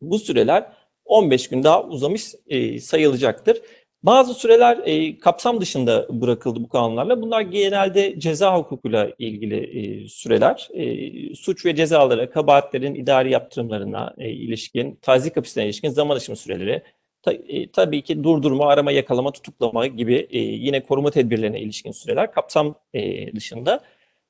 bu 0.00 0.18
süreler 0.18 0.72
15 1.04 1.48
gün 1.48 1.62
daha 1.62 1.84
uzamış 1.84 2.34
sayılacaktır. 2.80 3.62
Bazı 4.02 4.34
süreler 4.34 4.78
e, 4.84 5.18
kapsam 5.18 5.60
dışında 5.60 6.06
bırakıldı 6.20 6.62
bu 6.62 6.68
kanunlarla. 6.68 7.22
Bunlar 7.22 7.40
genelde 7.40 8.20
ceza 8.20 8.58
hukukuyla 8.58 9.10
ilgili 9.18 9.56
e, 9.80 10.08
süreler. 10.08 10.68
E, 10.74 11.34
suç 11.34 11.66
ve 11.66 11.76
cezalara, 11.76 12.30
kabahatlerin 12.30 12.94
idari 12.94 13.30
yaptırımlarına 13.30 14.14
e, 14.18 14.30
ilişkin, 14.30 14.94
tazik 15.02 15.36
hapisine 15.36 15.64
ilişkin 15.64 15.88
zaman 15.88 16.16
aşımı 16.16 16.36
süreleri, 16.36 16.82
ta, 17.22 17.32
e, 17.32 17.70
tabii 17.70 18.02
ki 18.02 18.24
durdurma, 18.24 18.68
arama, 18.68 18.92
yakalama, 18.92 19.32
tutuklama 19.32 19.86
gibi 19.86 20.28
e, 20.30 20.38
yine 20.38 20.82
koruma 20.82 21.10
tedbirlerine 21.10 21.60
ilişkin 21.60 21.92
süreler 21.92 22.32
kapsam 22.32 22.74
e, 22.94 23.34
dışında. 23.34 23.80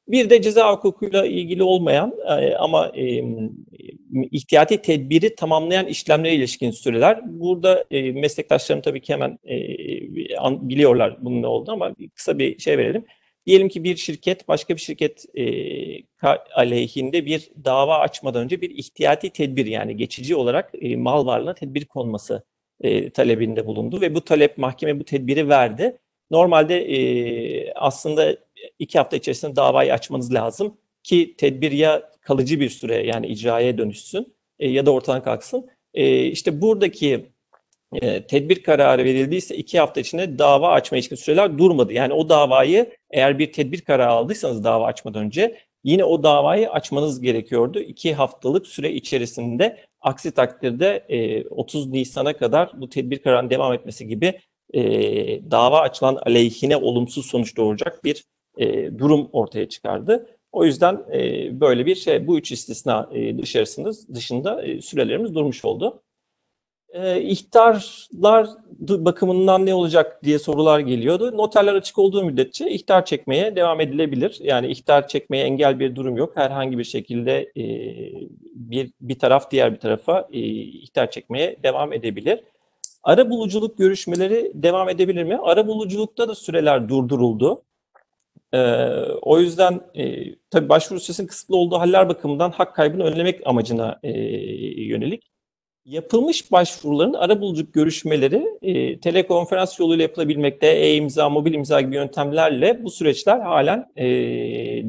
Bir 0.08 0.30
de 0.30 0.42
ceza 0.42 0.72
hukukuyla 0.72 1.26
ilgili 1.26 1.62
olmayan 1.62 2.14
e, 2.28 2.54
ama 2.54 2.92
e, 2.96 3.24
ihtiyati 4.30 4.82
tedbiri 4.82 5.34
tamamlayan 5.34 5.86
işlemlere 5.86 6.34
ilişkin 6.34 6.70
süreler. 6.70 7.20
Burada 7.24 7.84
e, 7.90 8.12
meslektaşlarım 8.12 8.82
tabii 8.82 9.00
ki 9.00 9.12
hemen 9.12 9.38
e, 9.48 9.56
biliyorlar 10.68 11.16
bunun 11.20 11.42
ne 11.42 11.46
olduğunu 11.46 11.74
ama 11.74 11.94
kısa 12.14 12.38
bir 12.38 12.58
şey 12.58 12.78
verelim. 12.78 13.04
Diyelim 13.46 13.68
ki 13.68 13.84
bir 13.84 13.96
şirket 13.96 14.48
başka 14.48 14.74
bir 14.74 14.80
şirket 14.80 15.24
aleyhinde 16.54 17.26
bir 17.26 17.50
dava 17.64 17.98
açmadan 17.98 18.44
önce 18.44 18.60
bir 18.60 18.70
ihtiyati 18.70 19.30
tedbir 19.30 19.66
yani 19.66 19.96
geçici 19.96 20.36
olarak 20.36 20.74
mal 20.96 21.26
varlığına 21.26 21.54
tedbir 21.54 21.84
konması 21.84 22.42
talebinde 23.14 23.66
bulundu 23.66 24.00
ve 24.00 24.14
bu 24.14 24.20
talep 24.20 24.58
mahkeme 24.58 25.00
bu 25.00 25.04
tedbiri 25.04 25.48
verdi. 25.48 25.98
Normalde 26.30 26.80
e, 26.96 27.72
aslında 27.72 28.36
iki 28.78 28.98
hafta 28.98 29.16
içerisinde 29.16 29.56
davayı 29.56 29.92
açmanız 29.92 30.34
lazım 30.34 30.76
ki 31.02 31.34
tedbir 31.38 31.72
ya 31.72 32.10
kalıcı 32.20 32.60
bir 32.60 32.70
süre 32.70 33.06
yani 33.06 33.26
icraya 33.26 33.78
dönüşsün 33.78 34.36
e, 34.58 34.68
ya 34.70 34.86
da 34.86 34.90
ortadan 34.90 35.22
kalksın. 35.22 35.68
E, 35.94 36.24
işte 36.24 36.60
buradaki 36.60 37.32
e, 37.92 38.26
tedbir 38.26 38.62
kararı 38.62 39.04
verildiyse 39.04 39.56
iki 39.56 39.78
hafta 39.78 40.00
içinde 40.00 40.38
dava 40.38 40.70
açma 40.70 40.98
ilişkin 40.98 41.16
süreler 41.16 41.58
durmadı. 41.58 41.92
Yani 41.92 42.12
o 42.12 42.28
davayı 42.28 42.96
eğer 43.10 43.38
bir 43.38 43.52
tedbir 43.52 43.80
kararı 43.80 44.10
aldıysanız 44.10 44.64
dava 44.64 44.86
açmadan 44.86 45.24
önce 45.24 45.58
yine 45.84 46.04
o 46.04 46.22
davayı 46.22 46.70
açmanız 46.70 47.20
gerekiyordu. 47.20 47.80
iki 47.80 48.14
haftalık 48.14 48.66
süre 48.66 48.92
içerisinde 48.92 49.78
aksi 50.00 50.30
takdirde 50.30 51.04
e, 51.08 51.44
30 51.48 51.86
Nisan'a 51.88 52.36
kadar 52.36 52.70
bu 52.80 52.88
tedbir 52.88 53.18
kararının 53.18 53.50
devam 53.50 53.72
etmesi 53.72 54.06
gibi 54.08 54.40
e, 54.74 54.80
dava 55.50 55.80
açılan 55.80 56.16
aleyhine 56.16 56.76
olumsuz 56.76 57.26
sonuç 57.26 57.56
doğuracak 57.56 58.04
bir 58.04 58.24
e, 58.58 58.98
durum 58.98 59.28
ortaya 59.32 59.68
çıkardı. 59.68 60.26
O 60.52 60.64
yüzden 60.64 61.00
e, 61.12 61.20
böyle 61.60 61.86
bir 61.86 61.94
şey, 61.94 62.26
bu 62.26 62.38
üç 62.38 62.52
istisna 62.52 63.08
e, 63.12 63.38
dışarısında, 63.38 63.90
dışında 64.14 64.62
e, 64.62 64.80
sürelerimiz 64.80 65.34
durmuş 65.34 65.64
oldu. 65.64 66.02
E, 66.92 67.22
ihtarlar 67.22 68.48
bakımından 68.80 69.66
ne 69.66 69.74
olacak 69.74 70.24
diye 70.24 70.38
sorular 70.38 70.80
geliyordu. 70.80 71.36
Noterler 71.36 71.74
açık 71.74 71.98
olduğu 71.98 72.24
müddetçe 72.24 72.70
ihtar 72.70 73.04
çekmeye 73.04 73.56
devam 73.56 73.80
edilebilir. 73.80 74.38
Yani 74.42 74.66
ihtar 74.68 75.08
çekmeye 75.08 75.44
engel 75.44 75.80
bir 75.80 75.96
durum 75.96 76.16
yok. 76.16 76.32
Herhangi 76.36 76.78
bir 76.78 76.84
şekilde 76.84 77.52
bir 78.54 78.90
bir 79.00 79.18
taraf 79.18 79.50
diğer 79.50 79.74
bir 79.74 79.80
tarafa 79.80 80.28
ihtar 80.32 81.10
çekmeye 81.10 81.56
devam 81.62 81.92
edebilir. 81.92 82.40
Ara 83.02 83.30
buluculuk 83.30 83.78
görüşmeleri 83.78 84.52
devam 84.54 84.88
edebilir 84.88 85.24
mi? 85.24 85.38
Ara 85.42 85.66
buluculukta 85.66 86.28
da 86.28 86.34
süreler 86.34 86.88
durduruldu. 86.88 87.62
E, 88.52 88.58
o 89.22 89.40
yüzden 89.40 89.80
e, 89.94 90.34
tabii 90.50 90.68
başvuru 90.68 91.00
süresinin 91.00 91.26
kısıtlı 91.26 91.56
olduğu 91.56 91.78
haller 91.78 92.08
bakımından 92.08 92.50
hak 92.50 92.74
kaybını 92.74 93.04
önlemek 93.04 93.46
amacına 93.46 94.00
e, 94.02 94.10
yönelik 94.82 95.30
yapılmış 95.88 96.52
başvuruların 96.52 97.12
arabuluculuk 97.12 97.74
görüşmeleri 97.74 98.46
e, 98.62 99.00
telekonferans 99.00 99.80
yoluyla 99.80 100.02
yapılabilmekte, 100.02 100.66
e-imza, 100.66 101.28
mobil 101.28 101.54
imza 101.54 101.80
gibi 101.80 101.94
yöntemlerle 101.94 102.84
bu 102.84 102.90
süreçler 102.90 103.40
halen 103.40 103.92
e, 103.96 104.06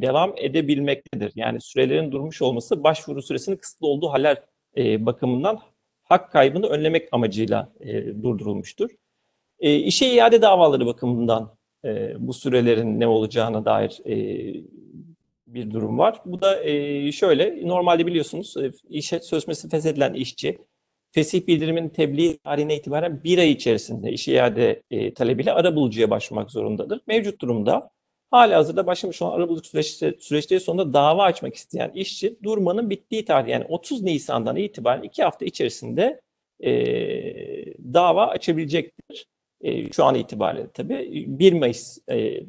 devam 0.01 0.33
edebilmektedir. 0.37 1.31
Yani 1.35 1.61
sürelerin 1.61 2.11
durmuş 2.11 2.41
olması 2.41 2.83
başvuru 2.83 3.21
süresinin 3.21 3.55
kısıtlı 3.57 3.87
olduğu 3.87 4.09
haller 4.09 4.43
e, 4.77 5.05
bakımından 5.05 5.59
hak 6.03 6.31
kaybını 6.31 6.67
önlemek 6.67 7.09
amacıyla 7.11 7.73
e, 7.79 8.05
durdurulmuştur. 8.23 8.89
E, 9.59 9.75
işe 9.75 10.07
iade 10.07 10.41
davaları 10.41 10.85
bakımından 10.85 11.58
e, 11.85 12.13
bu 12.19 12.33
sürelerin 12.33 12.99
ne 12.99 13.07
olacağına 13.07 13.65
dair 13.65 14.01
e, 14.05 14.15
bir 15.47 15.71
durum 15.71 15.97
var. 15.97 16.21
Bu 16.25 16.41
da 16.41 16.63
e, 16.63 17.11
şöyle, 17.11 17.67
normalde 17.67 18.05
biliyorsunuz 18.07 18.57
e, 18.57 18.71
işe 18.89 19.19
sözleşmesi 19.19 19.69
feshedilen 19.69 20.13
işçi 20.13 20.57
fesih 21.11 21.47
bildirimin 21.47 21.89
tebliğ 21.89 22.37
tarihine 22.37 22.75
itibaren 22.75 23.23
bir 23.23 23.37
ay 23.37 23.51
içerisinde 23.51 24.11
işe 24.11 24.31
iade 24.33 24.83
e, 24.91 25.13
talebiyle 25.13 25.53
arabulucuya 25.53 26.09
başvurmak 26.09 26.51
zorundadır. 26.51 27.01
Mevcut 27.07 27.41
durumda 27.41 27.89
hala 28.31 28.57
hazırda 28.57 28.87
başlamış 28.87 29.21
olan 29.21 29.37
arabuluculuk 29.37 29.65
süreçte, 29.65 30.15
süreçleri 30.19 30.59
sonunda 30.59 30.93
dava 30.93 31.23
açmak 31.23 31.55
isteyen 31.55 31.91
işçi 31.95 32.43
durmanın 32.43 32.89
bittiği 32.89 33.25
tarih 33.25 33.49
yani 33.49 33.65
30 33.69 34.03
Nisan'dan 34.03 34.55
itibaren 34.55 35.03
iki 35.03 35.23
hafta 35.23 35.45
içerisinde 35.45 36.21
e, 36.63 36.71
dava 37.93 38.27
açabilecektir. 38.27 39.25
E, 39.61 39.91
şu 39.91 40.03
an 40.05 40.15
itibariyle 40.15 40.67
tabii 40.73 41.25
1 41.27 41.53
Mayıs 41.53 41.97
e, 42.09 42.43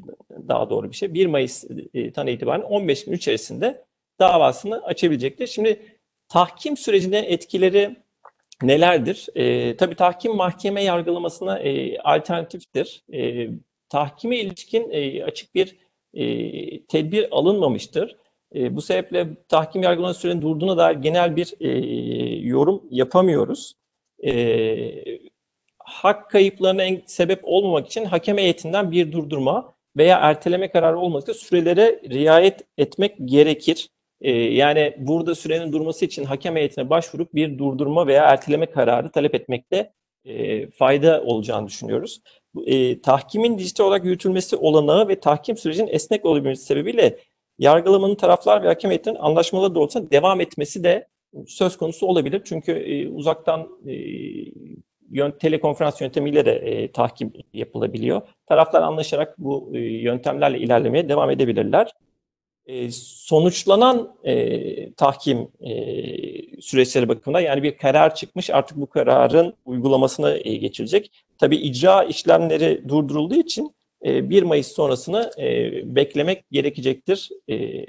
daha 0.49 0.70
doğru 0.70 0.90
bir 0.90 0.96
şey 0.96 1.14
1 1.14 1.27
Mayıs'tan 1.27 2.27
itibaren 2.27 2.62
15 2.62 3.05
gün 3.05 3.12
içerisinde 3.12 3.85
davasını 4.18 4.85
açabilecektir. 4.85 5.46
Şimdi 5.46 5.81
tahkim 6.29 6.77
sürecine 6.77 7.18
etkileri 7.18 7.96
nelerdir? 8.62 9.27
E, 9.35 9.77
tabii 9.77 9.94
tahkim 9.94 10.37
mahkeme 10.37 10.83
yargılamasına 10.83 11.59
e, 11.59 11.99
alternatiftir. 11.99 13.05
E, 13.12 13.49
tahkime 13.88 14.37
ilişkin 14.37 14.90
e, 14.90 15.25
açık 15.25 15.55
bir 15.55 15.77
e, 16.14 16.87
tedbir 16.87 17.29
alınmamıştır. 17.31 18.16
E, 18.55 18.77
bu 18.77 18.83
sebeple 18.83 19.29
tahkim 19.49 19.83
yargılama 19.83 20.14
sürenin 20.14 20.42
durduğuna 20.42 20.77
dair 20.77 20.96
genel 20.96 21.37
bir 21.37 21.55
e, 21.61 21.68
yorum 22.49 22.83
yapamıyoruz. 22.90 23.75
E, 24.25 24.33
hak 25.90 26.31
kayıplarına 26.31 26.85
sebep 27.07 27.40
olmamak 27.42 27.87
için 27.87 28.05
hakem 28.05 28.38
heyetinden 28.38 28.90
bir 28.90 29.12
durdurma 29.12 29.74
veya 29.96 30.18
erteleme 30.18 30.70
kararı 30.70 30.98
olmadıkça 30.98 31.35
sürelere 31.35 32.00
riayet 32.11 32.61
etmek 32.79 33.16
gerekir. 33.24 33.88
Ee, 34.20 34.31
yani 34.33 34.96
burada 34.98 35.35
sürenin 35.35 35.72
durması 35.72 36.05
için 36.05 36.24
hakem 36.24 36.57
heyetine 36.57 36.90
başvurup 36.90 37.35
bir 37.35 37.59
durdurma 37.59 38.07
veya 38.07 38.24
erteleme 38.24 38.66
kararı 38.66 39.11
talep 39.11 39.35
etmekte 39.35 39.92
e, 40.24 40.70
fayda 40.70 41.22
olacağını 41.22 41.66
düşünüyoruz. 41.66 42.20
E, 42.66 43.00
tahkimin 43.00 43.59
dijital 43.59 43.85
olarak 43.85 44.05
yürütülmesi 44.05 44.57
olanağı 44.57 45.09
ve 45.09 45.20
tahkim 45.20 45.57
sürecinin 45.57 45.88
esnek 45.92 46.24
olabilmesi 46.24 46.64
sebebiyle 46.64 47.18
yargılamanın 47.59 48.14
taraflar 48.14 48.62
ve 48.62 48.66
hakem 48.66 48.90
heyetinin 48.90 49.16
anlaşmaları 49.16 49.74
doğrultusunda 49.74 50.11
devam 50.11 50.40
etmesi 50.40 50.85
de 50.85 51.09
söz 51.46 51.76
konusu 51.76 52.07
olabilir. 52.07 52.42
Çünkü 52.44 52.72
e, 52.72 53.09
uzaktan 53.09 53.68
e, 53.87 53.94
yön, 55.11 55.31
telekonferans 55.31 56.01
yöntemiyle 56.01 56.46
de 56.46 56.53
e, 56.53 56.92
tahkim 56.92 57.33
yapılabiliyor. 57.53 58.23
Taraflar 58.46 58.83
anlaşarak 58.83 59.38
bu 59.38 59.70
e, 59.75 59.79
yöntemlerle 59.79 60.59
ilerlemeye 60.59 61.09
devam 61.09 61.31
edebilirler. 61.31 61.92
E, 62.66 62.90
sonuçlanan 62.92 64.16
e, 64.25 64.92
tahkim 64.92 65.49
e, 65.61 65.73
süreçleri 66.61 67.09
bakımında 67.09 67.40
yani 67.40 67.62
bir 67.62 67.77
karar 67.77 68.14
çıkmış 68.14 68.51
artık 68.51 68.77
bu 68.77 68.87
kararın 68.87 69.55
uygulamasına 69.64 70.37
e, 70.44 70.57
geçilecek. 70.57 71.12
Tabi 71.38 71.57
icra 71.57 72.05
işlemleri 72.05 72.88
durdurulduğu 72.88 73.35
için 73.35 73.75
e, 74.05 74.31
1 74.31 74.42
Mayıs 74.42 74.73
sonrasını 74.73 75.31
e, 75.38 75.70
beklemek 75.96 76.51
gerekecektir 76.51 77.29
e, 77.51 77.87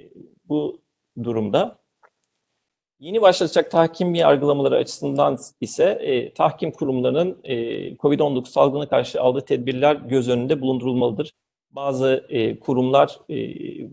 bu 0.50 0.82
durumda. 1.24 1.81
Yeni 3.02 3.22
başlayacak 3.22 3.72
tahkim 3.72 4.16
yargılamaları 4.16 4.76
açısından 4.76 5.38
ise 5.62 5.84
e, 5.84 6.34
tahkim 6.34 6.72
kurumlarının 6.72 7.40
e, 7.44 7.56
COVID-19 7.96 8.46
salgını 8.46 8.90
karşı 8.90 9.22
aldığı 9.22 9.46
tedbirler 9.46 9.96
göz 9.96 10.30
önünde 10.30 10.62
bulundurulmalıdır. 10.62 11.34
Bazı 11.72 12.26
e, 12.30 12.60
kurumlar 12.60 13.20
e, 13.30 13.36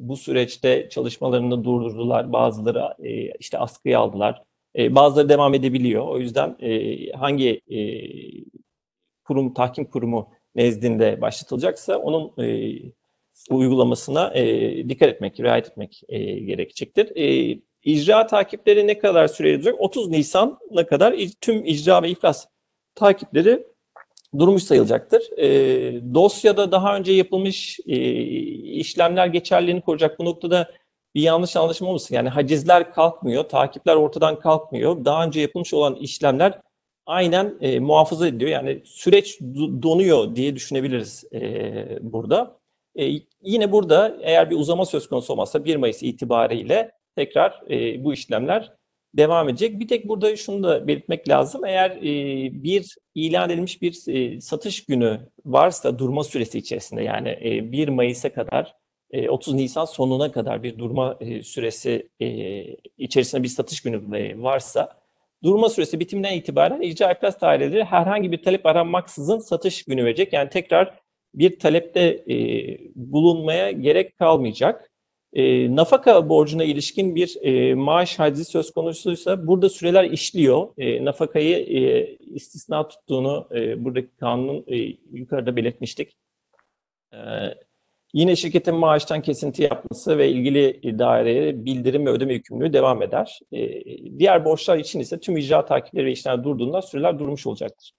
bu 0.08 0.16
süreçte 0.16 0.88
çalışmalarını 0.88 1.64
durdurdular, 1.64 2.32
bazıları 2.32 2.94
e, 2.98 3.38
işte 3.38 3.58
askıya 3.58 4.00
aldılar, 4.00 4.42
e, 4.76 4.94
bazıları 4.94 5.28
devam 5.28 5.54
edebiliyor. 5.54 6.08
O 6.08 6.18
yüzden 6.18 6.56
e, 6.60 7.12
hangi 7.12 7.60
e, 7.70 7.78
kurum, 9.24 9.54
tahkim 9.54 9.84
kurumu 9.84 10.30
nezdinde 10.54 11.20
başlatılacaksa 11.20 11.98
onun 11.98 12.32
e, 12.44 12.76
uygulamasına 13.50 14.34
e, 14.34 14.88
dikkat 14.88 15.08
etmek, 15.08 15.40
riayet 15.40 15.66
etmek 15.66 16.02
e, 16.08 16.18
gerekecektir. 16.38 17.16
E, 17.16 17.58
İcra 17.88 18.26
takipleri 18.26 18.86
ne 18.86 18.98
kadar 18.98 19.28
süreli 19.28 19.56
olacak? 19.56 19.74
30 19.78 20.08
Nisan'a 20.08 20.86
kadar 20.86 21.14
tüm 21.40 21.64
icra 21.64 22.02
ve 22.02 22.10
iflas 22.10 22.46
takipleri 22.94 23.66
durmuş 24.38 24.62
sayılacaktır. 24.62 25.38
E, 25.38 25.46
dosyada 26.14 26.72
daha 26.72 26.96
önce 26.96 27.12
yapılmış 27.12 27.80
e, 27.86 27.96
işlemler 28.60 29.26
geçerliliğini 29.26 29.80
koruyacak. 29.80 30.18
Bu 30.18 30.24
noktada 30.24 30.70
bir 31.14 31.22
yanlış 31.22 31.56
anlaşılma 31.56 31.90
olmasın. 31.90 32.14
Yani 32.14 32.28
hacizler 32.28 32.92
kalkmıyor, 32.92 33.44
takipler 33.44 33.94
ortadan 33.96 34.38
kalkmıyor. 34.38 35.04
Daha 35.04 35.24
önce 35.24 35.40
yapılmış 35.40 35.74
olan 35.74 35.94
işlemler 35.94 36.60
aynen 37.06 37.54
e, 37.60 37.78
muhafaza 37.78 38.28
ediliyor. 38.28 38.50
Yani 38.50 38.82
süreç 38.84 39.40
donuyor 39.82 40.36
diye 40.36 40.56
düşünebiliriz 40.56 41.24
e, 41.32 41.98
burada. 42.00 42.58
E, 42.98 43.04
yine 43.42 43.72
burada 43.72 44.16
eğer 44.22 44.50
bir 44.50 44.56
uzama 44.56 44.86
söz 44.86 45.08
konusu 45.08 45.32
olmazsa 45.32 45.64
1 45.64 45.76
Mayıs 45.76 46.02
itibariyle 46.02 46.97
tekrar 47.18 47.62
e, 47.70 48.04
bu 48.04 48.12
işlemler 48.12 48.72
devam 49.14 49.48
edecek. 49.48 49.80
Bir 49.80 49.88
tek 49.88 50.08
burada 50.08 50.36
şunu 50.36 50.62
da 50.62 50.86
belirtmek 50.88 51.28
lazım. 51.28 51.64
Eğer 51.64 51.90
e, 51.90 52.02
bir 52.62 52.96
ilan 53.14 53.50
edilmiş 53.50 53.82
bir 53.82 54.08
e, 54.08 54.40
satış 54.40 54.84
günü 54.84 55.20
varsa 55.44 55.98
durma 55.98 56.24
süresi 56.24 56.58
içerisinde 56.58 57.02
yani 57.02 57.28
e, 57.28 57.72
1 57.72 57.88
Mayıs'a 57.88 58.32
kadar 58.32 58.74
e, 59.10 59.28
30 59.28 59.54
Nisan 59.54 59.84
sonuna 59.84 60.32
kadar 60.32 60.62
bir 60.62 60.78
durma 60.78 61.16
e, 61.20 61.42
süresi 61.42 62.08
e, 62.20 62.26
içerisinde 62.98 63.42
bir 63.42 63.48
satış 63.48 63.80
günü 63.80 64.16
e, 64.18 64.42
varsa 64.42 64.98
durma 65.42 65.68
süresi 65.68 66.00
bitiminden 66.00 66.32
itibaren 66.32 66.80
icra 66.80 67.12
iflas 67.12 67.40
daireleri 67.40 67.84
herhangi 67.84 68.32
bir 68.32 68.42
talep 68.42 68.66
aranmaksızın 68.66 69.38
satış 69.38 69.82
günü 69.84 70.04
verecek. 70.04 70.32
Yani 70.32 70.50
tekrar 70.50 70.94
bir 71.34 71.58
talepte 71.58 72.00
e, 72.30 72.36
bulunmaya 72.94 73.70
gerek 73.70 74.18
kalmayacak. 74.18 74.87
E, 75.32 75.76
nafaka 75.76 76.28
borcuna 76.28 76.64
ilişkin 76.64 77.14
bir 77.14 77.36
e, 77.42 77.74
maaş 77.74 78.18
hacizi 78.18 78.44
söz 78.44 78.70
konusuysa 78.70 79.46
burada 79.46 79.68
süreler 79.68 80.04
işliyor. 80.04 80.68
E, 80.78 81.04
nafakayı 81.04 81.56
e, 81.56 82.16
istisna 82.16 82.88
tuttuğunu 82.88 83.48
e, 83.54 83.84
buradaki 83.84 84.16
kanunun 84.16 84.64
e, 84.66 84.76
yukarıda 85.12 85.56
belirtmiştik. 85.56 86.16
E, 87.12 87.18
yine 88.14 88.36
şirketin 88.36 88.74
maaştan 88.74 89.22
kesinti 89.22 89.62
yapması 89.62 90.18
ve 90.18 90.30
ilgili 90.30 90.98
daireye 90.98 91.64
bildirim 91.64 92.06
ve 92.06 92.10
ödeme 92.10 92.34
yükümlülüğü 92.34 92.72
devam 92.72 93.02
eder. 93.02 93.40
E, 93.52 93.84
diğer 94.18 94.44
borçlar 94.44 94.78
için 94.78 95.00
ise 95.00 95.20
tüm 95.20 95.36
icra 95.36 95.64
takipleri 95.64 96.06
ve 96.06 96.12
işlemler 96.12 96.44
durduğunda 96.44 96.82
süreler 96.82 97.18
durmuş 97.18 97.46
olacaktır. 97.46 97.92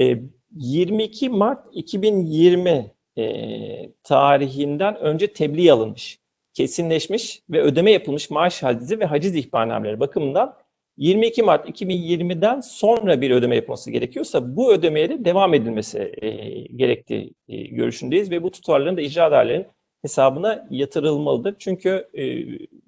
E, 0.00 0.18
22 0.56 1.28
Mart 1.28 1.66
2020 1.72 2.92
e, 3.18 3.92
tarihinden 4.02 4.96
önce 4.96 5.32
tebliğ 5.32 5.72
alınmış 5.72 6.19
kesinleşmiş 6.60 7.42
ve 7.50 7.62
ödeme 7.62 7.90
yapılmış 7.90 8.30
maaş 8.30 8.62
hacizi 8.62 9.00
ve 9.00 9.04
haciz 9.04 9.36
ihbarnameleri 9.36 10.00
bakımından 10.00 10.54
22 10.96 11.42
Mart 11.42 11.68
2020'den 11.68 12.60
sonra 12.60 13.20
bir 13.20 13.30
ödeme 13.30 13.56
yapılması 13.56 13.90
gerekiyorsa 13.90 14.56
bu 14.56 14.72
ödemeye 14.72 15.08
de 15.08 15.24
devam 15.24 15.54
edilmesi 15.54 16.12
e, 16.22 16.30
gerektiği 16.76 17.34
e, 17.48 17.62
görüşündeyiz 17.62 18.30
ve 18.30 18.42
bu 18.42 18.50
tutarların 18.50 18.96
da 18.96 19.00
icra 19.00 19.24
adaletlerinin 19.24 19.66
hesabına 20.02 20.66
yatırılmalıdır. 20.70 21.54
Çünkü 21.58 22.08
e, 22.18 22.22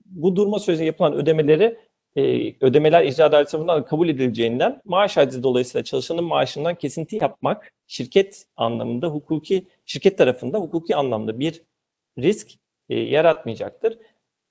bu 0.06 0.36
durma 0.36 0.58
sürecinde 0.58 0.86
yapılan 0.86 1.14
ödemeleri 1.14 1.76
e, 2.16 2.22
ödemeler 2.60 3.04
icra 3.04 3.24
adaleti 3.24 3.50
tarafından 3.50 3.84
kabul 3.84 4.08
edileceğinden 4.08 4.80
maaş 4.84 5.16
hacizi 5.16 5.42
dolayısıyla 5.42 5.84
çalışanın 5.84 6.24
maaşından 6.24 6.74
kesinti 6.74 7.16
yapmak 7.16 7.72
şirket 7.86 8.44
anlamında 8.56 9.08
hukuki 9.08 9.66
şirket 9.86 10.18
tarafında 10.18 10.58
hukuki 10.58 10.96
anlamda 10.96 11.38
bir 11.38 11.62
risk 12.18 12.61
e, 12.88 13.00
yaratmayacaktır. 13.00 13.98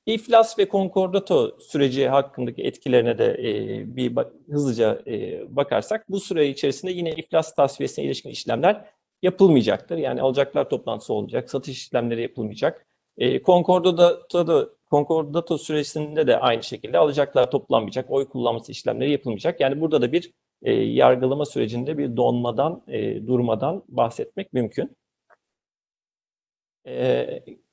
İflas 0.05 0.59
ve 0.59 0.67
konkordato 0.67 1.57
süreci 1.59 2.07
hakkındaki 2.07 2.63
etkilerine 2.63 3.17
de 3.17 3.25
e, 3.25 3.95
bir 3.95 4.13
hızlıca 4.49 5.01
e, 5.07 5.43
bakarsak 5.55 6.09
bu 6.09 6.19
süre 6.19 6.47
içerisinde 6.47 6.91
yine 6.91 7.11
iflas 7.11 7.55
tasfiyesine 7.55 8.05
ilişkin 8.05 8.29
işlemler 8.29 8.85
yapılmayacaktır. 9.21 9.97
Yani 9.97 10.21
alacaklar 10.21 10.69
toplantısı 10.69 11.13
olacak, 11.13 11.49
satış 11.49 11.77
işlemleri 11.77 12.21
yapılmayacak. 12.21 12.85
E, 13.17 13.41
konkordato, 13.41 14.47
da, 14.47 14.69
konkordato 14.89 15.57
süresinde 15.57 16.27
de 16.27 16.37
aynı 16.39 16.63
şekilde 16.63 16.97
alacaklar 16.97 17.51
toplanmayacak, 17.51 18.11
oy 18.11 18.29
kullanması 18.29 18.71
işlemleri 18.71 19.11
yapılmayacak. 19.11 19.61
Yani 19.61 19.81
burada 19.81 20.01
da 20.01 20.11
bir 20.11 20.31
e, 20.63 20.73
yargılama 20.73 21.45
sürecinde 21.45 21.97
bir 21.97 22.17
donmadan, 22.17 22.83
e, 22.87 23.27
durmadan 23.27 23.83
bahsetmek 23.87 24.53
mümkün. 24.53 24.97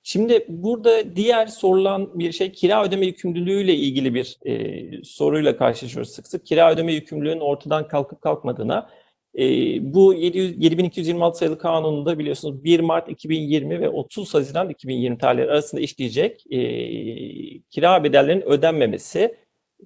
Şimdi 0.02 0.44
burada 0.48 1.16
diğer 1.16 1.46
sorulan 1.46 2.18
bir 2.18 2.32
şey 2.32 2.52
kira 2.52 2.84
ödeme 2.84 3.06
yükümlülüğüyle 3.06 3.74
ilgili 3.74 4.14
bir 4.14 4.38
e, 4.46 5.04
soruyla 5.04 5.56
karşılaşıyoruz 5.56 6.10
sık 6.12 6.26
sık. 6.26 6.46
Kira 6.46 6.72
ödeme 6.72 6.92
yükümlülüğünün 6.92 7.40
ortadan 7.40 7.88
kalkıp 7.88 8.20
kalkmadığına. 8.22 8.90
E, 9.38 9.44
bu 9.94 10.14
700, 10.14 10.64
7226 10.64 11.38
sayılı 11.38 11.58
kanununda 11.58 12.18
biliyorsunuz 12.18 12.64
1 12.64 12.80
Mart 12.80 13.08
2020 13.08 13.80
ve 13.80 13.88
30 13.88 14.34
Haziran 14.34 14.70
2020 14.70 15.18
tarihleri 15.18 15.50
arasında 15.50 15.80
işleyecek 15.80 16.44
e, 16.50 16.58
kira 17.70 18.04
bedellerinin 18.04 18.42
ödenmemesi 18.42 19.36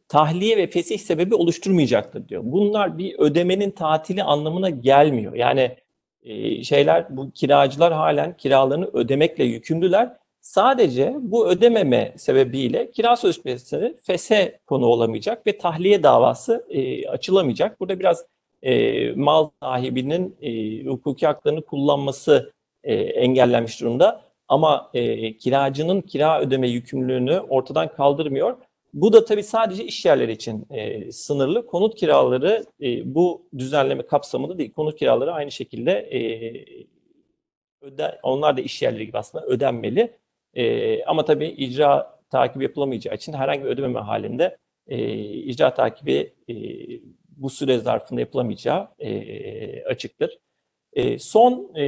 tahliye 0.09 0.57
ve 0.57 0.67
fesih 0.67 0.99
sebebi 0.99 1.35
oluşturmayacaktır 1.35 2.29
diyor. 2.29 2.43
Bunlar 2.45 2.99
bir 2.99 3.19
ödemenin 3.19 3.71
tatili 3.71 4.23
anlamına 4.23 4.71
gelmiyor. 4.71 5.35
Yani 5.35 5.77
e, 6.23 6.65
şeyler 6.65 7.17
bu 7.17 7.31
kiracılar 7.31 7.93
halen 7.93 8.37
kiralarını 8.37 8.91
ödemekle 8.93 9.45
yükümlüler. 9.45 10.17
Sadece 10.41 11.15
bu 11.19 11.49
ödememe 11.49 12.13
sebebiyle 12.17 12.91
kira 12.91 13.17
sözleşmesi 13.17 13.97
fese 14.03 14.59
konu 14.67 14.87
olamayacak 14.87 15.47
ve 15.47 15.59
tahliye 15.59 16.03
davası 16.03 16.67
e, 16.71 17.09
açılamayacak. 17.09 17.81
Burada 17.81 17.99
biraz 17.99 18.27
e, 18.63 19.13
mal 19.13 19.51
sahibinin 19.63 20.37
e, 20.43 20.85
hukuki 20.85 21.27
haklarını 21.27 21.63
kullanması 21.63 22.53
e, 22.85 22.95
engellenmiş 22.95 23.81
durumda. 23.81 24.23
Ama 24.49 24.91
e, 24.95 25.37
kiracının 25.37 26.01
kira 26.01 26.41
ödeme 26.41 26.69
yükümlülüğünü 26.69 27.41
ortadan 27.41 27.89
kaldırmıyor. 27.89 28.57
Bu 28.93 29.13
da 29.13 29.25
tabii 29.25 29.43
sadece 29.43 29.85
iş 29.85 30.05
yerleri 30.05 30.33
için 30.33 30.67
e, 30.71 31.13
sınırlı. 31.13 31.67
Konut 31.67 31.95
kiraları 31.95 32.65
e, 32.83 33.15
bu 33.15 33.47
düzenleme 33.59 34.07
kapsamında 34.07 34.59
değil. 34.59 34.73
Konut 34.73 34.99
kiraları 34.99 35.33
aynı 35.33 35.51
şekilde 35.51 35.93
e, 35.93 36.21
öde, 37.81 38.19
onlar 38.23 38.57
da 38.57 38.61
iş 38.61 38.83
yerleri 38.83 39.07
gibi 39.07 39.19
aslında 39.19 39.47
ödenmeli. 39.47 40.19
E, 40.55 41.05
ama 41.05 41.25
tabii 41.25 41.47
icra 41.47 42.21
takibi 42.31 42.65
yapılamayacağı 42.65 43.15
için 43.15 43.33
herhangi 43.33 43.65
bir 43.65 43.69
ödememe 43.69 44.01
halinde 44.01 44.57
e, 44.87 45.15
icra 45.25 45.75
takibi 45.75 46.35
e, 46.49 46.55
bu 47.37 47.51
süre 47.51 47.79
zarfında 47.79 48.21
yapılamayacağı 48.21 48.89
e, 48.99 49.85
açıktır. 49.85 50.39
E, 50.93 51.19
son 51.19 51.77
e, 51.77 51.85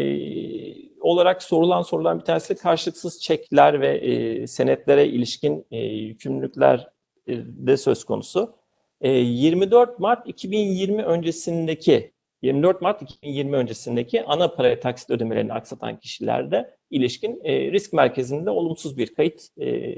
olarak 1.01 1.43
sorulan 1.43 1.83
sorulan 1.83 2.21
bir 2.21 2.25
tanesi 2.25 2.57
karşılıksız 2.57 3.23
çekler 3.23 3.81
ve 3.81 3.97
e, 3.97 4.47
senetlere 4.47 5.07
ilişkin 5.07 5.67
e, 5.71 5.79
yükümlülükler 5.79 6.94
de 7.29 7.77
söz 7.77 8.05
konusu. 8.05 8.55
24 9.01 9.91
e, 9.91 9.93
Mart 9.99 10.29
2020 10.29 11.03
öncesindeki 11.03 12.15
24 12.43 12.83
Mart 12.83 13.03
2020 13.03 13.57
öncesindeki 13.57 14.25
ana 14.25 14.55
para 14.55 14.81
taksit 14.81 15.11
ödemelerini 15.11 15.53
aksatan 15.53 15.99
kişilerde 16.01 16.77
ilişkin 16.91 17.41
e, 17.45 17.73
risk 17.73 17.93
merkezinde 17.93 18.51
olumsuz 18.51 18.99
bir 18.99 19.15
kayıt 19.15 19.49
e, 19.61 19.95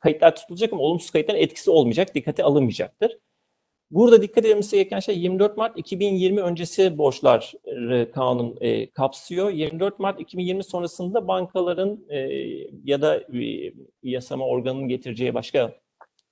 kayıtlar 0.00 0.36
tutulacak 0.36 0.72
ama 0.72 0.82
olumsuz 0.82 1.10
kayıtların 1.10 1.38
etkisi 1.38 1.70
olmayacak, 1.70 2.14
dikkate 2.14 2.44
alınmayacaktır. 2.44 3.18
Burada 3.90 4.22
dikkat 4.22 4.44
edilmesi 4.44 4.76
gereken 4.76 5.00
şey 5.00 5.18
24 5.18 5.56
Mart 5.56 5.78
2020 5.78 6.40
öncesi 6.40 6.98
borçlar 6.98 7.52
kanun 8.14 8.56
e, 8.60 8.90
kapsıyor. 8.90 9.50
24 9.50 9.98
Mart 9.98 10.20
2020 10.20 10.64
sonrasında 10.64 11.28
bankaların 11.28 12.04
e, 12.08 12.18
ya 12.84 13.02
da 13.02 13.16
e, 13.16 13.72
yasama 14.02 14.46
organının 14.46 14.88
getireceği 14.88 15.34
başka 15.34 15.74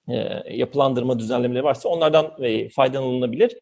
e, 0.09 0.42
yapılandırma 0.56 1.18
düzenlemeleri 1.18 1.64
varsa 1.64 1.88
onlardan 1.88 2.32
e, 2.40 2.68
faydalanılabilir. 2.68 3.59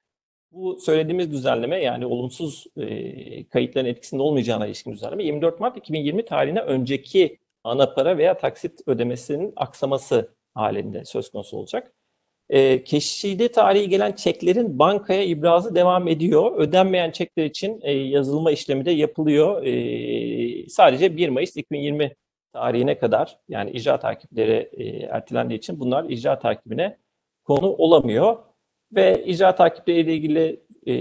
Bu 0.53 0.81
söylediğimiz 0.81 1.33
düzenleme 1.33 1.83
yani 1.83 2.07
olumsuz 2.07 2.67
e, 2.77 3.49
kayıtların 3.49 3.87
etkisinde 3.87 4.23
olmayacağına 4.23 4.67
ilişkin 4.67 4.93
düzenleme 4.93 5.25
24 5.25 5.61
Mart 5.61 5.77
2020 5.77 6.25
tarihine 6.25 6.61
önceki 6.61 7.39
ana 7.65 7.95
para 7.95 8.19
veya 8.19 8.39
taksit 8.39 8.81
ödemesinin 8.87 9.53
aksaması 9.57 10.35
halinde 10.55 11.05
söz 11.05 11.31
konusu 11.31 11.57
olacak. 11.57 11.93
E, 12.51 12.85
keşide 12.85 13.53
tarihi 13.53 13.89
gelen 13.89 14.13
çeklerin 14.13 14.79
bankaya 14.79 15.23
ibrazı 15.25 15.75
devam 15.75 16.09
ediyor. 16.09 16.57
Ödenmeyen 16.57 17.11
çekler 17.11 17.45
için 17.45 17.81
e, 17.83 17.93
yazılma 17.93 18.51
işlemi 18.51 18.85
de 18.85 18.91
yapılıyor. 18.91 19.63
Sadece 20.69 21.17
1 21.17 21.29
Mayıs 21.29 21.57
2020 21.57 22.15
tarihine 22.57 22.99
kadar 22.99 23.39
yani 23.49 23.71
icra 23.71 23.99
takipleri 23.99 24.71
e, 24.73 24.85
ertelendiği 25.07 25.59
için 25.59 25.81
bunlar 25.81 26.05
icra 26.05 26.39
takibine 26.39 26.99
konu 27.45 27.69
olamıyor. 27.69 28.37
Ve 28.93 29.25
icra 29.25 29.55
takipleri 29.55 30.01
ile 30.01 30.15
ilgili 30.15 30.61
e, 30.87 30.95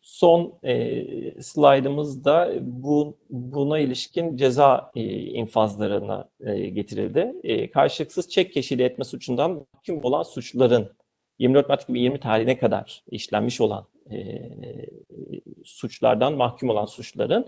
son 0.00 0.58
e, 0.64 1.42
slaydımızda 1.42 2.52
bu, 2.60 3.18
buna 3.30 3.78
ilişkin 3.78 4.36
ceza 4.36 4.90
e, 4.94 5.02
infazlarına 5.16 6.28
e, 6.40 6.68
getirildi. 6.68 7.34
E, 7.44 7.70
karşılıksız 7.70 8.28
çek 8.28 8.52
keşili 8.52 8.82
etme 8.82 9.04
suçundan 9.04 9.50
mahkum 9.50 10.04
olan 10.04 10.22
suçların 10.22 10.92
24 11.38 11.68
Mart 11.68 11.82
2020 11.82 12.20
tarihine 12.20 12.58
kadar 12.58 13.04
işlenmiş 13.10 13.60
olan 13.60 13.86
e, 14.10 14.16
suçlardan 15.64 16.34
mahkum 16.34 16.68
olan 16.68 16.86
suçların 16.86 17.46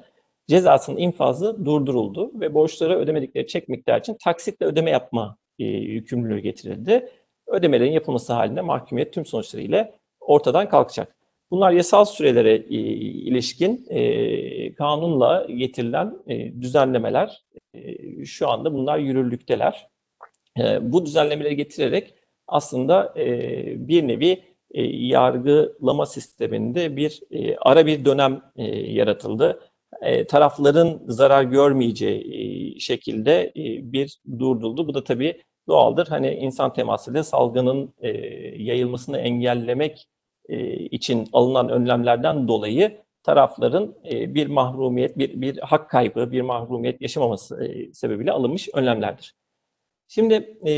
cezasının 0.49 0.97
infazı 0.97 1.65
durduruldu 1.65 2.41
ve 2.41 2.55
borçları 2.55 2.99
ödemedikleri 2.99 3.47
çek 3.47 3.69
miktarı 3.69 4.01
için 4.01 4.17
taksitle 4.25 4.67
ödeme 4.67 4.91
yapma 4.91 5.37
e, 5.59 5.65
yükümlülüğü 5.65 6.39
getirildi. 6.39 7.09
Ödemelerin 7.47 7.93
yapılması 7.93 8.33
halinde 8.33 8.61
mahkumiyet 8.61 9.13
tüm 9.13 9.27
sonuçlarıyla 9.27 9.93
ortadan 10.21 10.69
kalkacak. 10.69 11.17
Bunlar 11.51 11.73
yasal 11.73 12.05
sürelere 12.05 12.55
e, 12.55 12.79
ilişkin 13.29 13.87
e, 13.91 14.75
kanunla 14.75 15.47
getirilen 15.57 16.17
e, 16.27 16.63
düzenlemeler. 16.63 17.45
E, 17.75 18.25
şu 18.25 18.49
anda 18.49 18.75
bunlar 18.75 18.99
yürürlükteler. 18.99 19.89
E, 20.59 20.93
bu 20.93 21.07
düzenlemeleri 21.07 21.57
getirerek 21.57 22.15
aslında 22.47 23.15
e, 23.17 23.89
bir 23.89 24.09
nevi 24.09 24.43
e, 24.71 24.83
yargılama 24.83 26.07
sisteminde 26.07 26.97
bir 26.97 27.21
e, 27.31 27.57
ara 27.57 27.87
bir 27.87 28.05
dönem 28.05 28.43
e, 28.57 28.65
yaratıldı 28.77 29.61
tarafların 30.27 31.03
zarar 31.09 31.43
görmeyeceği 31.45 32.77
e, 32.77 32.81
şekilde 32.81 33.43
e, 33.57 33.93
bir 33.93 34.19
durduruldu. 34.39 34.89
Bu 34.89 34.95
da 34.95 35.05
tabii 35.05 35.43
doğaldır. 35.69 36.07
Hani 36.07 36.31
insan 36.35 36.73
temasıyla 36.73 37.25
salgının 37.25 37.95
e, 37.99 38.09
yayılmasını 38.63 39.19
engellemek 39.19 40.09
e, 40.49 40.75
için 40.75 41.29
alınan 41.33 41.69
önlemlerden 41.69 42.49
dolayı 42.49 43.05
tarafların 43.23 43.95
e, 44.11 44.35
bir 44.35 44.47
mahrumiyet, 44.47 45.19
bir, 45.19 45.41
bir 45.41 45.59
hak 45.59 45.91
kaybı, 45.91 46.33
bir 46.33 46.41
mahrumiyet 46.41 47.01
yaşamaması 47.03 47.65
e, 47.65 47.93
sebebiyle 47.93 48.33
alınmış 48.33 48.69
önlemlerdir. 48.75 49.35
Şimdi 50.09 50.35
e, 50.67 50.73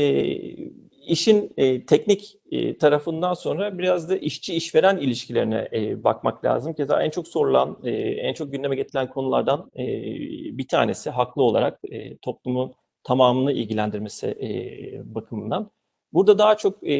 işin 1.07 1.53
e, 1.57 1.85
teknik 1.85 2.37
e, 2.51 2.77
tarafından 2.77 3.33
sonra 3.33 3.77
biraz 3.77 4.09
da 4.09 4.17
işçi 4.17 4.53
işveren 4.55 4.97
ilişkilerine 4.97 5.69
e, 5.73 6.03
bakmak 6.03 6.45
lazım. 6.45 6.73
Keza 6.73 7.03
en 7.03 7.09
çok 7.09 7.27
sorulan, 7.27 7.77
e, 7.83 7.91
en 7.91 8.33
çok 8.33 8.51
gündeme 8.51 8.75
getirilen 8.75 9.09
konulardan 9.09 9.71
e, 9.77 9.83
bir 10.57 10.67
tanesi 10.67 11.09
haklı 11.09 11.43
olarak 11.43 11.79
e, 11.91 12.17
toplumun 12.17 12.73
tamamını 13.03 13.51
ilgilendirmesi 13.51 14.27
e, 14.27 15.15
bakımından. 15.15 15.71
Burada 16.13 16.37
daha 16.37 16.57
çok 16.57 16.89
e, 16.89 16.95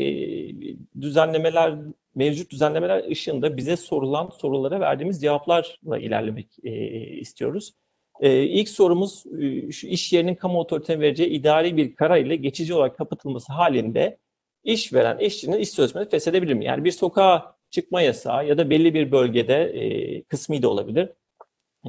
düzenlemeler, 1.02 1.76
mevcut 2.16 2.52
düzenlemeler 2.52 3.12
ışığında 3.12 3.58
bize 3.58 3.78
sorulan 3.78 4.30
sorulara 4.30 4.80
verdiğimiz 4.80 5.22
cevaplarla 5.22 5.98
ilerlemek 6.00 6.48
e, 6.64 6.72
istiyoruz. 7.20 7.74
Ee, 8.22 8.44
ilk 8.44 8.70
sorumuz 8.70 9.24
e, 9.42 9.72
şu 9.72 9.88
iş 9.88 10.14
yerinin 10.14 10.36
kamu 10.36 10.60
otoritesine 10.60 11.00
vereceği 11.00 11.30
idari 11.30 11.78
bir 11.78 11.96
karar 11.96 12.18
ile 12.18 12.36
geçici 12.36 12.74
olarak 12.74 12.98
kapatılması 12.98 13.54
halinde 13.54 14.18
işveren 14.64 15.18
işçinin 15.18 15.60
iş 15.60 15.70
sözleşmesi 15.70 16.10
feshedebilir 16.10 16.54
mi? 16.54 16.66
Yani 16.66 16.84
bir 16.84 16.92
sokağa 16.92 17.56
çıkma 17.70 18.02
yasağı 18.02 18.48
ya 18.48 18.58
da 18.58 18.70
belli 18.70 18.94
bir 18.94 19.12
bölgede 19.12 19.56
e, 19.64 20.24
kısmi 20.24 20.62
de 20.62 20.68
olabilir. 20.68 21.10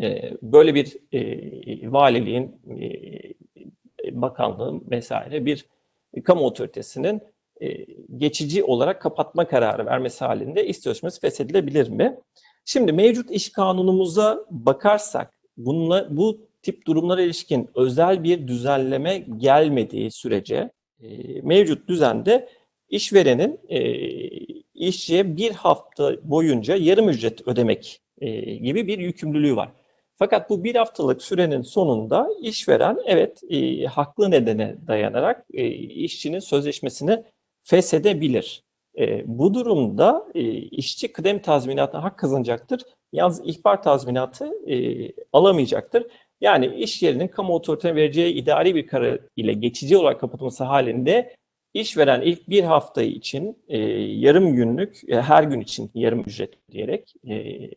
E, 0.02 0.32
böyle 0.42 0.74
bir 0.74 0.96
e, 1.12 1.92
valiliğin, 1.92 2.60
e, 2.80 4.20
bakanlığın 4.22 4.84
vesaire 4.90 5.46
bir 5.46 5.66
kamu 6.24 6.40
otoritesinin 6.40 7.22
e, 7.60 7.86
geçici 8.16 8.64
olarak 8.64 9.02
kapatma 9.02 9.48
kararı 9.48 9.86
vermesi 9.86 10.24
halinde 10.24 10.66
iş 10.66 10.76
sözleşmesi 10.76 11.20
feshedilebilir 11.20 11.88
mi? 11.88 12.18
Şimdi 12.64 12.92
mevcut 12.92 13.30
iş 13.30 13.52
kanunumuza 13.52 14.46
bakarsak 14.50 15.37
bununla, 15.58 16.16
bu 16.16 16.40
tip 16.62 16.86
durumlara 16.86 17.22
ilişkin 17.22 17.70
özel 17.74 18.24
bir 18.24 18.48
düzenleme 18.48 19.18
gelmediği 19.18 20.10
sürece 20.10 20.70
e, 21.02 21.40
mevcut 21.42 21.88
düzende 21.88 22.48
işverenin 22.88 23.60
e, 23.68 23.80
işçiye 24.74 25.36
bir 25.36 25.50
hafta 25.50 26.16
boyunca 26.22 26.76
yarım 26.76 27.08
ücret 27.08 27.48
ödemek 27.48 28.00
e, 28.20 28.54
gibi 28.54 28.86
bir 28.86 28.98
yükümlülüğü 28.98 29.56
var. 29.56 29.68
Fakat 30.16 30.50
bu 30.50 30.64
bir 30.64 30.74
haftalık 30.74 31.22
sürenin 31.22 31.62
sonunda 31.62 32.28
işveren 32.42 32.98
evet 33.06 33.42
e, 33.50 33.84
haklı 33.84 34.30
nedene 34.30 34.76
dayanarak 34.86 35.46
e, 35.54 35.66
işçinin 35.76 36.38
sözleşmesini 36.38 37.24
feshedebilir. 37.62 38.64
E, 38.98 39.22
bu 39.26 39.54
durumda 39.54 40.26
e, 40.34 40.42
işçi 40.52 41.12
kıdem 41.12 41.42
tazminatına 41.42 42.02
hak 42.02 42.18
kazanacaktır. 42.18 42.82
Yalnız 43.12 43.42
ihbar 43.44 43.82
tazminatı 43.82 44.70
e, 44.72 45.08
alamayacaktır. 45.32 46.06
Yani 46.40 46.66
iş 46.76 47.02
yerinin 47.02 47.28
kamu 47.28 47.54
otoritesine 47.54 47.94
vereceği 47.94 48.34
idari 48.34 48.74
bir 48.74 48.86
karar 48.86 49.20
ile 49.36 49.52
geçici 49.52 49.96
olarak 49.96 50.20
kapatılması 50.20 50.64
halinde 50.64 51.36
işveren 51.74 52.20
ilk 52.20 52.48
bir 52.48 52.64
haftayı 52.64 53.10
için 53.10 53.58
e, 53.68 53.78
yarım 53.98 54.56
günlük, 54.56 55.00
e, 55.08 55.20
her 55.20 55.42
gün 55.42 55.60
için 55.60 55.90
yarım 55.94 56.20
ücret 56.20 56.70
diyerek 56.72 57.14
e, 57.28 57.70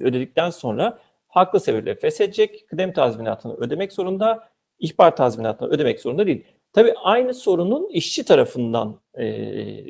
ödedikten 0.00 0.50
sonra 0.50 0.98
haklı 1.28 1.60
sebeple 1.60 1.94
feshedecek, 1.94 2.68
kıdem 2.68 2.92
tazminatını 2.92 3.54
ödemek 3.54 3.92
zorunda, 3.92 4.48
ihbar 4.78 5.16
tazminatını 5.16 5.68
ödemek 5.68 6.00
zorunda 6.00 6.26
değil. 6.26 6.44
Tabii 6.72 6.94
aynı 7.02 7.34
sorunun 7.34 7.88
işçi 7.88 8.24
tarafından 8.24 9.00
e, 9.18 9.84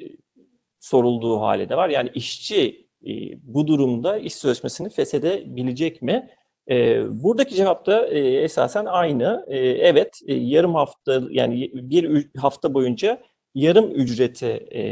sorulduğu 0.80 1.40
hali 1.40 1.68
de 1.68 1.76
var. 1.76 1.88
Yani 1.88 2.10
işçi 2.14 2.83
e, 3.06 3.12
bu 3.42 3.66
durumda 3.66 4.18
iş 4.18 4.34
sözleşmesini 4.34 4.90
feshedebilecek 4.90 6.02
mi? 6.02 6.30
E, 6.70 7.02
buradaki 7.22 7.54
cevap 7.54 7.86
da 7.86 8.06
e, 8.06 8.18
esasen 8.18 8.84
aynı. 8.84 9.44
E, 9.48 9.58
evet, 9.58 10.20
e, 10.26 10.34
yarım 10.34 10.74
hafta 10.74 11.22
yani 11.30 11.70
bir 11.74 12.28
hafta 12.36 12.74
boyunca 12.74 13.22
yarım 13.54 13.90
ücreti 13.90 14.46
e, 14.46 14.84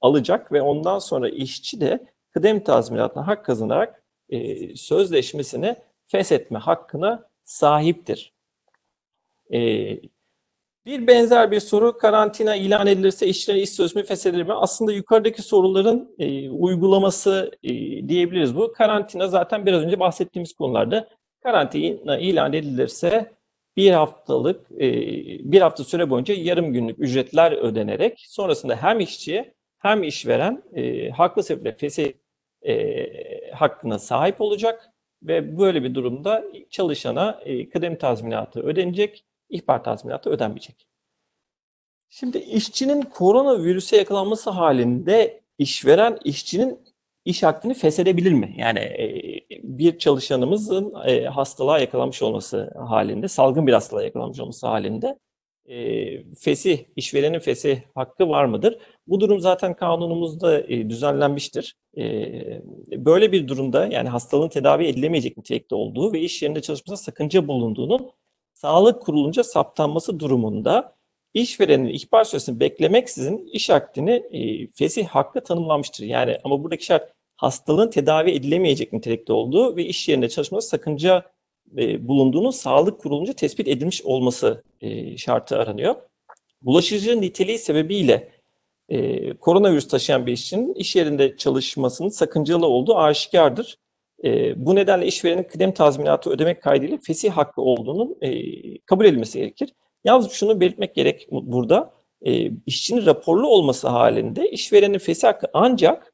alacak 0.00 0.52
ve 0.52 0.62
ondan 0.62 0.98
sonra 0.98 1.28
işçi 1.28 1.80
de 1.80 2.06
kıdem 2.30 2.64
tazminatına 2.64 3.26
hak 3.26 3.44
kazanarak 3.44 4.04
e, 4.28 4.76
sözleşmesini 4.76 5.76
feshetme 6.06 6.58
hakkına 6.58 7.28
sahiptir. 7.44 8.34
E, 9.52 9.90
bir 10.86 11.06
benzer 11.06 11.50
bir 11.50 11.60
soru 11.60 11.98
karantina 11.98 12.56
ilan 12.56 12.86
edilirse 12.86 13.26
işçilerin 13.26 13.62
iş 13.62 13.70
sözleşmesi 13.70 14.08
feshedilir 14.08 14.42
mi? 14.42 14.52
Aslında 14.52 14.92
yukarıdaki 14.92 15.42
soruların 15.42 16.14
e, 16.18 16.50
uygulaması 16.50 17.50
e, 17.62 17.70
diyebiliriz 18.08 18.56
bu. 18.56 18.72
Karantina 18.72 19.28
zaten 19.28 19.66
biraz 19.66 19.82
önce 19.82 20.00
bahsettiğimiz 20.00 20.52
konularda 20.52 21.08
karantina 21.42 22.18
ilan 22.18 22.52
edilirse 22.52 23.32
bir 23.76 23.90
haftalık 23.90 24.70
e, 24.70 24.92
bir 25.52 25.60
hafta 25.60 25.84
süre 25.84 26.10
boyunca 26.10 26.34
yarım 26.34 26.72
günlük 26.72 26.98
ücretler 26.98 27.52
ödenerek 27.52 28.24
sonrasında 28.28 28.76
hem 28.76 29.00
işçi 29.00 29.54
hem 29.78 30.02
işveren 30.02 30.62
e, 30.74 31.10
haklı 31.10 31.42
sebeple 31.42 31.72
fesih 31.72 32.12
e, 32.62 33.50
hakkına 33.50 33.98
sahip 33.98 34.40
olacak 34.40 34.90
ve 35.22 35.58
böyle 35.58 35.82
bir 35.82 35.94
durumda 35.94 36.44
çalışana 36.70 37.40
e, 37.44 37.68
kıdem 37.68 37.98
tazminatı 37.98 38.60
ödenecek, 38.60 39.24
ihbar 39.50 39.84
tazminatı 39.84 40.30
ödenmeyecek. 40.30 40.86
Şimdi 42.08 42.38
işçinin 42.38 43.02
koronavirüse 43.02 43.96
yakalanması 43.96 44.50
halinde 44.50 45.40
işveren 45.58 46.18
işçinin 46.24 46.78
iş 47.24 47.42
hakkını 47.42 47.74
feshedebilir 47.74 48.32
mi? 48.32 48.54
Yani 48.56 48.78
e, 48.78 49.40
bir 49.62 49.98
çalışanımızın 49.98 50.94
e, 51.06 51.24
hastalığa 51.24 51.78
yakalanmış 51.78 52.22
olması 52.22 52.74
halinde, 52.88 53.28
salgın 53.28 53.66
bir 53.66 53.72
hastalığa 53.72 54.02
yakalanmış 54.04 54.40
olması 54.40 54.66
halinde 54.66 55.18
e, 55.66 56.34
fesih, 56.34 56.78
işverenin 56.96 57.38
fesih 57.38 57.80
hakkı 57.94 58.28
var 58.28 58.44
mıdır? 58.44 58.78
Bu 59.06 59.20
durum 59.20 59.40
zaten 59.40 59.74
kanunumuzda 59.76 60.68
düzenlenmiştir. 60.68 61.76
Böyle 62.92 63.32
bir 63.32 63.48
durumda 63.48 63.86
yani 63.86 64.08
hastalığın 64.08 64.48
tedavi 64.48 64.86
edilemeyecek 64.86 65.36
nitelikte 65.36 65.74
olduğu 65.74 66.12
ve 66.12 66.20
iş 66.20 66.42
yerinde 66.42 66.62
çalışmasına 66.62 66.96
sakınca 66.96 67.48
bulunduğunun 67.48 68.10
sağlık 68.60 69.02
kurulunca 69.02 69.44
saptanması 69.44 70.20
durumunda 70.20 70.96
işverenin 71.34 71.88
ihbar 71.88 72.24
süresini 72.24 72.60
beklemeksizin 72.60 73.46
iş 73.52 73.70
akdini 73.70 74.10
e, 74.10 74.66
fesih 74.72 75.06
hakkı 75.06 75.44
tanımlanmıştır. 75.44 76.04
Yani 76.04 76.38
ama 76.44 76.62
buradaki 76.62 76.84
şart 76.84 77.12
hastalığın 77.36 77.90
tedavi 77.90 78.30
edilemeyecek 78.30 78.92
nitelikte 78.92 79.32
olduğu 79.32 79.76
ve 79.76 79.84
iş 79.84 80.08
yerinde 80.08 80.28
çalışmada 80.28 80.60
sakınca 80.60 81.22
e, 81.78 82.08
bulunduğunun 82.08 82.50
sağlık 82.50 83.00
kurulunca 83.00 83.32
tespit 83.32 83.68
edilmiş 83.68 84.02
olması 84.02 84.62
e, 84.80 85.16
şartı 85.16 85.58
aranıyor. 85.58 85.94
Bulaşıcı 86.62 87.20
niteliği 87.20 87.58
sebebiyle 87.58 88.32
e, 88.88 89.32
koronavirüs 89.36 89.88
taşıyan 89.88 90.26
bir 90.26 90.32
işçinin 90.32 90.74
iş 90.74 90.96
yerinde 90.96 91.36
çalışmasının 91.36 92.08
sakıncalı 92.08 92.66
olduğu 92.66 92.96
aşikardır. 92.96 93.76
E, 94.24 94.66
bu 94.66 94.74
nedenle 94.74 95.06
işverenin 95.06 95.42
kıdem 95.42 95.72
tazminatı 95.72 96.30
ödemek 96.30 96.62
kaydıyla 96.62 96.98
fesih 97.02 97.30
hakkı 97.30 97.62
olduğunun 97.62 98.16
e, 98.20 98.78
kabul 98.78 99.04
edilmesi 99.04 99.38
gerekir. 99.38 99.74
Yalnız 100.04 100.30
şunu 100.30 100.60
belirtmek 100.60 100.94
gerek 100.94 101.28
burada. 101.30 101.92
E, 102.26 102.50
işçinin 102.66 103.06
raporlu 103.06 103.48
olması 103.48 103.88
halinde 103.88 104.50
işverenin 104.50 104.98
fesih 104.98 105.28
hakkı 105.28 105.46
ancak 105.52 106.12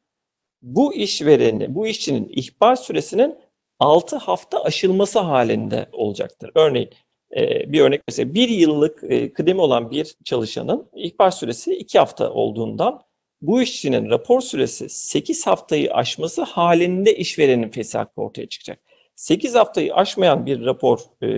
bu 0.63 0.95
işvereni, 0.95 1.75
bu 1.75 1.87
işçinin 1.87 2.33
ihbar 2.33 2.77
süresinin 2.77 3.39
6 3.79 4.17
hafta 4.17 4.63
aşılması 4.63 5.19
halinde 5.19 5.89
olacaktır. 5.93 6.51
Örneğin 6.55 6.91
e, 7.37 7.73
bir 7.73 7.81
örnek 7.81 8.03
mesela 8.09 8.35
bir 8.35 8.49
yıllık 8.49 9.05
e, 9.09 9.33
kıdemi 9.33 9.61
olan 9.61 9.91
bir 9.91 10.17
çalışanın 10.25 10.91
ihbar 10.95 11.31
süresi 11.31 11.75
2 11.75 11.99
hafta 11.99 12.31
olduğundan 12.31 13.03
bu 13.41 13.63
işçinin 13.63 14.11
rapor 14.11 14.41
süresi 14.41 14.89
8 14.89 15.47
haftayı 15.47 15.93
aşması 15.93 16.43
halinde 16.43 17.17
işverenin 17.17 17.71
fesih 17.71 17.99
hakkı 17.99 18.21
ortaya 18.21 18.49
çıkacak. 18.49 18.81
8 19.15 19.55
haftayı 19.55 19.95
aşmayan 19.95 20.47
bir 20.47 20.65
rapor 20.65 20.99
e, 21.23 21.29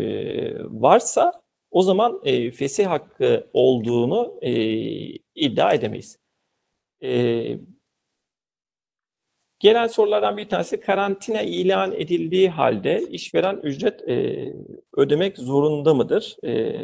varsa 0.64 1.32
o 1.70 1.82
zaman 1.82 2.20
e, 2.24 2.50
fesih 2.50 2.86
hakkı 2.86 3.50
olduğunu 3.52 4.38
e, 4.42 4.52
iddia 5.34 5.72
edemeyiz. 5.74 6.18
E, 7.02 7.58
gelen 9.58 9.86
sorulardan 9.86 10.36
bir 10.36 10.48
tanesi 10.48 10.80
karantina 10.80 11.42
ilan 11.42 11.92
edildiği 11.92 12.48
halde 12.48 13.02
işveren 13.10 13.56
ücret 13.62 14.08
e, 14.08 14.46
ödemek 14.96 15.38
zorunda 15.38 15.94
mıdır? 15.94 16.36
E, 16.44 16.74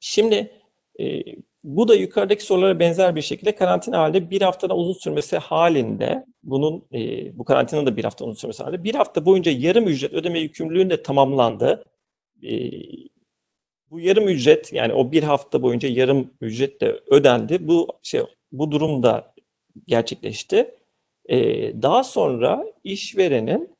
şimdi 0.00 0.52
e, 1.00 1.22
bu 1.66 1.88
da 1.88 1.94
yukarıdaki 1.94 2.44
sorulara 2.44 2.78
benzer 2.80 3.16
bir 3.16 3.22
şekilde 3.22 3.54
karantina 3.54 3.98
halde 3.98 4.30
bir 4.30 4.42
haftadan 4.42 4.78
uzun 4.78 4.92
sürmesi 4.92 5.36
halinde 5.38 6.24
bunun 6.42 6.84
e, 6.92 7.38
bu 7.38 7.44
karantinanın 7.44 7.86
da 7.86 7.96
bir 7.96 8.04
hafta 8.04 8.24
uzun 8.24 8.34
sürmesi 8.34 8.62
halinde 8.62 8.84
bir 8.84 8.94
hafta 8.94 9.26
boyunca 9.26 9.52
yarım 9.52 9.88
ücret 9.88 10.12
ödeme 10.12 10.38
yükümlülüğünün 10.40 10.90
de 10.90 11.02
tamamlandı. 11.02 11.84
E, 12.42 12.70
bu 13.90 14.00
yarım 14.00 14.28
ücret 14.28 14.72
yani 14.72 14.92
o 14.92 15.12
bir 15.12 15.22
hafta 15.22 15.62
boyunca 15.62 15.88
yarım 15.88 16.30
ücret 16.40 16.80
de 16.80 17.00
ödendi. 17.06 17.68
Bu 17.68 17.88
şey 18.02 18.22
bu 18.52 18.70
durumda 18.70 19.34
gerçekleşti. 19.86 20.74
Ee, 21.28 21.82
daha 21.82 22.04
sonra 22.04 22.64
işverenin 22.84 23.70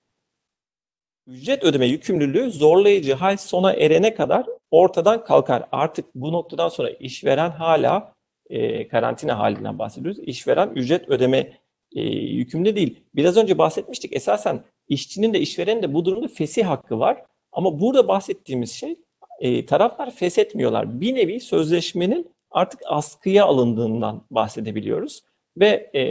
ücret 1.26 1.64
ödeme 1.64 1.87
yükümlülüğü 1.87 2.51
zorlayıcı 2.51 3.14
hal 3.14 3.37
sona 3.37 3.72
erene 3.72 4.14
kadar 4.14 4.47
ortadan 4.71 5.25
kalkar. 5.25 5.69
Artık 5.73 6.14
bu 6.14 6.33
noktadan 6.33 6.69
sonra 6.69 6.91
işveren 6.91 7.51
hala 7.51 8.12
e, 8.51 8.89
karantina 8.89 9.39
halinden 9.39 9.79
bahsediyoruz. 9.79 10.19
İşveren 10.23 10.71
ücret 10.75 11.09
ödeme 11.09 11.53
e, 11.95 12.03
yükümlü 12.12 12.77
değil. 12.77 13.05
Biraz 13.14 13.37
önce 13.37 13.59
bahsetmiştik. 13.59 14.17
Esasen 14.17 14.64
işçinin 14.89 15.35
de 15.35 15.41
işverenin 15.41 15.83
de 15.83 15.95
bu 15.95 16.05
durumda 16.05 16.29
fesih 16.29 16.67
hakkı 16.67 16.99
var. 16.99 17.25
Ama 17.53 17.81
burada 17.81 18.09
bahsettiğimiz 18.09 18.73
şey 18.73 18.97
e, 19.41 19.67
taraflar 19.67 20.11
feshetmiyorlar. 20.11 21.01
Bir 21.01 21.14
nevi 21.14 21.41
sözleşmenin 21.41 22.31
artık 22.51 22.81
askıya 22.87 23.45
alındığından 23.45 24.23
bahsedebiliyoruz. 24.31 25.23
Ve 25.57 25.91
e, 25.95 26.03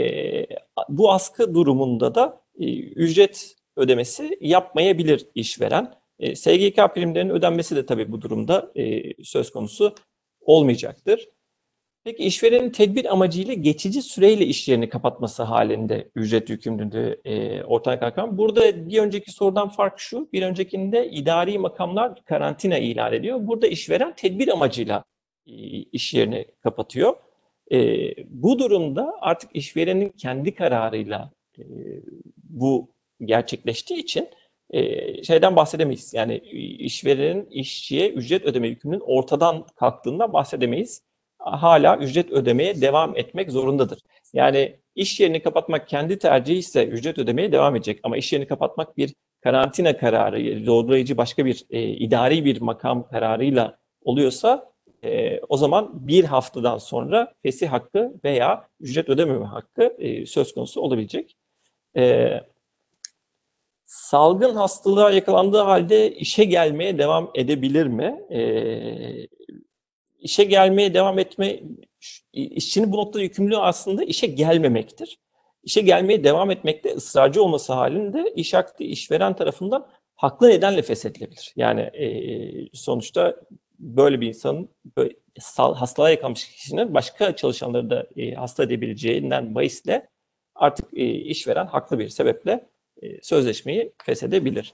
bu 0.90 1.12
askı 1.12 1.54
durumunda 1.54 2.16
da 2.16 2.42
e, 2.60 2.80
ücret 2.80 3.56
ödemesi 3.76 4.38
yapmayabilir 4.42 5.28
işveren. 5.36 5.94
E, 6.20 6.36
SGK 6.36 6.76
primlerinin 6.96 7.34
ödenmesi 7.34 7.76
de 7.76 7.86
tabii 7.86 8.12
bu 8.12 8.22
durumda 8.22 8.72
e, 8.76 9.14
söz 9.24 9.52
konusu 9.52 9.96
olmayacaktır. 10.42 11.30
Peki 12.04 12.24
işverenin 12.24 12.70
tedbir 12.70 13.14
amacıyla 13.14 13.54
geçici 13.54 14.02
süreyle 14.02 14.46
iş 14.46 14.68
yerini 14.68 14.90
kapatması 14.90 15.44
halinde 15.44 16.10
ücret 16.16 16.50
yükümlülüğü 16.50 17.22
e, 17.26 17.64
ortaya 17.64 18.00
kalkan. 18.00 18.38
Burada 18.38 18.90
bir 18.90 19.00
önceki 19.00 19.32
sorudan 19.32 19.70
fark 19.70 20.00
şu, 20.00 20.30
bir 20.34 20.44
öncekinde 20.44 21.10
idari 21.10 21.58
makamlar 21.58 22.24
karantina 22.26 22.78
ilan 22.78 23.14
ediyor. 23.14 23.40
Burada 23.42 23.68
işveren 23.68 24.16
tedbir 24.16 24.48
amacıyla 24.48 25.04
e, 25.48 25.54
iş 25.92 26.14
yerini 26.14 26.46
kapatıyor. 26.64 27.16
E, 27.72 27.78
bu 28.28 28.60
durumda 28.60 29.14
artık 29.22 29.56
işverenin 29.56 30.10
kendi 30.10 30.56
kararıyla 30.56 31.32
e, 31.60 31.64
bu 32.44 32.90
gerçekleştiği 33.20 34.00
için 34.00 34.30
e, 34.70 35.24
şeyden 35.24 35.56
bahsedemeyiz. 35.56 36.14
Yani 36.14 36.38
işverenin 36.80 37.46
işçiye 37.46 38.10
ücret 38.10 38.46
ödeme 38.46 38.68
yükümlülüğünün 38.68 39.06
ortadan 39.08 39.66
kalktığından 39.76 40.34
bahsedemeyiz 40.34 41.02
hala 41.46 41.98
ücret 41.98 42.32
ödemeye 42.32 42.82
devam 42.82 43.18
etmek 43.18 43.52
zorundadır. 43.52 44.00
Yani 44.34 44.76
iş 44.96 45.20
yerini 45.20 45.44
kapatmak 45.44 45.88
kendi 45.88 46.20
tercihi 46.20 46.58
ise 46.58 46.86
ücret 46.88 47.18
ödemeye 47.18 47.52
devam 47.52 47.76
edecek. 47.76 48.00
Ama 48.04 48.18
iş 48.18 48.34
yerini 48.34 48.48
kapatmak 48.48 48.98
bir 48.98 49.14
karantina 49.44 49.98
kararı, 49.98 50.66
zorlayıcı 50.66 51.18
başka 51.18 51.46
bir 51.46 51.66
e, 51.70 51.84
idari 51.84 52.46
bir 52.46 52.62
makam 52.62 53.08
kararıyla 53.08 53.78
oluyorsa 54.04 54.72
e, 55.04 55.40
o 55.50 55.58
zaman 55.58 56.08
bir 56.08 56.24
haftadan 56.24 56.78
sonra 56.78 57.34
fesih 57.44 57.68
hakkı 57.68 58.14
veya 58.24 58.68
ücret 58.80 59.10
ödememe 59.10 59.46
hakkı 59.46 59.96
e, 60.00 60.26
söz 60.26 60.54
konusu 60.54 60.82
olabilecek. 60.82 61.36
E, 61.98 62.30
salgın 63.86 64.56
hastalığa 64.56 65.12
yakalandığı 65.12 65.62
halde 65.62 66.16
işe 66.16 66.44
gelmeye 66.44 66.98
devam 66.98 67.32
edebilir 67.36 67.86
mi? 67.88 68.22
E, 68.30 68.40
işe 70.20 70.44
gelmeye 70.44 70.94
devam 70.94 71.20
etme, 71.20 71.60
işçinin 72.34 72.92
bu 72.92 72.98
noktada 72.98 73.24
yükümlülüğü 73.24 73.58
aslında 73.58 74.04
işe 74.04 74.28
gelmemektir. 74.28 75.20
işe 75.64 75.82
gelmeye 75.82 76.24
devam 76.24 76.52
etmekte 76.52 76.94
ısrarcı 76.96 77.44
olması 77.44 77.74
halinde 77.74 78.34
iş 78.36 78.54
akdi 78.54 78.84
işveren 78.84 79.36
tarafından 79.36 79.88
haklı 80.16 80.50
nedenle 80.50 80.82
feshedilebilir. 80.82 81.54
Yani 81.56 81.82
e, 81.82 82.08
sonuçta 82.74 83.36
böyle 83.80 84.22
bir 84.22 84.28
insanın 84.28 84.70
böyle 84.98 85.16
hastalığa 85.56 86.10
yakalanmış 86.10 86.50
kişinin 86.50 86.94
başka 86.94 87.36
çalışanları 87.36 87.90
da 87.90 88.08
e, 88.18 88.34
hasta 88.34 88.64
edebileceğinden 88.64 89.56
bahisle 89.56 90.10
artık 90.56 90.94
e, 90.94 91.06
işveren 91.06 91.66
haklı 91.66 92.00
bir 92.00 92.10
sebeple 92.10 92.70
sözleşmeyi 93.22 93.92
feshedebilir. 94.06 94.74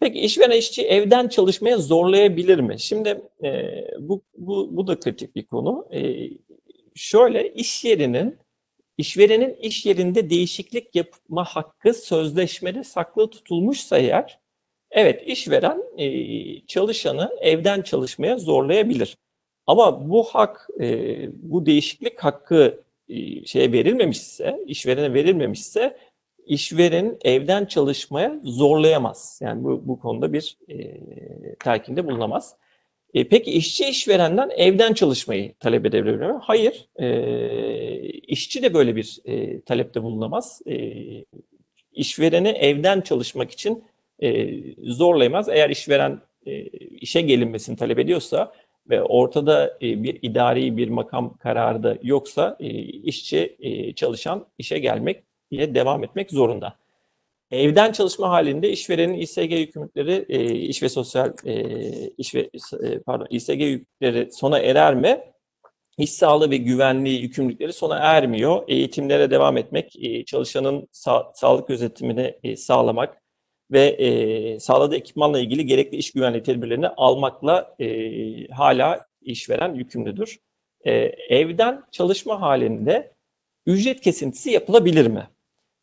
Peki 0.00 0.20
işveren 0.20 0.56
işçi 0.58 0.86
evden 0.86 1.28
çalışmaya 1.28 1.78
zorlayabilir 1.78 2.58
mi? 2.58 2.80
Şimdi 2.80 3.22
e, 3.44 3.64
bu, 3.98 4.22
bu, 4.36 4.76
bu 4.76 4.86
da 4.86 5.00
kritik 5.00 5.36
bir 5.36 5.46
konu. 5.46 5.88
E, 5.92 6.30
şöyle 6.94 7.54
iş 7.54 7.84
yerinin 7.84 8.38
işverenin 8.98 9.54
iş 9.54 9.86
yerinde 9.86 10.30
değişiklik 10.30 10.96
yapma 10.96 11.44
hakkı 11.44 11.94
sözleşmede 11.94 12.84
saklı 12.84 13.30
tutulmuşsa 13.30 13.98
eğer 13.98 14.38
evet 14.90 15.22
işveren 15.26 15.82
e, 15.98 16.66
çalışanı 16.66 17.30
evden 17.40 17.82
çalışmaya 17.82 18.38
zorlayabilir. 18.38 19.16
Ama 19.66 20.10
bu 20.10 20.22
hak 20.22 20.68
e, 20.80 21.16
bu 21.32 21.66
değişiklik 21.66 22.18
hakkı 22.18 22.84
e, 23.08 23.44
şeye 23.44 23.72
verilmemişse, 23.72 24.58
işverene 24.66 25.14
verilmemişse 25.14 25.96
işveren 26.48 27.16
evden 27.24 27.64
çalışmaya 27.64 28.40
zorlayamaz. 28.44 29.40
Yani 29.42 29.64
bu, 29.64 29.88
bu 29.88 30.00
konuda 30.00 30.32
bir 30.32 30.58
e, 30.68 31.00
telkinde 31.54 32.06
bulunamaz. 32.06 32.56
E, 33.14 33.28
peki 33.28 33.50
işçi 33.50 33.88
işverenden 33.88 34.50
evden 34.56 34.92
çalışmayı 34.92 35.54
talep 35.54 35.86
edebilir 35.86 36.16
mi? 36.16 36.38
Hayır. 36.42 36.88
E, 36.96 37.08
işçi 38.08 38.62
de 38.62 38.74
böyle 38.74 38.96
bir 38.96 39.18
e, 39.24 39.60
talepte 39.60 40.02
bulunamaz. 40.02 40.62
E, 40.66 40.94
işvereni 41.92 42.48
evden 42.48 43.00
çalışmak 43.00 43.50
için 43.50 43.84
e, 44.22 44.48
zorlayamaz. 44.82 45.48
Eğer 45.48 45.70
işveren 45.70 46.20
e, 46.46 46.62
işe 46.78 47.20
gelinmesini 47.20 47.76
talep 47.76 47.98
ediyorsa 47.98 48.52
ve 48.90 49.02
ortada 49.02 49.78
e, 49.82 50.02
bir 50.02 50.18
idari 50.22 50.76
bir 50.76 50.88
makam 50.88 51.36
kararı 51.36 51.82
da 51.82 51.98
yoksa 52.02 52.56
e, 52.60 52.68
işçi 52.82 53.56
e, 53.60 53.92
çalışan 53.92 54.46
işe 54.58 54.78
gelmek 54.78 55.27
diye 55.50 55.74
devam 55.74 56.04
etmek 56.04 56.30
zorunda. 56.30 56.76
Evden 57.50 57.92
çalışma 57.92 58.30
halinde 58.30 58.70
işverenin 58.70 59.14
İSG 59.14 59.52
yükümlülükleri, 59.52 60.26
e, 60.28 60.54
iş 60.54 60.82
ve 60.82 60.88
sosyal 60.88 61.32
e, 61.44 61.64
iş 62.18 62.34
ve 62.34 62.50
e, 62.82 62.98
pardon 62.98 63.26
İSG 63.30 63.60
yükleri 63.60 64.32
sona 64.32 64.58
erer 64.58 64.94
mi? 64.94 65.20
İş 65.98 66.12
sağlığı 66.12 66.50
ve 66.50 66.56
güvenliği 66.56 67.22
yükümlülükleri 67.22 67.72
sona 67.72 67.96
ermiyor. 67.98 68.62
Eğitimlere 68.68 69.30
devam 69.30 69.56
etmek, 69.56 69.96
e, 69.96 70.24
çalışanın 70.24 70.88
sa 70.92 71.32
sağlık 71.34 71.68
gözetimini 71.68 72.34
e, 72.44 72.56
sağlamak 72.56 73.22
ve 73.70 73.86
e, 73.86 74.60
sağladığı 74.60 74.96
ekipmanla 74.96 75.40
ilgili 75.40 75.66
gerekli 75.66 75.96
iş 75.96 76.12
güvenliği 76.12 76.42
tedbirlerini 76.42 76.88
almakla 76.88 77.76
e, 77.80 78.48
hala 78.48 79.06
işveren 79.22 79.74
yükümlüdür. 79.74 80.38
E, 80.84 80.92
evden 81.28 81.82
çalışma 81.92 82.40
halinde 82.40 83.12
ücret 83.66 84.00
kesintisi 84.00 84.50
yapılabilir 84.50 85.06
mi? 85.06 85.28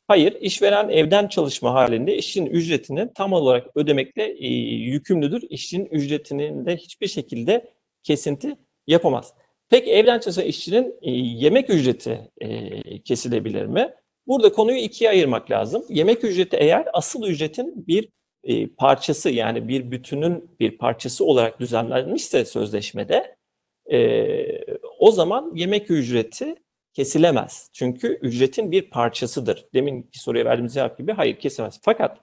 Hayır, 0.08 0.38
işveren 0.41 0.89
evden 0.89 1.28
çalışma 1.28 1.74
halinde 1.74 2.18
işçinin 2.18 2.49
ücretini 2.49 3.14
tam 3.16 3.34
olarak 3.34 3.68
ödemekle 3.76 4.24
e, 4.24 4.47
yükümlüdür. 4.74 5.43
İşçinin 5.49 5.86
ücretinin 5.86 6.66
de 6.66 6.78
hiçbir 6.78 7.08
şekilde 7.08 7.74
kesinti 8.03 8.56
yapamaz. 8.88 9.34
Peki 9.70 9.91
evden 9.91 10.20
çalışan 10.20 10.45
işçinin 10.45 10.95
e, 11.01 11.12
yemek 11.12 11.70
ücreti 11.70 12.32
e, 12.41 13.01
kesilebilir 13.01 13.66
mi? 13.66 13.93
Burada 14.28 14.51
konuyu 14.51 14.78
ikiye 14.78 15.10
ayırmak 15.10 15.51
lazım. 15.51 15.86
Yemek 15.89 16.24
ücreti 16.24 16.58
eğer 16.58 16.88
asıl 16.93 17.28
ücretin 17.28 17.88
bir 17.88 18.10
e, 18.43 18.68
parçası 18.68 19.30
yani 19.30 19.68
bir 19.68 19.91
bütünün 19.91 20.49
bir 20.60 20.78
parçası 20.78 21.26
olarak 21.26 21.60
düzenlenmişse 21.60 22.45
sözleşmede 22.45 23.36
e, 23.91 23.97
o 24.99 25.12
zaman 25.12 25.51
yemek 25.56 25.91
ücreti 25.91 26.56
kesilemez. 26.96 27.70
Çünkü 27.74 28.08
ücretin 28.22 28.72
bir 28.72 28.89
parçasıdır. 28.89 29.66
Deminki 29.74 30.20
soruya 30.20 30.46
verdiğimiz 30.46 30.74
cevap 30.74 30.98
gibi 30.98 31.12
hayır 31.12 31.39
kesemez. 31.39 31.80
Fakat 31.84 32.18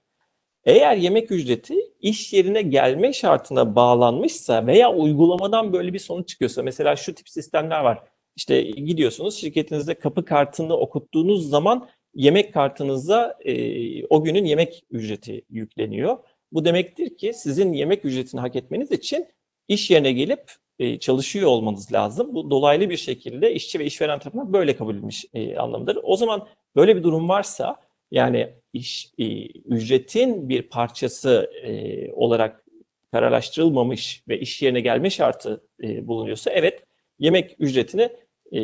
eğer 0.64 0.97
yemek 0.97 1.31
ücreti 1.31 1.75
iş 2.01 2.33
yerine 2.33 2.62
gelme 2.62 3.12
şartına 3.12 3.77
bağlanmışsa 3.77 4.66
veya 4.66 4.93
uygulamadan 4.93 5.73
böyle 5.73 5.93
bir 5.93 5.99
sonuç 5.99 6.29
çıkıyorsa 6.29 6.62
mesela 6.62 6.97
şu 6.97 7.14
tip 7.14 7.29
sistemler 7.29 7.81
var. 7.81 8.03
İşte 8.37 8.62
gidiyorsunuz 8.62 9.37
şirketinizde 9.37 9.95
kapı 9.95 10.25
kartını 10.25 10.77
okuttuğunuz 10.77 11.49
zaman 11.49 11.89
yemek 12.14 12.55
kartınıza 12.55 13.39
e, 13.45 14.07
o 14.07 14.25
günün 14.25 14.45
yemek 14.45 14.85
ücreti 14.91 15.43
yükleniyor. 15.51 16.18
Bu 16.53 16.64
demektir 16.64 17.16
ki 17.16 17.33
sizin 17.35 17.73
yemek 17.73 18.05
ücretini 18.05 18.41
hak 18.41 18.57
etmeniz 18.57 18.91
için 18.93 19.27
iş 19.68 19.91
yerine 19.91 20.12
gelip 20.12 20.53
e, 20.83 20.99
çalışıyor 20.99 21.47
olmanız 21.47 21.93
lazım. 21.93 22.35
Bu 22.35 22.51
dolaylı 22.51 22.91
bir 22.91 22.97
şekilde 22.97 23.55
işçi 23.55 23.78
ve 23.78 23.85
işveren 23.85 24.18
tarafından 24.18 24.53
böyle 24.53 24.76
kabul 24.76 24.95
edilmiş 24.95 25.24
e, 25.35 25.57
anlamıdır. 25.57 25.99
O 26.03 26.16
zaman 26.16 26.49
böyle 26.76 26.97
bir 26.97 27.03
durum 27.03 27.28
varsa 27.28 27.76
yani 28.11 28.55
iş 28.72 29.12
e, 29.18 29.47
ücretin 29.47 30.49
bir 30.49 30.62
parçası 30.62 31.51
e, 31.62 32.12
olarak 32.12 32.64
kararlaştırılmamış 33.12 34.22
ve 34.28 34.41
iş 34.41 34.62
yerine 34.62 34.80
gelme 34.80 35.11
şartı 35.11 35.64
e, 35.83 36.07
bulunuyorsa 36.07 36.51
evet 36.51 36.85
yemek 37.18 37.57
ücretini 37.59 38.09
e, 38.53 38.61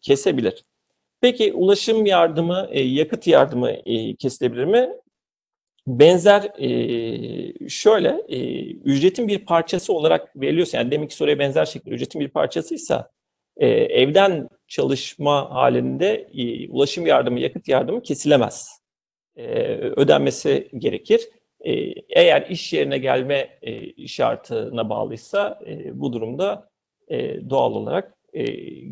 kesebilir. 0.00 0.64
Peki 1.20 1.52
ulaşım 1.52 2.06
yardımı, 2.06 2.68
e, 2.70 2.82
yakıt 2.82 3.26
yardımı 3.26 3.70
e, 3.70 4.14
kesilebilir 4.16 4.64
mi? 4.64 4.88
Benzer 5.88 6.42
e, 6.58 7.68
şöyle 7.68 8.08
e, 8.28 8.60
ücretin 8.70 9.28
bir 9.28 9.38
parçası 9.38 9.92
olarak 9.92 10.36
veriliyorsa 10.36 10.78
yani 10.78 10.90
deminki 10.90 11.14
soruya 11.14 11.38
benzer 11.38 11.64
şekilde 11.64 11.94
ücretin 11.94 12.20
bir 12.20 12.28
parçasıysa 12.28 13.10
e, 13.56 13.66
evden 13.68 14.48
çalışma 14.66 15.50
halinde 15.50 16.28
e, 16.34 16.68
ulaşım 16.68 17.06
yardımı, 17.06 17.40
yakıt 17.40 17.68
yardımı 17.68 18.02
kesilemez. 18.02 18.80
E, 19.36 19.44
ödenmesi 19.76 20.68
gerekir. 20.78 21.20
E, 21.60 21.72
eğer 22.08 22.46
iş 22.50 22.72
yerine 22.72 22.98
gelme 22.98 23.58
e, 23.62 24.06
şartına 24.06 24.90
bağlıysa 24.90 25.60
e, 25.66 26.00
bu 26.00 26.12
durumda 26.12 26.70
e, 27.08 27.50
doğal 27.50 27.72
olarak 27.72 28.14
e, 28.34 28.44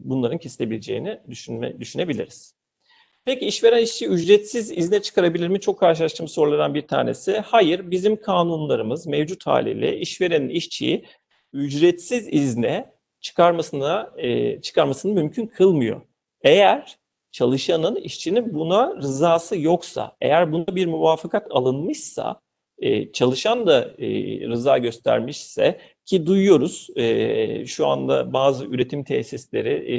bunların 0.05 0.39
kesilebileceğini 0.39 1.21
düşünme, 1.31 1.81
düşünebiliriz. 1.81 2.56
Peki 3.27 3.47
işveren 3.47 3.83
işçi 3.83 4.07
ücretsiz 4.07 4.71
izne 4.71 5.03
çıkarabilir 5.03 5.49
mi? 5.49 5.61
Çok 5.61 5.81
karşılaştığım 5.81 6.29
sorulardan 6.29 6.75
bir 6.75 6.87
tanesi. 6.87 7.39
Hayır, 7.39 7.91
bizim 7.91 8.21
kanunlarımız 8.21 9.07
mevcut 9.07 9.47
haliyle 9.47 9.99
işverenin 9.99 10.49
işçiyi 10.49 11.05
ücretsiz 11.53 12.29
izne 12.29 12.93
çıkarmasına 13.21 14.11
e, 14.17 14.61
çıkarmasını 14.61 15.13
mümkün 15.13 15.47
kılmıyor. 15.47 16.01
Eğer 16.43 16.99
çalışanın 17.33 17.97
işçinin 17.97 18.55
buna 18.55 18.97
rızası 18.97 19.59
yoksa, 19.59 20.17
eğer 20.21 20.53
bunda 20.53 20.77
bir 20.77 20.87
muvafakat 20.87 21.47
alınmışsa, 21.51 22.41
e, 22.79 23.13
çalışan 23.13 23.67
da 23.67 23.91
e, 23.99 24.09
rıza 24.49 24.79
göstermişse 24.79 25.81
ki 26.07 26.27
duyuyoruz 26.27 26.89
e, 26.97 27.67
şu 27.67 27.87
anda 27.87 28.33
bazı 28.33 28.65
üretim 28.65 29.05
tesisleri 29.05 29.71
e, 29.71 29.97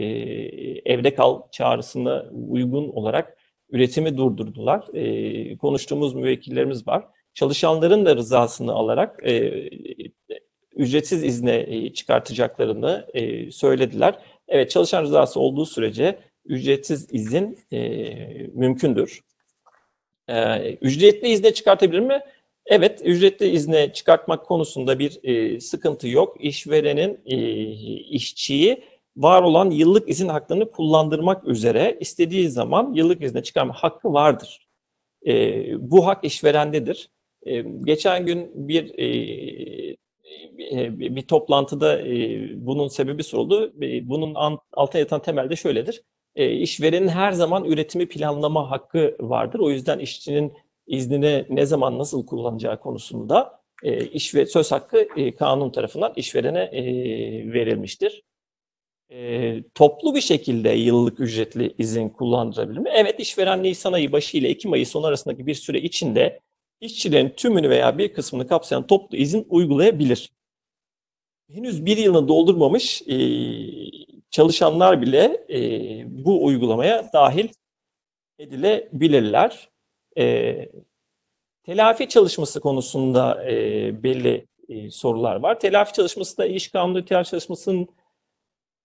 evde 0.94 1.16
kal 1.16 1.42
çağrısına 1.52 2.26
uygun 2.50 2.90
olarak 2.90 3.38
üretimi 3.70 4.18
durdurdular. 4.18 4.86
E, 4.94 5.58
konuştuğumuz 5.58 6.14
müvekkillerimiz 6.16 6.88
var. 6.88 7.06
Çalışanların 7.34 8.06
da 8.06 8.16
rızasını 8.16 8.74
alarak 8.74 9.22
e, 9.26 9.70
ücretsiz 10.76 11.24
izne 11.24 11.66
e, 11.68 11.94
çıkartacaklarını 11.94 13.08
e, 13.14 13.52
söylediler. 13.52 14.20
Evet 14.48 14.72
çalışan 14.72 15.04
rızası 15.04 15.40
olduğu 15.40 15.66
sürece 15.66 16.20
ücretsiz 16.46 17.08
izin 17.12 17.60
e, 17.72 17.80
mümkündür. 18.54 19.22
E, 20.28 20.72
ücretli 20.74 21.28
izne 21.28 21.54
çıkartabilir 21.54 22.00
mi? 22.00 22.22
Evet, 22.68 23.02
ücretli 23.06 23.50
izne 23.50 23.94
çıkartmak 23.94 24.46
konusunda 24.46 25.00
bir 25.00 25.20
e, 25.24 25.60
sıkıntı 25.60 26.08
yok. 26.08 26.38
İşverenin 26.40 27.20
e, 27.26 27.38
işçiyi 28.00 28.84
var 29.18 29.42
olan 29.42 29.70
yıllık 29.70 30.10
izin 30.10 30.28
haklarını 30.28 30.72
kullandırmak 30.72 31.48
üzere 31.48 31.98
istediği 32.00 32.50
zaman 32.50 32.94
yıllık 32.94 33.24
izne 33.24 33.44
çıkarma 33.44 33.74
hakkı 33.74 34.14
vardır. 34.14 34.68
E, 35.28 35.32
bu 35.92 36.08
hak 36.08 36.24
işverendedir. 36.24 37.10
E, 37.46 37.62
geçen 37.62 38.26
gün 38.26 38.52
bir 38.68 39.00
e, 39.00 39.98
e 40.72 41.00
bir 41.00 41.22
toplantıda 41.22 42.02
e, 42.02 42.40
bunun 42.66 42.88
sebebi 42.88 43.24
soruldu. 43.24 43.74
E, 43.82 44.10
bunun 44.10 44.36
altına 44.74 45.00
yatan 45.00 45.22
temelde 45.22 45.56
şöyledir. 45.56 46.04
İşverenin 46.36 47.08
her 47.08 47.32
zaman 47.32 47.66
üretimi 47.66 48.08
planlama 48.08 48.72
hakkı 48.72 49.16
vardır. 49.20 49.60
O 49.60 49.72
yüzden 49.72 50.00
işçinin 50.00 50.54
iznini 50.88 51.46
ne 51.50 51.66
zaman 51.66 52.00
nasıl 52.00 52.26
kullanacağı 52.26 52.80
konusunda 52.80 53.62
e, 53.84 54.06
iş 54.06 54.36
ve 54.36 54.46
söz 54.46 54.72
hakkı 54.72 55.08
e, 55.18 55.36
kanun 55.36 55.72
tarafından 55.72 56.14
işverene 56.16 56.60
e, 56.62 56.84
verilmiştir. 57.54 58.24
e, 59.12 59.64
toplu 59.76 60.16
bir 60.16 60.22
şekilde 60.22 60.70
yıllık 60.70 61.20
ücretli 61.20 61.76
izin 61.78 62.10
kullandırabilir 62.10 62.80
mi? 62.80 62.90
Evet, 62.94 63.20
işveren 63.20 63.64
Nisan 63.64 63.94
ayı 63.94 64.12
başı 64.12 64.38
ile 64.38 64.50
Ekim 64.50 64.74
ayı 64.74 64.88
sonu 64.88 65.06
arasındaki 65.06 65.48
bir 65.48 65.56
süre 65.56 65.82
içinde 65.82 66.40
işçilerin 66.82 67.30
tümünü 67.30 67.70
veya 67.70 67.98
bir 67.98 68.14
kısmını 68.14 68.48
kapsayan 68.48 68.88
toplu 68.88 69.18
izin 69.18 69.46
uygulayabilir. 69.50 70.32
Henüz 71.52 71.86
bir 71.86 71.98
yılını 71.98 72.28
doldurmamış 72.28 73.02
e, 73.08 73.18
çalışanlar 74.32 75.02
bile 75.02 75.46
e, 75.50 75.60
bu 76.26 76.46
uygulamaya 76.46 77.10
dahil 77.14 77.48
edilebilirler. 78.40 79.70
E, 80.18 80.70
telafi 81.64 82.08
çalışması 82.10 82.60
konusunda 82.60 83.52
e, 83.52 84.04
belli 84.04 84.48
e, 84.70 84.92
sorular 84.92 85.36
var. 85.36 85.60
Telafi 85.60 85.94
çalışması 85.94 86.38
da 86.38 86.46
iş 86.46 86.68
kanunu 86.68 87.00
ihtiyaç 87.00 87.30
çalışmasının 87.30 87.88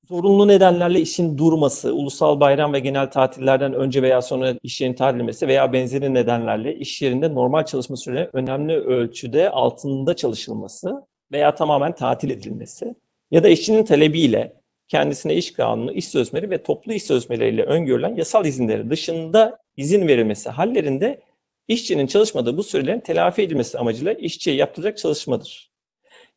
zorunlu 0.08 0.48
nedenlerle 0.48 1.00
işin 1.00 1.38
durması, 1.38 1.94
ulusal 1.94 2.40
bayram 2.40 2.72
ve 2.72 2.80
genel 2.80 3.10
tatillerden 3.10 3.74
önce 3.74 4.02
veya 4.02 4.22
sonra 4.22 4.54
iş 4.62 4.80
yerinin 4.80 4.96
tatil 4.96 5.16
edilmesi 5.16 5.48
veya 5.48 5.72
benzeri 5.72 6.14
nedenlerle 6.14 6.76
iş 6.76 7.02
yerinde 7.02 7.34
normal 7.34 7.64
çalışma 7.64 7.96
süreleri 7.96 8.30
önemli 8.32 8.76
ölçüde 8.76 9.50
altında 9.50 10.16
çalışılması 10.16 11.06
veya 11.32 11.54
tamamen 11.54 11.94
tatil 11.94 12.30
edilmesi 12.30 12.94
ya 13.30 13.42
da 13.42 13.48
işçinin 13.48 13.84
talebiyle 13.84 14.56
kendisine 14.88 15.34
iş 15.34 15.52
kanunu, 15.52 15.92
iş 15.92 16.08
sözleri 16.08 16.50
ve 16.50 16.62
toplu 16.62 16.92
iş 16.92 17.02
sözmeleriyle 17.02 17.62
öngörülen 17.62 18.16
yasal 18.16 18.46
izinleri 18.46 18.90
dışında 18.90 19.61
izin 19.76 20.08
verilmesi 20.08 20.50
hallerinde 20.50 21.20
işçinin 21.68 22.06
çalışmadığı 22.06 22.56
bu 22.56 22.62
sürelerin 22.62 23.00
telafi 23.00 23.42
edilmesi 23.42 23.78
amacıyla 23.78 24.12
işçiye 24.12 24.56
yaptıracak 24.56 24.98
çalışmadır. 24.98 25.72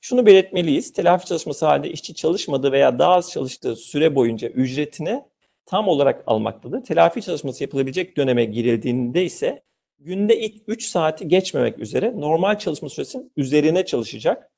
Şunu 0.02 0.26
belirtmeliyiz. 0.26 0.94
Telafi 0.94 1.26
çalışması 1.26 1.66
halinde 1.66 1.92
işçi 1.92 2.14
çalışmadığı 2.14 2.72
veya 2.72 3.00
daha 3.00 3.14
az 3.14 3.32
çalıştığı 3.32 3.76
süre 3.76 4.16
boyunca 4.16 4.48
ücretini 4.48 5.24
tam 5.66 5.88
olarak 5.88 6.24
almaktadır. 6.28 6.84
Telafi 6.84 7.22
çalışması 7.22 7.64
yapılabilecek 7.64 8.18
döneme 8.18 8.46
girildiğinde 8.46 9.26
ise 9.26 9.64
günde 10.00 10.40
ilk 10.40 10.64
3 10.68 10.86
saati 10.86 11.28
geçmemek 11.28 11.80
üzere 11.80 12.14
normal 12.16 12.60
çalışma 12.60 12.90
süresinin 12.90 13.32
üzerine 13.38 13.86
çalışacak. 13.86 14.52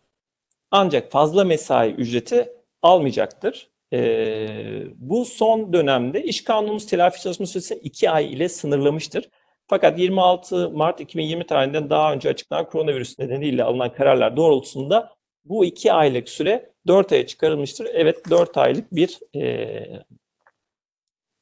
Ancak 0.71 1.11
fazla 1.11 1.43
mesai 1.43 1.91
ücreti 1.91 2.53
almayacaktır. 2.81 3.69
Ee, 3.93 4.83
bu 4.95 5.25
son 5.25 5.73
dönemde 5.73 6.23
iş 6.23 6.43
kanunumuz 6.43 6.85
telafi 6.87 7.21
çalışma 7.21 7.45
süresini 7.45 7.79
2 7.79 8.09
ay 8.09 8.33
ile 8.33 8.49
sınırlamıştır. 8.49 9.29
Fakat 9.67 9.99
26 9.99 10.69
Mart 10.69 11.01
2020 11.01 11.45
tarihinden 11.47 11.89
daha 11.89 12.13
önce 12.13 12.29
açıklanan 12.29 12.69
koronavirüs 12.69 13.19
nedeniyle 13.19 13.63
alınan 13.63 13.93
kararlar 13.93 14.37
doğrultusunda 14.37 15.17
bu 15.45 15.65
iki 15.65 15.93
aylık 15.93 16.29
süre 16.29 16.73
4 16.87 17.11
aya 17.11 17.27
çıkarılmıştır. 17.27 17.87
Evet 17.93 18.29
4 18.29 18.57
aylık 18.57 18.95
bir 18.95 19.19
e, 19.35 19.83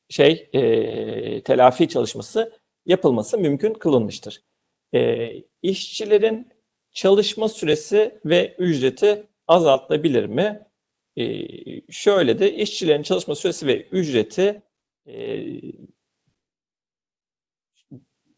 şey 0.09 0.49
e, 0.53 1.43
telafi 1.43 1.87
çalışması 1.89 2.53
yapılması 2.85 3.37
mümkün 3.37 3.73
kılınmıştır. 3.73 4.43
E, 4.93 5.31
işçilerin 5.61 6.49
çalışma 6.91 7.49
süresi 7.49 8.19
ve 8.25 8.55
ücreti 8.57 9.27
azaltılabilir 9.47 10.25
mi? 10.25 10.64
E, 11.17 11.47
şöyle 11.91 12.39
de 12.39 12.55
işçilerin 12.55 13.03
çalışma 13.03 13.35
süresi 13.35 13.67
ve 13.67 13.81
ücreti 13.81 14.61
e, 15.07 15.45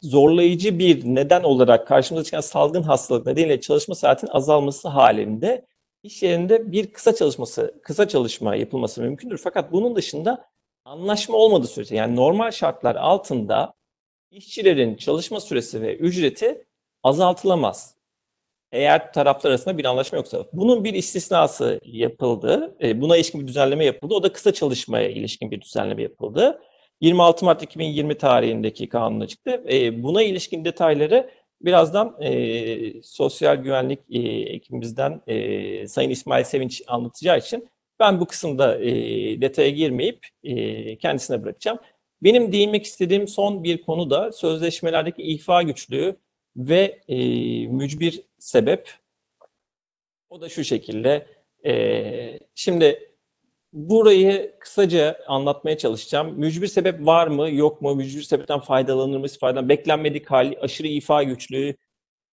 zorlayıcı 0.01 0.79
bir 0.79 1.05
neden 1.05 1.43
olarak 1.43 1.87
karşımıza 1.87 2.23
çıkan 2.23 2.41
salgın 2.41 2.83
hastalık 2.83 3.25
nedeniyle 3.25 3.61
çalışma 3.61 3.95
saatin 3.95 4.27
azalması 4.27 4.87
halinde 4.87 5.65
iş 6.03 6.23
yerinde 6.23 6.71
bir 6.71 6.93
kısa 6.93 7.15
çalışması, 7.15 7.79
kısa 7.83 8.07
çalışma 8.07 8.55
yapılması 8.55 9.01
mümkündür. 9.01 9.37
Fakat 9.37 9.71
bunun 9.71 9.95
dışında 9.95 10.49
anlaşma 10.85 11.37
olmadığı 11.37 11.67
sürece 11.67 11.95
yani 11.95 12.15
normal 12.15 12.51
şartlar 12.51 12.95
altında 12.95 13.73
işçilerin 14.31 14.95
çalışma 14.95 15.39
süresi 15.39 15.81
ve 15.81 15.95
ücreti 15.97 16.65
azaltılamaz. 17.03 17.96
Eğer 18.71 19.13
taraflar 19.13 19.49
arasında 19.49 19.77
bir 19.77 19.85
anlaşma 19.85 20.17
yoksa. 20.17 20.45
Bunun 20.53 20.83
bir 20.83 20.93
istisnası 20.93 21.79
yapıldı. 21.83 22.75
E, 22.81 23.01
buna 23.01 23.17
ilişkin 23.17 23.41
bir 23.41 23.47
düzenleme 23.47 23.85
yapıldı. 23.85 24.13
O 24.13 24.23
da 24.23 24.33
kısa 24.33 24.53
çalışmaya 24.53 25.09
ilişkin 25.09 25.51
bir 25.51 25.61
düzenleme 25.61 26.03
yapıldı. 26.03 26.61
26 27.01 27.45
Mart 27.45 27.63
2020 27.63 28.17
tarihindeki 28.17 28.89
kanuna 28.89 29.27
çıktı. 29.27 29.63
E, 29.71 30.03
buna 30.03 30.23
ilişkin 30.23 30.65
detayları 30.65 31.29
birazdan 31.61 32.17
e, 32.21 33.03
sosyal 33.03 33.55
güvenlik 33.55 33.99
e, 34.09 34.19
ekibimizden 34.29 35.21
e, 35.27 35.87
Sayın 35.87 36.09
İsmail 36.09 36.43
Sevinç 36.43 36.81
anlatacağı 36.87 37.37
için 37.37 37.69
ben 37.99 38.19
bu 38.19 38.25
kısımda 38.25 38.79
e, 38.79 38.91
detaya 39.41 39.69
girmeyip 39.69 40.27
e, 40.43 40.97
kendisine 40.97 41.43
bırakacağım. 41.43 41.79
Benim 42.23 42.51
değinmek 42.51 42.85
istediğim 42.85 43.27
son 43.27 43.63
bir 43.63 43.81
konu 43.81 44.09
da 44.09 44.31
sözleşmelerdeki 44.31 45.21
ihfa 45.21 45.61
güçlüğü 45.63 46.15
ve 46.57 46.99
e, 47.07 47.17
mücbir 47.67 48.21
sebep. 48.39 48.91
O 50.29 50.41
da 50.41 50.49
şu 50.49 50.63
şekilde. 50.63 51.27
E, 51.65 52.39
şimdi 52.55 53.07
Burayı 53.73 54.55
kısaca 54.59 55.19
anlatmaya 55.27 55.77
çalışacağım. 55.77 56.39
Mücbir 56.39 56.67
sebep 56.67 57.05
var 57.05 57.27
mı, 57.27 57.49
yok 57.51 57.81
mu? 57.81 57.95
Mücbir 57.95 58.21
sebepten 58.21 58.59
faydalanır 58.59 59.17
mı, 59.17 59.27
faydalan 59.39 59.69
beklenmedik 59.69 60.31
hali, 60.31 60.59
aşırı 60.59 60.87
ifa 60.87 61.23
güçlüğü, 61.23 61.75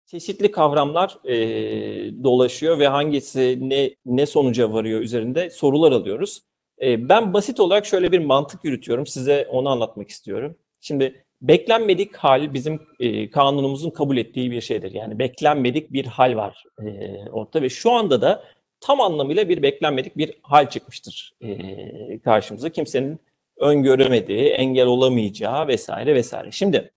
çeşitli 0.06 0.50
kavramlar 0.50 1.18
e, 1.24 2.24
dolaşıyor 2.24 2.78
ve 2.78 2.88
hangisi 2.88 3.58
ne 3.60 3.96
ne 4.06 4.26
sonuca 4.26 4.72
varıyor 4.72 5.00
üzerinde 5.00 5.50
sorular 5.50 5.92
alıyoruz. 5.92 6.42
E, 6.82 7.08
ben 7.08 7.34
basit 7.34 7.60
olarak 7.60 7.86
şöyle 7.86 8.12
bir 8.12 8.18
mantık 8.18 8.64
yürütüyorum. 8.64 9.06
Size 9.06 9.48
onu 9.50 9.68
anlatmak 9.68 10.08
istiyorum. 10.10 10.56
Şimdi 10.80 11.24
beklenmedik 11.42 12.16
hal 12.16 12.54
bizim 12.54 12.80
e, 13.00 13.30
kanunumuzun 13.30 13.90
kabul 13.90 14.16
ettiği 14.16 14.50
bir 14.50 14.60
şeydir. 14.60 14.92
Yani 14.92 15.18
beklenmedik 15.18 15.92
bir 15.92 16.06
hal 16.06 16.36
var 16.36 16.64
e, 16.82 17.16
ortada 17.30 17.62
ve 17.62 17.68
şu 17.68 17.90
anda 17.90 18.22
da 18.22 18.44
tam 18.80 19.00
anlamıyla 19.00 19.48
bir 19.48 19.62
beklenmedik 19.62 20.16
bir 20.16 20.32
hal 20.42 20.70
çıkmıştır 20.70 21.34
e, 21.40 22.18
karşımıza. 22.18 22.68
Kimsenin 22.68 23.20
öngöremediği, 23.56 24.48
engel 24.48 24.86
olamayacağı 24.86 25.68
vesaire 25.68 26.14
vesaire. 26.14 26.50
Şimdi 26.50 26.90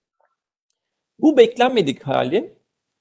bu 1.19 1.37
beklenmedik 1.37 2.03
halin 2.03 2.53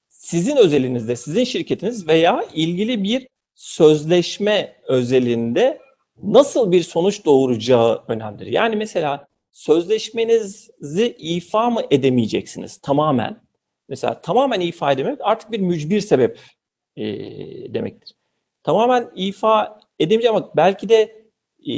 sizin 0.07 0.57
özelinizde, 0.57 1.15
sizin 1.15 1.43
şirketiniz 1.43 2.07
veya 2.07 2.45
ilgili 2.53 3.03
bir 3.03 3.27
sözleşme 3.55 4.75
özelinde 4.87 5.79
nasıl 6.23 6.71
bir 6.71 6.83
sonuç 6.83 7.25
doğuracağı 7.25 8.03
önemlidir. 8.07 8.45
Yani 8.45 8.75
mesela 8.75 9.27
sözleşmenizi 9.53 11.15
ifa 11.19 11.69
mı 11.69 11.81
edemeyeceksiniz 11.91 12.77
tamamen? 12.77 13.43
Mesela 13.89 14.21
tamamen 14.21 14.59
ifa 14.59 14.91
edemek 14.91 15.19
artık 15.21 15.51
bir 15.51 15.59
mücbir 15.59 16.01
sebep 16.01 16.39
e, 16.95 17.03
demektir 17.73 18.15
tamamen 18.63 19.11
ifa 19.15 19.79
edemeyeceğim 19.99 20.35
ama 20.35 20.51
belki 20.55 20.89
de 20.89 21.23
e, 21.67 21.73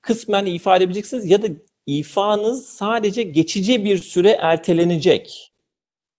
kısmen 0.00 0.46
ifa 0.46 0.76
edebileceksiniz 0.76 1.30
ya 1.30 1.42
da 1.42 1.46
ifanız 1.86 2.66
sadece 2.66 3.22
geçici 3.22 3.84
bir 3.84 3.98
süre 3.98 4.30
ertelenecek. 4.30 5.52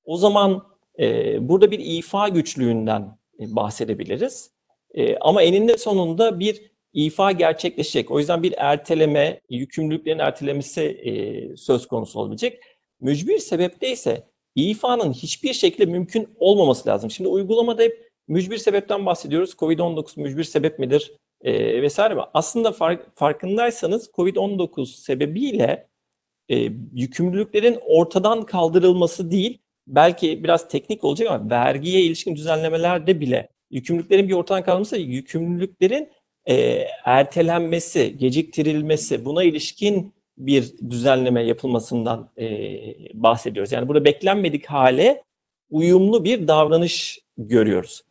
O 0.05 0.17
zaman 0.17 0.63
e, 0.99 1.37
burada 1.49 1.71
bir 1.71 1.79
ifa 1.79 2.29
güçlüğünden 2.29 3.17
bahsedebiliriz. 3.39 4.51
E, 4.93 5.17
ama 5.17 5.43
eninde 5.43 5.77
sonunda 5.77 6.39
bir 6.39 6.72
ifa 6.93 7.31
gerçekleşecek. 7.31 8.11
O 8.11 8.19
yüzden 8.19 8.43
bir 8.43 8.53
erteleme, 8.57 9.41
yükümlülüklerin 9.49 10.19
ertelemesi 10.19 10.81
e, 10.81 11.57
söz 11.57 11.87
konusu 11.87 12.19
olabilecek. 12.19 12.59
Mücbir 13.01 13.37
sebepte 13.37 13.91
ise 13.91 14.27
ifanın 14.55 15.13
hiçbir 15.13 15.53
şekilde 15.53 15.85
mümkün 15.85 16.29
olmaması 16.39 16.89
lazım. 16.89 17.11
Şimdi 17.11 17.29
uygulamada 17.29 17.83
hep 17.83 18.09
mücbir 18.27 18.57
sebepten 18.57 19.05
bahsediyoruz. 19.05 19.53
Covid-19 19.53 20.21
mücbir 20.21 20.43
sebep 20.43 20.79
midir 20.79 21.13
e, 21.41 21.81
vesaire. 21.81 22.15
Aslında 22.33 22.71
fark, 22.71 23.17
farkındaysanız 23.17 24.09
Covid-19 24.13 24.85
sebebiyle 24.85 25.87
e, 26.49 26.55
yükümlülüklerin 26.93 27.79
ortadan 27.85 28.45
kaldırılması 28.45 29.31
değil, 29.31 29.61
belki 29.87 30.43
biraz 30.43 30.67
teknik 30.67 31.03
olacak 31.03 31.31
ama 31.31 31.49
vergiye 31.49 32.01
ilişkin 32.01 32.35
düzenlemelerde 32.35 33.19
bile 33.19 33.49
yükümlülüklerin 33.71 34.27
bir 34.27 34.33
ortadan 34.33 34.63
kaldırılması, 34.63 34.97
yükümlülüklerin 34.97 36.09
e, 36.49 36.87
ertelenmesi, 37.05 38.17
geciktirilmesi, 38.17 39.25
buna 39.25 39.43
ilişkin 39.43 40.13
bir 40.37 40.73
düzenleme 40.89 41.43
yapılmasından 41.43 42.29
e, 42.37 42.45
bahsediyoruz. 43.13 43.71
Yani 43.71 43.87
burada 43.87 44.05
beklenmedik 44.05 44.65
hale 44.65 45.23
uyumlu 45.69 46.23
bir 46.23 46.47
davranış 46.47 47.19
görüyoruz. 47.37 48.01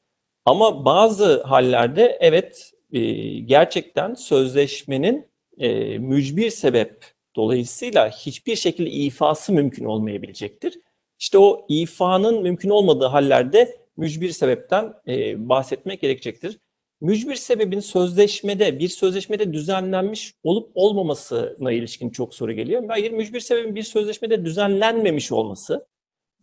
Ama 0.44 0.84
bazı 0.84 1.42
hallerde 1.42 2.18
evet 2.20 2.72
e, 2.92 3.00
gerçekten 3.38 4.14
sözleşmenin 4.14 5.26
e, 5.58 5.98
mücbir 5.98 6.50
sebep 6.50 7.04
dolayısıyla 7.36 8.10
hiçbir 8.10 8.56
şekilde 8.56 8.90
ifası 8.90 9.52
mümkün 9.52 9.84
olmayabilecektir. 9.84 10.78
İşte 11.18 11.38
o 11.38 11.66
ifanın 11.68 12.42
mümkün 12.42 12.70
olmadığı 12.70 13.06
hallerde 13.06 13.76
mücbir 13.96 14.30
sebepten 14.30 14.94
e, 15.08 15.48
bahsetmek 15.48 16.00
gerekecektir. 16.00 16.58
Mücbir 17.02 17.34
sebebin 17.34 17.80
sözleşmede, 17.80 18.78
bir 18.78 18.88
sözleşmede 18.88 19.52
düzenlenmiş 19.52 20.34
olup 20.44 20.70
olmamasına 20.74 21.72
ilişkin 21.72 22.10
çok 22.10 22.34
soru 22.34 22.52
geliyor. 22.52 22.82
Hayır, 22.88 23.10
mücbir 23.10 23.40
sebebin 23.40 23.74
bir 23.74 23.82
sözleşmede 23.82 24.44
düzenlenmemiş 24.44 25.32
olması, 25.32 25.86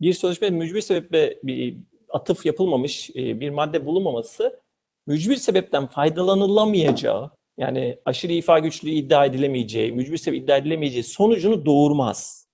bir 0.00 0.12
sözleşmede 0.12 0.50
mücbir 0.50 0.80
sebeple 0.80 1.38
bir 1.42 1.76
atıf 2.08 2.46
yapılmamış 2.46 3.10
e, 3.10 3.40
bir 3.40 3.50
madde 3.50 3.86
bulunmaması, 3.86 4.60
mücbir 5.06 5.36
sebepten 5.36 5.86
faydalanılamayacağı, 5.86 7.30
yani 7.58 7.98
aşırı 8.04 8.32
ifa 8.32 8.58
güçlüğü 8.58 8.90
iddia 8.90 9.24
edilemeyeceği, 9.26 9.92
mücbir 9.92 10.16
sebep 10.16 10.42
iddia 10.42 10.56
edilemeyeceği 10.56 11.04
sonucunu 11.04 11.66
doğurmaz. 11.66 12.46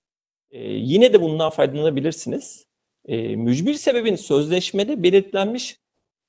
E, 0.51 0.59
yine 0.73 1.13
de 1.13 1.21
bundan 1.21 1.49
faydalanabilirsiniz. 1.49 2.65
E, 3.05 3.35
mücbir 3.35 3.73
sebebin 3.73 4.15
sözleşmede 4.15 5.03
belirtilenmiş 5.03 5.77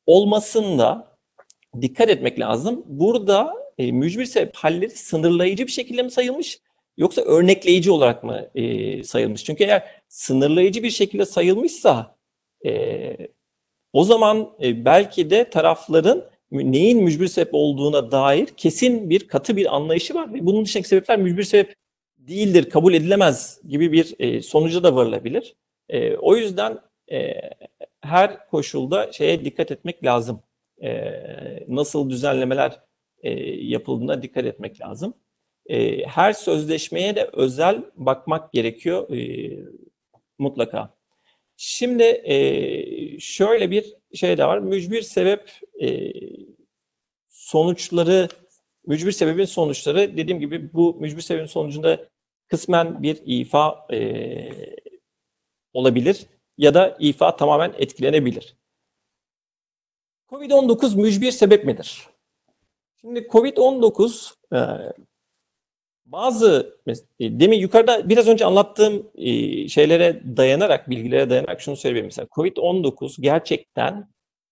olmasında 0.07 1.18
dikkat 1.81 2.09
etmek 2.11 2.41
lazım. 2.41 2.85
Burada 2.87 3.53
e, 3.79 3.93
mücbir 3.93 4.25
sebep 4.25 4.57
halleri 4.57 4.91
sınırlayıcı 4.91 5.67
bir 5.67 5.73
şekilde 5.73 6.03
mi 6.03 6.11
sayılmış 6.11 6.59
yoksa 6.97 7.23
örnekleyici 7.23 7.91
olarak 7.91 8.25
mı 8.25 8.51
e, 8.55 9.03
sayılmış? 9.03 9.45
Çünkü 9.45 9.65
eğer 9.65 10.03
sınırlayıcı 10.09 10.83
bir 10.83 10.91
şekilde 10.91 11.25
sayılmışsa 11.25 12.17
e, 12.67 13.17
o 13.93 14.05
zaman 14.05 14.51
e, 14.63 14.85
belki 14.85 15.31
de 15.31 15.51
tarafların 15.51 16.25
neyin 16.53 17.03
mücbir 17.03 17.27
sebep 17.27 17.55
olduğuna 17.55 18.11
dair 18.11 18.47
kesin 18.47 19.11
bir 19.11 19.29
katı 19.29 19.57
bir 19.57 19.77
anlayışı 19.77 20.15
var 20.15 20.35
ve 20.35 20.47
bunun 20.47 20.65
dışındaki 20.65 20.89
sebepler 20.89 21.19
mücbir 21.19 21.43
sebep 21.43 21.75
değildir, 22.19 22.71
kabul 22.71 22.95
edilemez 22.95 23.61
gibi 23.69 23.93
bir 23.93 24.15
e, 24.19 24.43
sonuca 24.43 24.83
da 24.83 24.97
varılabilir. 24.97 25.57
E, 25.89 26.17
o 26.17 26.37
yüzden 26.37 26.79
e, 27.13 27.35
her 28.01 28.47
koşulda 28.49 29.13
şeye 29.13 29.45
dikkat 29.45 29.71
etmek 29.71 30.05
lazım. 30.05 30.43
E, 30.83 31.65
nasıl 31.69 32.11
düzenlemeler 32.11 32.81
e, 33.23 33.31
yapıldığına 33.51 34.23
dikkat 34.23 34.45
etmek 34.45 34.81
lazım. 34.81 35.15
E, 35.67 36.05
her 36.07 36.33
sözleşmeye 36.33 37.17
de 37.17 37.31
özel 37.33 37.83
bakmak 37.97 38.53
gerekiyor 38.53 39.11
e, 39.11 39.51
mutlaka. 40.39 40.95
Şimdi 41.57 42.03
e, 42.03 43.21
şöyle 43.21 43.71
bir 43.71 43.95
şey 44.15 44.39
de 44.39 44.45
var. 44.45 44.59
Mücbir 44.59 45.03
sebep 45.03 45.53
e, 45.83 46.13
sonuçları, 47.29 48.29
mücbir 48.87 49.13
sebebin 49.13 49.45
sonuçları 49.45 50.17
dediğim 50.17 50.41
gibi 50.41 50.73
bu 50.73 50.97
mücbir 51.01 51.23
sebebin 51.23 51.47
sonucunda 51.47 52.09
kısmen 52.49 53.03
bir 53.03 53.23
ifa 53.27 53.87
e, 53.93 54.51
olabilir 55.73 56.27
ya 56.59 56.75
da 56.75 56.97
ifa 57.01 57.37
tamamen 57.37 57.75
etkilenebilir. 57.79 58.57
Covid-19 60.29 60.97
mücbir 61.01 61.31
sebep 61.31 61.65
midir? 61.65 62.07
Şimdi 63.01 63.21
Covid-19 63.21 64.35
e, 64.53 64.59
bazı 66.07 66.79
e, 66.87 67.41
demin 67.41 67.59
yukarıda 67.59 68.09
biraz 68.09 68.29
önce 68.29 68.45
anlattığım 68.45 69.11
e, 69.15 69.69
şeylere 69.69 70.23
dayanarak, 70.37 70.91
bilgilere 70.91 71.31
dayanarak 71.31 71.61
şunu 71.61 71.77
söyleyeyim 71.77 72.07
mesela 72.07 72.27
Covid-19 72.27 73.21
gerçekten 73.21 74.09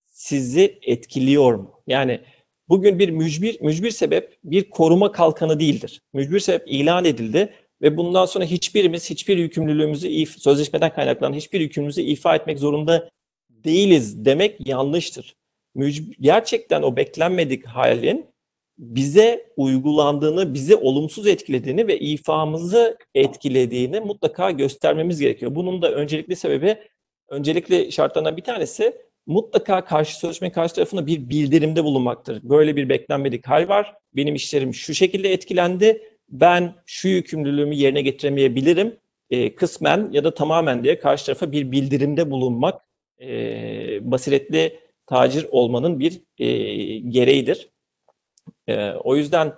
sizi 0.06 0.78
etkiliyor 0.82 1.54
mu? 1.54 1.82
Yani 1.86 2.20
bugün 2.68 2.98
bir 2.98 3.08
mücbir 3.08 3.60
mücbir 3.60 3.90
sebep 3.90 4.38
bir 4.44 4.70
koruma 4.70 5.12
kalkanı 5.12 5.60
değildir. 5.60 6.00
Mücbir 6.12 6.40
sebep 6.40 6.62
ilan 6.66 7.04
edildi 7.04 7.54
ve 7.82 7.96
bundan 7.96 8.26
sonra 8.26 8.44
hiçbirimiz 8.44 9.10
hiçbir 9.10 9.36
yükümlülüğümüzü 9.38 10.26
sözleşmeden 10.26 10.94
kaynaklanan 10.94 11.34
hiçbir 11.34 11.60
yükümlülüğümüzü 11.60 12.02
ifa 12.02 12.36
etmek 12.36 12.58
zorunda 12.58 13.10
değiliz 13.50 14.24
demek 14.24 14.66
yanlıştır. 14.68 15.36
Gerçekten 16.20 16.82
o 16.82 16.96
beklenmedik 16.96 17.66
halin 17.66 18.26
bize 18.78 19.46
uygulandığını, 19.56 20.54
bizi 20.54 20.76
olumsuz 20.76 21.26
etkilediğini 21.26 21.86
ve 21.86 21.98
ifamızı 21.98 22.98
etkilediğini 23.14 24.00
mutlaka 24.00 24.50
göstermemiz 24.50 25.20
gerekiyor. 25.20 25.54
Bunun 25.54 25.82
da 25.82 25.92
öncelikli 25.92 26.36
sebebi, 26.36 26.76
öncelikli 27.28 27.92
şartlarından 27.92 28.36
bir 28.36 28.42
tanesi 28.42 28.96
mutlaka 29.26 29.84
karşı 29.84 30.18
sözleşme 30.18 30.52
karşı 30.52 30.74
tarafına 30.74 31.06
bir 31.06 31.28
bildirimde 31.28 31.84
bulunmaktır. 31.84 32.40
Böyle 32.42 32.76
bir 32.76 32.88
beklenmedik 32.88 33.46
hal 33.46 33.68
var. 33.68 33.94
Benim 34.16 34.34
işlerim 34.34 34.74
şu 34.74 34.94
şekilde 34.94 35.32
etkilendi. 35.32 36.02
Ben 36.28 36.74
şu 36.86 37.08
yükümlülüğümü 37.08 37.74
yerine 37.74 38.02
getiremeyebilirim. 38.02 38.96
E, 39.30 39.54
kısmen 39.54 40.08
ya 40.12 40.24
da 40.24 40.34
tamamen 40.34 40.84
diye 40.84 40.98
karşı 40.98 41.26
tarafa 41.26 41.52
bir 41.52 41.72
bildirimde 41.72 42.30
bulunmak 42.30 42.82
e, 43.20 43.30
basiretli 44.12 44.85
tacir 45.06 45.46
olmanın 45.50 46.00
bir 46.00 46.22
e, 46.38 46.46
gereğidir. 46.98 47.70
E, 48.66 48.90
o 48.90 49.16
yüzden 49.16 49.52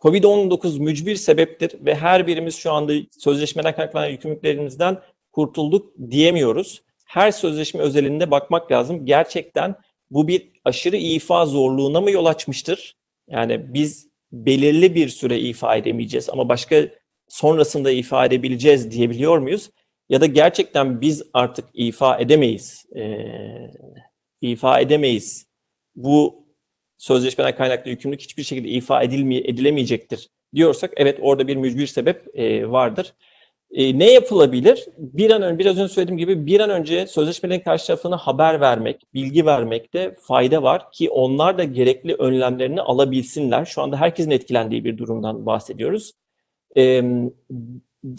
Covid-19 0.00 0.80
mücbir 0.80 1.16
sebeptir 1.16 1.84
ve 1.84 1.94
her 1.94 2.26
birimiz 2.26 2.56
şu 2.56 2.72
anda 2.72 2.92
sözleşmeden 3.18 3.74
kaynaklanan 3.76 4.06
yükümlülüklerimizden 4.06 4.98
kurtulduk 5.32 5.92
diyemiyoruz. 6.10 6.82
Her 7.06 7.30
sözleşme 7.30 7.80
özelinde 7.80 8.30
bakmak 8.30 8.72
lazım. 8.72 9.06
Gerçekten 9.06 9.76
bu 10.10 10.28
bir 10.28 10.50
aşırı 10.64 10.96
ifa 10.96 11.46
zorluğuna 11.46 12.00
mı 12.00 12.10
yol 12.10 12.26
açmıştır? 12.26 12.96
Yani 13.28 13.74
biz 13.74 14.08
belirli 14.32 14.94
bir 14.94 15.08
süre 15.08 15.38
ifa 15.40 15.76
edemeyeceğiz 15.76 16.30
ama 16.30 16.48
başka 16.48 16.88
sonrasında 17.28 17.90
ifa 17.90 18.26
edebileceğiz 18.26 18.90
diyebiliyor 18.90 19.38
muyuz? 19.38 19.70
Ya 20.08 20.20
da 20.20 20.26
gerçekten 20.26 21.00
biz 21.00 21.22
artık 21.32 21.64
ifa 21.74 22.18
edemeyiz. 22.18 22.84
E, 22.96 23.02
ifa 24.40 24.80
edemeyiz. 24.80 25.46
Bu 25.96 26.44
sözleşmeden 26.98 27.56
kaynaklı 27.56 27.90
yükümlülük 27.90 28.20
hiçbir 28.20 28.42
şekilde 28.42 28.68
ifa 28.68 29.02
edilmeye, 29.02 29.40
edilemeyecektir 29.40 30.28
diyorsak 30.54 30.92
evet 30.96 31.18
orada 31.22 31.48
bir 31.48 31.56
mücbir 31.56 31.86
sebep 31.86 32.38
e, 32.38 32.70
vardır. 32.70 33.14
E, 33.70 33.98
ne 33.98 34.12
yapılabilir? 34.12 34.86
Bir 34.98 35.30
an 35.30 35.42
önce 35.42 35.58
biraz 35.58 35.78
önce 35.78 35.94
söylediğim 35.94 36.18
gibi 36.18 36.46
bir 36.46 36.60
an 36.60 36.70
önce 36.70 37.06
sözleşmelerin 37.06 37.60
karşı 37.60 37.86
tarafına 37.86 38.16
haber 38.16 38.60
vermek, 38.60 39.14
bilgi 39.14 39.46
vermekte 39.46 40.14
fayda 40.20 40.62
var 40.62 40.92
ki 40.92 41.10
onlar 41.10 41.58
da 41.58 41.64
gerekli 41.64 42.14
önlemlerini 42.14 42.80
alabilsinler. 42.80 43.64
Şu 43.64 43.82
anda 43.82 43.96
herkesin 43.96 44.30
etkilendiği 44.30 44.84
bir 44.84 44.98
durumdan 44.98 45.46
bahsediyoruz. 45.46 46.12
E, 46.76 47.02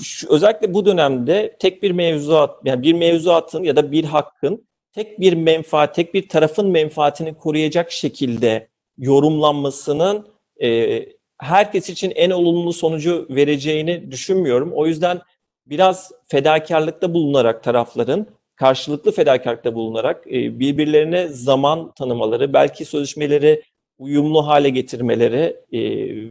şu, 0.03 0.33
özellikle 0.33 0.73
bu 0.73 0.85
dönemde 0.85 1.55
tek 1.59 1.83
bir 1.83 1.91
mevzuat, 1.91 2.59
yani 2.65 2.83
bir 2.83 2.93
mevzuatın 2.93 3.63
ya 3.63 3.75
da 3.75 3.91
bir 3.91 4.03
hakkın 4.03 4.67
tek 4.93 5.19
bir 5.19 5.33
menfaat, 5.33 5.95
tek 5.95 6.13
bir 6.13 6.29
tarafın 6.29 6.67
menfaatini 6.69 7.33
koruyacak 7.33 7.91
şekilde 7.91 8.67
yorumlanmasının 8.97 10.27
e, 10.63 10.99
herkes 11.37 11.89
için 11.89 12.11
en 12.15 12.29
olumlu 12.29 12.73
sonucu 12.73 13.27
vereceğini 13.29 14.11
düşünmüyorum. 14.11 14.71
O 14.73 14.87
yüzden 14.87 15.21
biraz 15.65 16.11
fedakarlıkta 16.27 17.13
bulunarak 17.13 17.63
tarafların 17.63 18.27
karşılıklı 18.55 19.11
fedakarlıkta 19.11 19.75
bulunarak 19.75 20.27
e, 20.27 20.59
birbirlerine 20.59 21.27
zaman 21.27 21.91
tanımaları, 21.91 22.53
belki 22.53 22.85
sözleşmeleri 22.85 23.63
uyumlu 23.97 24.47
hale 24.47 24.69
getirmeleri 24.69 25.55
e, 25.71 25.81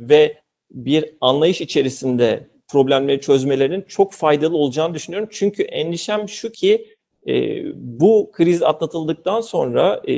ve 0.09 0.37
bir 0.71 1.15
anlayış 1.21 1.61
içerisinde 1.61 2.51
problemleri 2.69 3.21
çözmelerinin 3.21 3.83
çok 3.83 4.13
faydalı 4.13 4.57
olacağını 4.57 4.95
düşünüyorum. 4.95 5.29
Çünkü 5.33 5.63
endişem 5.63 6.29
şu 6.29 6.53
ki 6.53 6.87
e, 7.29 7.63
bu 7.75 8.31
kriz 8.33 8.63
atlatıldıktan 8.63 9.41
sonra 9.41 10.03
e, 10.09 10.15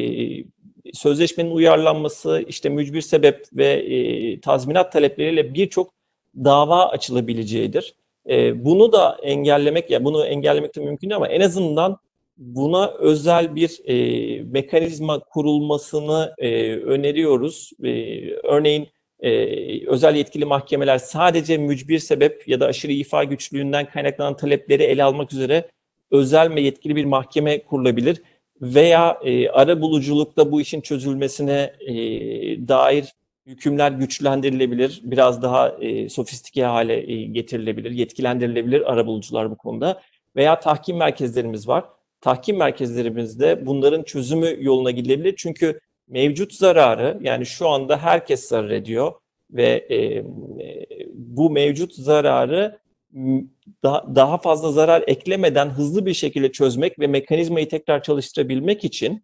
sözleşmenin 0.92 1.50
uyarlanması, 1.50 2.44
işte 2.48 2.68
mücbir 2.68 3.00
sebep 3.00 3.46
ve 3.52 3.66
e, 3.66 4.40
tazminat 4.40 4.92
talepleriyle 4.92 5.54
birçok 5.54 5.92
dava 6.36 6.88
açılabileceğidir. 6.88 7.94
E, 8.28 8.64
bunu 8.64 8.92
da 8.92 9.18
engellemek, 9.22 9.90
ya 9.90 9.94
yani 9.94 10.04
bunu 10.04 10.26
engellemek 10.26 10.76
de 10.76 10.80
mümkün 10.80 11.10
değil 11.10 11.16
ama 11.16 11.28
en 11.28 11.40
azından 11.40 11.98
buna 12.36 12.90
özel 12.90 13.54
bir 13.54 13.80
e, 13.84 14.42
mekanizma 14.42 15.18
kurulmasını 15.18 16.34
e, 16.38 16.76
öneriyoruz. 16.76 17.70
E, 17.84 17.90
örneğin 18.30 18.88
e, 19.20 19.86
özel 19.86 20.16
yetkili 20.16 20.44
mahkemeler 20.44 20.98
sadece 20.98 21.58
mücbir 21.58 21.98
sebep 21.98 22.48
ya 22.48 22.60
da 22.60 22.66
aşırı 22.66 22.92
ifa 22.92 23.24
güçlüğünden 23.24 23.88
kaynaklanan 23.88 24.36
talepleri 24.36 24.82
ele 24.82 25.04
almak 25.04 25.32
üzere 25.32 25.68
özel 26.12 26.54
ve 26.54 26.60
yetkili 26.60 26.96
bir 26.96 27.04
mahkeme 27.04 27.62
kurulabilir 27.62 28.22
veya 28.62 29.18
e, 29.24 29.48
ara 29.48 29.80
buluculukta 29.80 30.52
bu 30.52 30.60
işin 30.60 30.80
çözülmesine 30.80 31.72
e, 31.80 31.94
dair 32.68 33.12
hükümler 33.46 33.92
güçlendirilebilir, 33.92 35.00
biraz 35.04 35.42
daha 35.42 35.68
e, 35.68 36.08
sofistike 36.08 36.64
hale 36.64 37.12
e, 37.12 37.22
getirilebilir, 37.22 37.90
yetkilendirilebilir 37.90 38.92
arabulucular 38.92 39.50
bu 39.50 39.56
konuda. 39.56 40.00
Veya 40.36 40.60
tahkim 40.60 40.96
merkezlerimiz 40.96 41.68
var. 41.68 41.84
Tahkim 42.20 42.56
merkezlerimizde 42.56 43.66
bunların 43.66 44.02
çözümü 44.02 44.56
yoluna 44.60 44.90
gidilebilir. 44.90 45.34
Çünkü 45.36 45.80
mevcut 46.08 46.54
zararı 46.54 47.18
yani 47.22 47.46
şu 47.46 47.68
anda 47.68 47.98
herkes 47.98 48.48
zarar 48.48 48.70
ediyor 48.70 49.12
ve 49.50 49.86
e, 49.88 49.96
e, 49.96 50.24
bu 51.14 51.50
mevcut 51.50 51.94
zararı 51.94 52.78
daha, 53.82 54.14
daha 54.14 54.38
fazla 54.38 54.72
zarar 54.72 55.04
eklemeden 55.06 55.70
hızlı 55.70 56.06
bir 56.06 56.14
şekilde 56.14 56.52
çözmek 56.52 56.98
ve 56.98 57.06
mekanizmayı 57.06 57.68
tekrar 57.68 58.02
çalıştırabilmek 58.02 58.84
için 58.84 59.22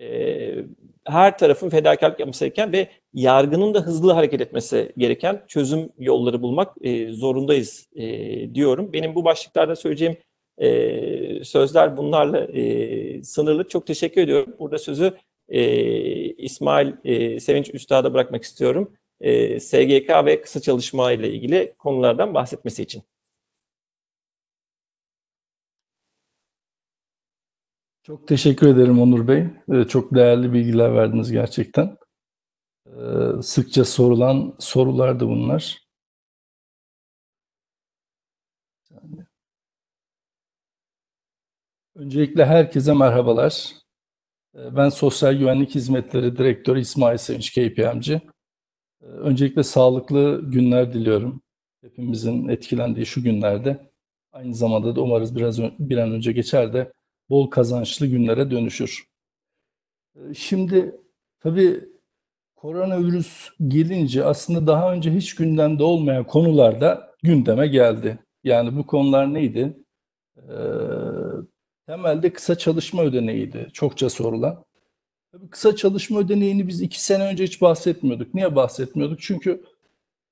e, 0.00 0.64
her 1.04 1.38
tarafın 1.38 1.68
fedakarlık 1.68 2.20
yapması 2.20 2.44
gereken 2.44 2.72
ve 2.72 2.88
yargının 3.14 3.74
da 3.74 3.80
hızlı 3.80 4.12
hareket 4.12 4.40
etmesi 4.40 4.92
gereken 4.96 5.44
çözüm 5.48 5.88
yolları 5.98 6.42
bulmak 6.42 6.74
e, 6.80 7.12
zorundayız 7.12 7.88
e, 7.94 8.54
diyorum. 8.54 8.92
Benim 8.92 9.14
bu 9.14 9.24
başlıklarda 9.24 9.76
söyleyeceğim 9.76 10.16
e, 10.58 11.44
sözler 11.44 11.96
bunlarla 11.96 12.44
e, 12.44 13.22
sınırlı. 13.22 13.68
Çok 13.68 13.86
teşekkür 13.86 14.20
ediyorum. 14.20 14.54
Burada 14.58 14.78
sözü 14.78 15.12
e, 15.48 15.62
İsmail 16.24 16.92
e, 17.04 17.40
Sevinç 17.40 17.74
Üstad'a 17.74 18.14
bırakmak 18.14 18.42
istiyorum. 18.42 18.92
E, 19.20 19.60
SGK 19.60 20.10
ve 20.24 20.40
kısa 20.42 20.60
çalışma 20.60 21.12
ile 21.12 21.30
ilgili 21.30 21.74
konulardan 21.78 22.34
bahsetmesi 22.34 22.82
için. 22.82 23.02
Çok 28.10 28.28
teşekkür 28.28 28.66
ederim 28.66 29.00
Onur 29.00 29.28
Bey. 29.28 29.46
Ee, 29.72 29.84
Çok 29.84 30.14
değerli 30.14 30.52
bilgiler 30.52 30.94
verdiniz 30.94 31.32
gerçekten. 31.32 31.96
Ee, 32.86 33.42
Sıkça 33.42 33.84
sorulan 33.84 34.56
sorulardı 34.58 35.28
bunlar. 35.28 35.78
Bir 38.80 38.94
saniye. 38.94 39.26
Öncelikle 41.94 42.46
herkese 42.46 42.94
merhabalar. 42.94 43.72
Ee, 44.56 44.76
Ben 44.76 44.88
Sosyal 44.88 45.34
Güvenlik 45.34 45.74
Hizmetleri 45.74 46.36
Direktörü 46.38 46.80
İsmail 46.80 47.18
Sevinç. 47.18 47.58
Ee, 47.58 48.20
Öncelikle 49.02 49.62
sağlıklı 49.62 50.42
günler 50.50 50.92
diliyorum. 50.92 51.42
Hepimizin 51.82 52.48
etkilendiği 52.48 53.06
şu 53.06 53.22
günlerde. 53.22 53.90
Aynı 54.32 54.54
zamanda 54.54 54.96
da 54.96 55.00
umarız 55.02 55.36
biraz 55.36 55.60
bir 55.62 55.98
an 55.98 56.12
önce 56.12 56.32
geçer 56.32 56.72
de 56.72 56.92
bol 57.30 57.50
kazançlı 57.50 58.06
günlere 58.06 58.50
dönüşür. 58.50 59.04
Şimdi 60.36 60.94
tabii 61.40 61.84
koronavirüs 62.56 63.48
gelince 63.68 64.24
aslında 64.24 64.66
daha 64.66 64.92
önce 64.92 65.14
hiç 65.14 65.34
gündemde 65.34 65.82
olmayan 65.82 66.24
konular 66.24 66.80
da 66.80 67.14
gündeme 67.22 67.66
geldi. 67.66 68.18
Yani 68.44 68.76
bu 68.76 68.86
konular 68.86 69.34
neydi? 69.34 69.76
Ee, 70.36 70.52
temelde 71.86 72.32
kısa 72.32 72.58
çalışma 72.58 73.02
ödeneğiydi. 73.02 73.68
Çokça 73.72 74.10
sorulan. 74.10 74.64
Tabii 75.32 75.50
kısa 75.50 75.76
çalışma 75.76 76.18
ödeneğini 76.18 76.68
biz 76.68 76.82
iki 76.82 77.04
sene 77.04 77.24
önce 77.24 77.44
hiç 77.44 77.60
bahsetmiyorduk. 77.62 78.34
Niye 78.34 78.56
bahsetmiyorduk? 78.56 79.20
Çünkü 79.22 79.64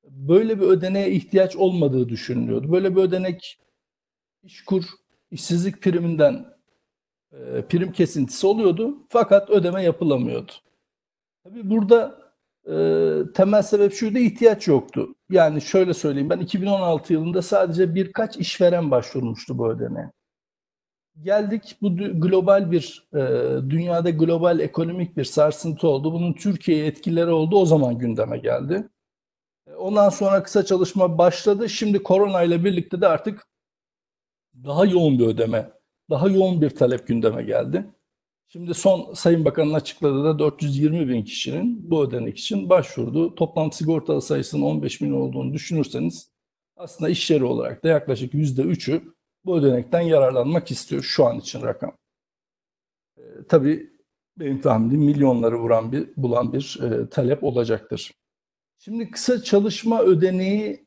böyle 0.05 0.61
bir 0.61 0.66
ödeneğe 0.66 1.11
ihtiyaç 1.11 1.57
olmadığı 1.57 2.09
düşünülüyordu. 2.09 2.72
Böyle 2.72 2.96
bir 2.96 3.01
ödenek 3.01 3.59
işkur, 4.42 4.84
işsizlik 5.30 5.82
priminden 5.82 6.57
e, 7.33 7.62
prim 7.68 7.93
kesintisi 7.93 8.47
oluyordu 8.47 9.07
fakat 9.09 9.51
ödeme 9.51 9.83
yapılamıyordu. 9.83 10.53
Tabii 11.45 11.70
burada 11.70 12.18
e, 12.66 12.74
temel 13.35 13.62
sebep 13.62 13.93
şuydu 13.93 14.18
ihtiyaç 14.18 14.68
yoktu. 14.68 15.14
Yani 15.31 15.61
şöyle 15.61 15.95
söyleyeyim 15.95 16.31
ben 16.31 16.39
2016 16.39 17.12
yılında 17.12 17.43
sadece 17.43 17.95
birkaç 17.95 18.37
işveren 18.37 18.91
başvurmuştu 18.91 19.59
bu 19.59 19.70
ödeneğe. 19.70 20.11
Geldik 21.22 21.76
bu 21.83 21.97
global 21.97 22.70
bir 22.70 23.09
e, 23.14 23.20
dünyada 23.70 24.11
global 24.11 24.61
ekonomik 24.61 25.16
bir 25.16 25.24
sarsıntı 25.24 25.89
oldu. 25.89 26.12
Bunun 26.12 26.33
Türkiye'ye 26.33 26.87
etkileri 26.87 27.31
oldu. 27.31 27.57
O 27.59 27.66
zaman 27.66 27.99
gündeme 27.99 28.39
geldi. 28.39 28.89
E, 29.66 29.74
Ondan 29.74 30.09
sonra 30.09 30.43
kısa 30.43 30.64
çalışma 30.64 31.18
başladı. 31.18 31.68
Şimdi 31.68 32.03
korona 32.03 32.43
ile 32.43 32.64
birlikte 32.64 33.01
de 33.01 33.09
artık 33.09 33.47
daha 34.64 34.85
yoğun 34.85 35.18
bir 35.18 35.26
ödeme 35.26 35.78
daha 36.11 36.28
yoğun 36.28 36.62
bir 36.62 36.70
talep 36.70 37.06
gündeme 37.06 37.42
geldi. 37.42 37.86
Şimdi 38.48 38.74
son 38.74 39.14
Sayın 39.14 39.44
Bakan'ın 39.44 39.74
açıkladığı 39.74 40.24
da 40.24 40.38
420 40.38 41.09
bin 41.09 41.24
kişinin 41.24 41.90
bu 41.90 42.04
ödenek 42.04 42.38
için 42.38 42.70
başvurdu. 42.70 43.34
Toplam 43.34 43.72
sigortalı 43.72 44.22
sayısının 44.22 44.62
15 44.62 45.02
bin 45.02 45.12
olduğunu 45.12 45.52
düşünürseniz 45.52 46.30
aslında 46.76 47.11
iş 47.11 47.30
yeri 47.30 47.44
olarak 47.44 47.84
da 47.84 47.88
yaklaşık 47.88 48.34
%3'ü 48.34 49.02
bu 49.44 49.59
ödenekten 49.59 50.00
yararlanmak 50.00 50.70
istiyor 50.70 51.02
şu 51.02 51.26
an 51.26 51.38
için 51.38 51.62
rakam. 51.62 51.96
Ee, 53.18 53.22
tabii 53.48 53.90
benim 54.36 54.61
tahminim 54.61 55.00
milyonları 55.00 55.59
vuran 55.59 55.92
bir, 55.92 56.09
bulan 56.16 56.52
bir 56.52 56.78
e, 56.82 57.09
talep 57.09 57.44
olacaktır. 57.44 58.14
Şimdi 58.78 59.11
kısa 59.11 59.42
çalışma 59.42 60.02
ödeneği 60.02 60.86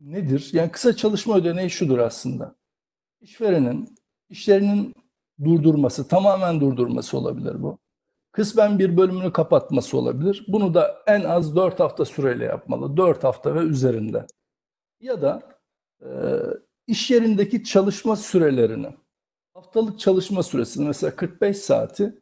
nedir? 0.00 0.50
Yani 0.52 0.70
kısa 0.70 0.96
çalışma 0.96 1.36
ödeneği 1.36 1.70
şudur 1.70 1.98
aslında. 1.98 2.55
İşverenin 3.26 3.98
işlerinin 4.30 4.94
durdurması, 5.44 6.08
tamamen 6.08 6.60
durdurması 6.60 7.18
olabilir 7.18 7.62
bu. 7.62 7.78
Kısmen 8.32 8.78
bir 8.78 8.96
bölümünü 8.96 9.32
kapatması 9.32 9.98
olabilir. 9.98 10.44
Bunu 10.48 10.74
da 10.74 11.02
en 11.06 11.24
az 11.24 11.56
4 11.56 11.80
hafta 11.80 12.04
süreyle 12.04 12.44
yapmalı. 12.44 12.96
4 12.96 13.24
hafta 13.24 13.54
ve 13.54 13.58
üzerinde. 13.58 14.26
Ya 15.00 15.22
da 15.22 15.42
e, 16.02 16.08
iş 16.86 17.10
yerindeki 17.10 17.64
çalışma 17.64 18.16
sürelerini, 18.16 18.88
haftalık 19.54 20.00
çalışma 20.00 20.42
süresini 20.42 20.86
mesela 20.86 21.16
45 21.16 21.56
saati 21.56 22.20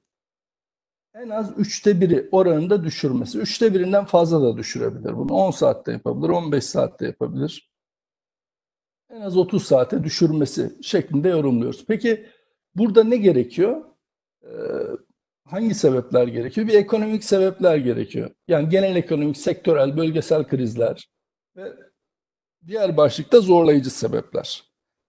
en 1.15 1.31
az 1.31 1.59
üçte 1.59 2.01
biri 2.01 2.29
oranında 2.33 2.85
düşürmesi. 2.85 3.39
Üçte 3.39 3.75
birinden 3.75 4.05
fazla 4.05 4.43
da 4.43 4.57
düşürebilir 4.57 5.17
bunu. 5.17 5.33
10 5.33 5.51
saatte 5.51 5.93
yapabilir, 5.93 6.29
15 6.29 6.65
saatte 6.65 7.07
yapabilir 7.07 7.74
en 9.15 9.21
az 9.21 9.37
30 9.37 9.67
saate 9.67 10.05
düşürmesi 10.05 10.73
şeklinde 10.83 11.29
yorumluyoruz. 11.29 11.85
Peki 11.87 12.27
burada 12.75 13.05
ne 13.05 13.17
gerekiyor? 13.17 13.85
Ee, 14.45 14.49
hangi 15.45 15.75
sebepler 15.75 16.27
gerekiyor? 16.27 16.67
Bir 16.67 16.75
ekonomik 16.75 17.25
sebepler 17.25 17.77
gerekiyor. 17.77 18.31
Yani 18.49 18.69
genel 18.69 18.97
ekonomik, 18.97 19.37
sektörel, 19.37 19.97
bölgesel 19.97 20.45
krizler 20.45 21.09
ve 21.57 21.73
diğer 22.67 22.97
başlıkta 22.97 23.41
zorlayıcı 23.41 23.91
sebepler. 23.91 24.65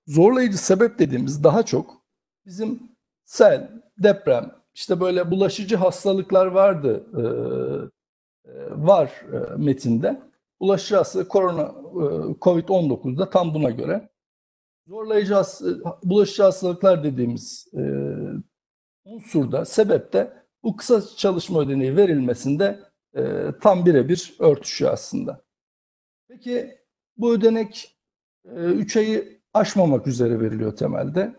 Zorlayıcı 0.07 0.57
sebep 0.57 0.99
dediğimiz 0.99 1.43
daha 1.43 1.63
çok 1.63 2.05
bizim 2.45 2.79
sel, 3.25 3.71
deprem, 3.97 4.51
işte 4.73 4.99
böyle 4.99 5.31
bulaşıcı 5.31 5.75
hastalıklar 5.75 6.45
vardı, 6.45 7.03
e, 7.13 7.21
e, 8.49 8.53
var 8.71 9.25
e, 9.33 9.55
metinde. 9.57 10.21
Bulaşıcı 10.59 10.95
hastalık 10.95 11.31
korona 11.31 11.61
e, 11.61 12.05
Covid-19'da 12.41 13.29
tam 13.29 13.53
buna 13.53 13.69
göre. 13.69 14.09
Zorlayıcı 14.87 15.33
has- 15.33 15.61
bulaşıcı 16.03 16.43
hastalıklar 16.43 17.03
dediğimiz 17.03 17.67
e, 17.73 17.81
unsurda, 19.05 19.65
sebepte 19.65 20.33
bu 20.63 20.75
kısa 20.75 21.01
çalışma 21.17 21.59
ödeneği 21.61 21.97
verilmesinde 21.97 22.79
e, 23.15 23.45
tam 23.61 23.85
birebir 23.85 24.35
örtüşüyor 24.39 24.93
aslında. 24.93 25.41
Peki 26.27 26.77
bu 27.17 27.33
ödenek 27.33 27.97
3 28.45 28.97
ayı 28.97 29.41
aşmamak 29.53 30.07
üzere 30.07 30.39
veriliyor 30.39 30.75
temelde 30.75 31.35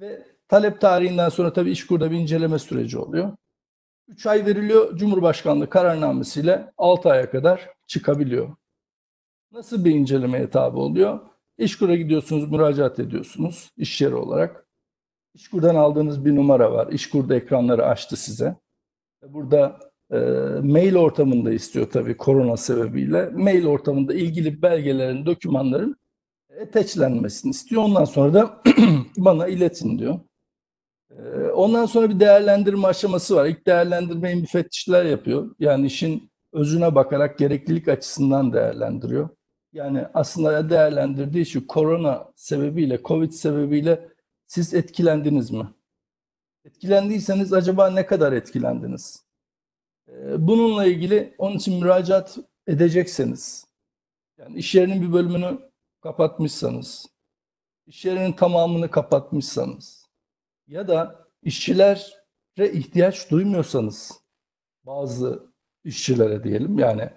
ve 0.00 0.26
talep 0.48 0.80
tarihinden 0.80 1.28
sonra 1.28 1.52
tabii 1.52 1.70
İşkur'da 1.70 2.10
bir 2.10 2.16
inceleme 2.16 2.58
süreci 2.58 2.98
oluyor. 2.98 3.36
3 4.08 4.26
ay 4.26 4.46
veriliyor. 4.46 4.96
Cumhurbaşkanlığı 4.96 5.70
kararnamesiyle 5.70 6.72
6 6.78 7.10
aya 7.10 7.30
kadar 7.30 7.70
çıkabiliyor. 7.86 8.56
Nasıl 9.52 9.84
bir 9.84 9.90
incelemeye 9.90 10.50
tabi 10.50 10.78
oluyor? 10.78 11.20
İşkur'a 11.58 11.94
gidiyorsunuz, 11.96 12.50
müracaat 12.50 12.98
ediyorsunuz 12.98 13.70
iş 13.76 14.00
yeri 14.00 14.14
olarak. 14.14 14.66
İşkur'dan 15.34 15.74
aldığınız 15.74 16.24
bir 16.24 16.36
numara 16.36 16.72
var. 16.72 16.92
İşkur'da 16.92 17.36
ekranları 17.36 17.86
açtı 17.86 18.16
size. 18.16 18.56
Burada 19.28 19.80
e, 20.10 20.18
mail 20.62 20.96
ortamında 20.96 21.52
istiyor 21.52 21.90
tabii 21.90 22.16
korona 22.16 22.56
sebebiyle. 22.56 23.30
Mail 23.30 23.66
ortamında 23.66 24.14
ilgili 24.14 24.62
belgelerin, 24.62 25.26
dokümanların 25.26 25.96
ateşlenmesini 26.62 27.50
istiyor. 27.50 27.82
Ondan 27.82 28.04
sonra 28.04 28.34
da 28.34 28.62
bana 29.16 29.46
iletin 29.46 29.98
diyor. 29.98 30.20
Ee, 31.18 31.50
Ondan 31.50 31.86
sonra 31.86 32.10
bir 32.10 32.20
değerlendirme 32.20 32.88
aşaması 32.88 33.36
var. 33.36 33.46
İlk 33.46 33.66
değerlendirmeyi 33.66 34.36
müfettişler 34.36 35.04
yapıyor. 35.04 35.54
Yani 35.58 35.86
işin 35.86 36.30
özüne 36.52 36.94
bakarak 36.94 37.38
gereklilik 37.38 37.88
açısından 37.88 38.52
değerlendiriyor. 38.52 39.28
Yani 39.72 40.06
aslında 40.14 40.70
değerlendirdiği 40.70 41.46
şu 41.46 41.66
korona 41.66 42.32
sebebiyle, 42.36 43.00
Covid 43.04 43.30
sebebiyle 43.30 44.08
siz 44.46 44.74
etkilendiniz 44.74 45.50
mi? 45.50 45.66
Etkilendiyseniz 46.64 47.52
acaba 47.52 47.90
ne 47.90 48.06
kadar 48.06 48.32
etkilendiniz? 48.32 49.24
Ee, 50.08 50.46
Bununla 50.46 50.84
ilgili 50.86 51.34
onun 51.38 51.56
için 51.56 51.80
müracaat 51.80 52.38
edecekseniz, 52.66 53.66
yani 54.38 54.56
iş 54.56 54.74
yerinin 54.74 55.02
bir 55.02 55.12
bölümünü 55.12 55.58
kapatmışsanız, 56.00 57.06
iş 57.86 58.04
yerinin 58.04 58.32
tamamını 58.32 58.90
kapatmışsanız, 58.90 60.03
ya 60.66 60.88
da 60.88 61.26
işçilere 61.42 62.72
ihtiyaç 62.72 63.30
duymuyorsanız 63.30 64.12
bazı 64.86 65.42
işçilere 65.84 66.44
diyelim 66.44 66.78
yani 66.78 67.10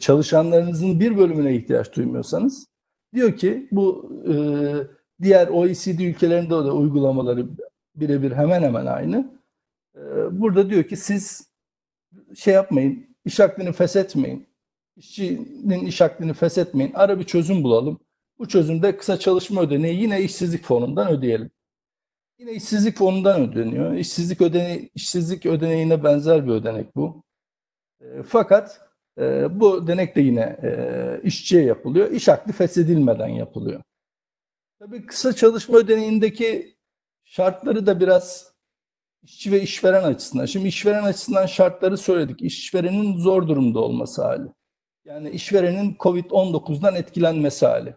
çalışanlarınızın 0.00 1.00
bir 1.00 1.16
bölümüne 1.16 1.54
ihtiyaç 1.56 1.96
duymuyorsanız 1.96 2.66
diyor 3.14 3.36
ki 3.36 3.68
bu 3.72 4.12
e, 4.28 4.34
diğer 5.22 5.48
OECD 5.48 5.98
ülkelerinde 5.98 6.50
de 6.50 6.70
uygulamaları 6.70 7.48
birebir 7.94 8.32
hemen 8.32 8.62
hemen 8.62 8.86
aynı. 8.86 9.38
Ee, 9.96 10.00
Burada 10.40 10.70
diyor 10.70 10.84
ki 10.84 10.96
siz 10.96 11.52
şey 12.36 12.54
yapmayın, 12.54 13.16
iş 13.24 13.40
aklını 13.40 13.72
feshetmeyin. 13.72 14.48
İşçinin 14.96 15.86
iş 15.86 16.02
aklını 16.02 16.34
feshetmeyin. 16.34 16.92
Ara 16.94 17.18
bir 17.18 17.24
çözüm 17.24 17.64
bulalım. 17.64 18.00
Bu 18.38 18.48
çözümde 18.48 18.96
kısa 18.96 19.18
çalışma 19.18 19.62
ödeneği 19.62 20.00
yine 20.02 20.22
işsizlik 20.22 20.64
fonundan 20.64 21.08
ödeyelim. 21.12 21.50
Yine 22.38 22.52
işsizlik 22.52 22.96
fonundan 22.96 23.40
ödeniyor. 23.40 23.94
İşsizlik 23.94 24.40
ödeneği, 24.40 24.90
işsizlik 24.94 25.46
ödeneğine 25.46 26.04
benzer 26.04 26.46
bir 26.46 26.52
ödenek 26.52 26.96
bu. 26.96 27.22
E, 28.00 28.22
fakat 28.22 28.80
e, 29.18 29.60
bu 29.60 29.76
ödenek 29.76 30.16
de 30.16 30.20
yine 30.20 30.58
e, 30.62 31.20
işçiye 31.24 31.62
yapılıyor. 31.62 32.10
İş 32.10 32.28
akdi 32.28 32.52
feshedilmeden 32.52 33.28
yapılıyor. 33.28 33.82
Tabii 34.78 35.06
kısa 35.06 35.32
çalışma 35.32 35.78
ödeneğindeki 35.78 36.76
şartları 37.24 37.86
da 37.86 38.00
biraz 38.00 38.52
işçi 39.22 39.52
ve 39.52 39.62
işveren 39.62 40.02
açısından. 40.02 40.46
Şimdi 40.46 40.68
işveren 40.68 41.04
açısından 41.04 41.46
şartları 41.46 41.98
söyledik. 41.98 42.42
İşverenin 42.42 43.16
zor 43.16 43.48
durumda 43.48 43.80
olması 43.80 44.24
hali. 44.24 44.48
Yani 45.04 45.30
işverenin 45.30 45.96
COVID-19'dan 46.00 46.94
etkilenmesi 46.94 47.66
hali. 47.66 47.94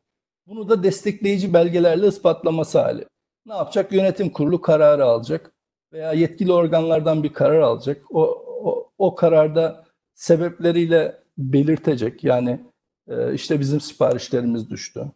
Bunu 0.47 0.69
da 0.69 0.83
destekleyici 0.83 1.53
belgelerle 1.53 2.07
ispatlaması 2.07 2.79
hali. 2.79 3.05
Ne 3.45 3.53
yapacak? 3.53 3.91
Yönetim 3.91 4.29
kurulu 4.29 4.61
kararı 4.61 5.05
alacak 5.05 5.51
veya 5.93 6.13
yetkili 6.13 6.53
organlardan 6.53 7.23
bir 7.23 7.33
karar 7.33 7.59
alacak. 7.61 8.01
O, 8.09 8.21
o, 8.63 8.91
o 8.97 9.15
kararda 9.15 9.85
sebepleriyle 10.13 11.23
belirtecek. 11.37 12.23
Yani 12.23 12.59
e, 13.07 13.33
işte 13.33 13.59
bizim 13.59 13.81
siparişlerimiz 13.81 14.69
düştü. 14.69 15.11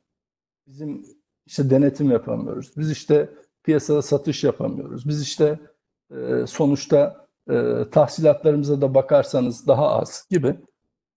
Bizim 0.68 1.06
işte 1.46 1.70
denetim 1.70 2.12
yapamıyoruz. 2.12 2.78
Biz 2.78 2.92
işte 2.92 3.30
piyasada 3.64 4.02
satış 4.02 4.44
yapamıyoruz. 4.44 5.08
Biz 5.08 5.22
işte 5.22 5.60
e, 6.12 6.48
sonuçta 6.48 7.28
e, 7.50 7.86
tahsilatlarımıza 7.92 8.82
da 8.82 8.94
bakarsanız 8.94 9.68
daha 9.68 9.90
az 9.90 10.28
gibi. 10.30 10.56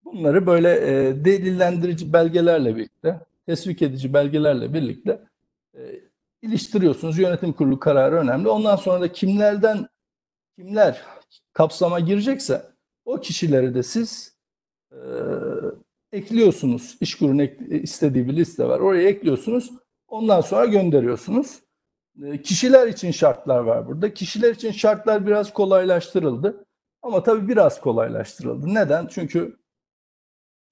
Bunları 0.05 0.47
böyle 0.47 0.71
e, 0.71 1.25
delillendirici 1.25 2.13
belgelerle 2.13 2.77
birlikte, 2.77 3.21
tesvik 3.47 3.83
edici 3.83 4.15
belgelerle 4.15 4.75
birlikte 4.75 5.21
e, 5.75 6.08
iliştiriyorsunuz. 6.43 7.19
Yönetim 7.19 7.53
kurulu 7.53 7.79
kararı 7.79 8.17
önemli. 8.17 8.49
Ondan 8.49 8.77
sonra 8.77 9.01
da 9.01 9.13
kimlerden 9.13 9.89
kimler 10.59 11.03
kapsama 11.53 12.01
girecekse 12.01 12.63
o 13.05 13.21
kişileri 13.21 13.75
de 13.75 13.83
siz 13.83 14.37
e, 14.93 14.99
ekliyorsunuz. 16.13 16.97
İşkurun 17.01 17.39
ek- 17.39 17.81
istediği 17.83 18.29
bir 18.29 18.37
liste 18.37 18.65
var. 18.69 18.81
Oraya 18.81 19.09
ekliyorsunuz. 19.09 19.71
Ondan 20.09 20.41
sonra 20.41 20.67
gönderiyorsunuz. 20.67 21.61
E, 22.25 22.43
kişiler 22.43 22.87
için 22.89 23.11
şartlar 23.11 23.59
var 23.59 23.87
burada. 23.89 24.15
Kişiler 24.15 24.55
için 24.55 24.73
şartlar 24.73 25.27
biraz 25.27 25.53
kolaylaştırıldı. 25.53 26.65
Ama 27.03 27.23
tabii 27.23 27.49
biraz 27.49 27.81
kolaylaştırıldı. 27.81 28.75
Neden? 28.75 29.07
Çünkü 29.07 29.57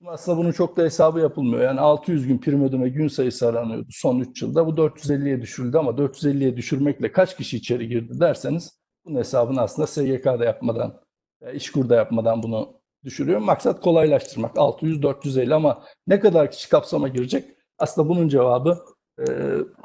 aslında 0.05 0.38
bunun 0.38 0.53
çok 0.53 0.76
da 0.76 0.82
hesabı 0.82 1.20
yapılmıyor. 1.20 1.62
Yani 1.62 1.80
600 1.80 2.26
gün 2.26 2.38
prim 2.38 2.64
ödeme 2.64 2.88
gün 2.88 3.09
sayısı 3.09 3.49
aranıyordu 3.49 3.86
son 3.90 4.20
3 4.20 4.42
yılda. 4.42 4.66
Bu 4.66 4.76
450'ye 4.76 5.42
düşürüldü 5.42 5.78
ama 5.78 5.99
450'ye 5.99 6.57
düşürmekle 6.57 7.12
kaç 7.12 7.36
kişi 7.36 7.57
içeri 7.57 7.88
girdi 7.88 8.20
derseniz 8.20 8.78
bunun 9.05 9.18
hesabını 9.18 9.61
aslında 9.61 9.86
SGK'da 9.86 10.44
yapmadan, 10.44 11.01
e, 11.42 11.55
İşkur'da 11.55 11.94
yapmadan 11.97 12.42
bunu 12.42 12.80
düşürüyor. 13.05 13.40
Maksat 13.40 13.80
kolaylaştırmak. 13.80 14.57
600-450 14.57 15.55
ama 15.55 15.84
ne 16.07 16.20
kadar 16.20 16.51
kişi 16.51 16.68
kapsama 16.68 17.09
girecek? 17.09 17.44
Aslında 17.78 18.09
bunun 18.09 18.28
cevabı 18.28 18.78
e, 19.20 19.24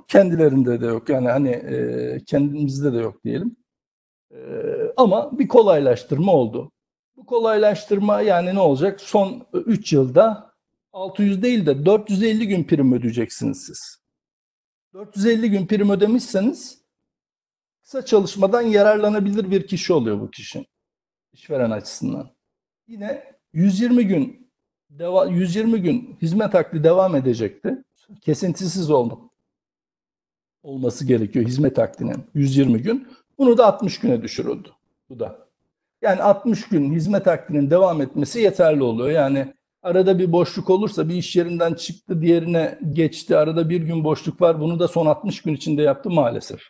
kendilerinde 0.07 0.81
de 0.81 0.85
yok. 0.85 1.09
Yani 1.09 1.29
hani 1.29 1.49
e, 1.49 2.17
kendimizde 2.27 2.93
de 2.93 2.97
yok 2.97 3.23
diyelim. 3.23 3.55
E, 4.31 4.37
ama 4.97 5.39
bir 5.39 5.47
kolaylaştırma 5.47 6.33
oldu. 6.33 6.71
Bu 7.21 7.25
kolaylaştırma 7.25 8.21
yani 8.21 8.55
ne 8.55 8.59
olacak? 8.59 9.01
Son 9.01 9.45
3 9.53 9.93
yılda 9.93 10.53
600 10.93 11.43
değil 11.43 11.65
de 11.65 11.85
450 11.85 12.47
gün 12.47 12.63
prim 12.63 12.93
ödeyeceksiniz 12.93 13.65
siz. 13.65 13.97
450 14.93 15.51
gün 15.51 15.67
prim 15.67 15.89
ödemişseniz 15.89 16.81
kısa 17.83 18.05
çalışmadan 18.05 18.61
yararlanabilir 18.61 19.51
bir 19.51 19.67
kişi 19.67 19.93
oluyor 19.93 20.19
bu 20.19 20.31
kişi. 20.31 20.65
işveren 21.33 21.71
açısından. 21.71 22.29
Yine 22.87 23.23
120 23.53 24.07
gün 24.07 24.51
deva 24.89 25.25
120 25.25 25.81
gün 25.81 26.17
hizmet 26.21 26.55
akdi 26.55 26.83
devam 26.83 27.15
edecekti. 27.15 27.83
Kesintisiz 28.21 28.91
oldu. 28.91 29.31
Olması 30.63 31.05
gerekiyor 31.05 31.45
hizmet 31.45 31.79
akdinin 31.79 32.23
120 32.33 32.81
gün. 32.81 33.07
Bunu 33.37 33.57
da 33.57 33.65
60 33.65 33.99
güne 33.99 34.21
düşürüldü. 34.21 34.69
Bu 35.09 35.19
da. 35.19 35.50
Yani 36.01 36.21
60 36.21 36.69
gün 36.69 36.93
hizmet 36.93 37.27
akdinin 37.27 37.69
devam 37.69 38.01
etmesi 38.01 38.39
yeterli 38.39 38.83
oluyor. 38.83 39.09
Yani 39.09 39.53
arada 39.81 40.19
bir 40.19 40.31
boşluk 40.31 40.69
olursa 40.69 41.09
bir 41.09 41.15
iş 41.15 41.35
yerinden 41.35 41.73
çıktı 41.73 42.21
diğerine 42.21 42.79
geçti. 42.93 43.37
Arada 43.37 43.69
bir 43.69 43.81
gün 43.81 44.03
boşluk 44.03 44.41
var. 44.41 44.59
Bunu 44.59 44.79
da 44.79 44.87
son 44.87 45.05
60 45.05 45.41
gün 45.41 45.53
içinde 45.53 45.81
yaptı 45.81 46.09
maalesef. 46.09 46.61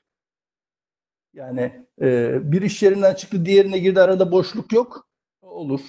Yani 1.34 1.86
e, 2.02 2.40
bir 2.52 2.62
iş 2.62 2.84
yerinden 2.84 3.14
çıktı 3.14 3.46
diğerine 3.46 3.80
girdi 3.80 4.02
arada 4.02 4.32
boşluk 4.32 4.74
yok. 4.74 5.08
Olur. 5.42 5.82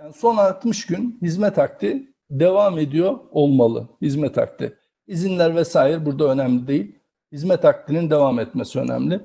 Yani 0.00 0.12
son 0.12 0.36
60 0.36 0.86
gün 0.86 1.18
hizmet 1.22 1.58
akdi 1.58 2.14
devam 2.30 2.78
ediyor 2.78 3.18
olmalı. 3.30 3.88
Hizmet 4.02 4.38
akdi. 4.38 4.78
İzinler 5.06 5.56
vesaire 5.56 6.06
burada 6.06 6.32
önemli 6.32 6.66
değil. 6.66 6.98
Hizmet 7.32 7.64
akdinin 7.64 8.10
devam 8.10 8.38
etmesi 8.38 8.80
önemli. 8.80 9.20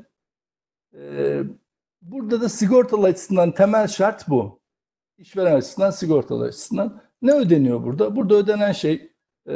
Ee, 0.96 1.44
burada 2.02 2.42
da 2.42 2.50
sigortalı 2.50 3.08
açısından 3.08 3.52
temel 3.52 3.88
şart 3.88 4.30
bu. 4.30 4.60
İşveren 5.18 5.56
açısından, 5.56 5.92
sigortalı 5.92 6.46
açısından. 6.46 7.02
Ne 7.22 7.34
ödeniyor 7.34 7.84
burada? 7.84 8.16
Burada 8.16 8.36
ödenen 8.36 8.72
şey 8.72 8.94
e, 9.48 9.54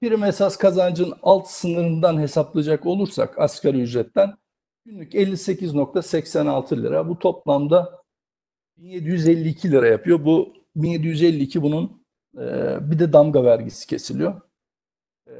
prim 0.00 0.24
esas 0.24 0.56
kazancın 0.56 1.14
alt 1.22 1.48
sınırından 1.48 2.20
hesaplayacak 2.20 2.86
olursak 2.86 3.38
asgari 3.38 3.80
ücretten 3.80 4.34
günlük 4.84 5.14
58.86 5.14 6.82
lira. 6.82 7.08
Bu 7.08 7.18
toplamda 7.18 8.02
1752 8.76 9.70
lira 9.70 9.88
yapıyor. 9.88 10.24
Bu 10.24 10.54
1752 10.76 11.62
bunun 11.62 12.02
e, 12.36 12.76
bir 12.90 12.98
de 12.98 13.12
damga 13.12 13.44
vergisi 13.44 13.86
kesiliyor. 13.86 14.40
E, 15.26 15.32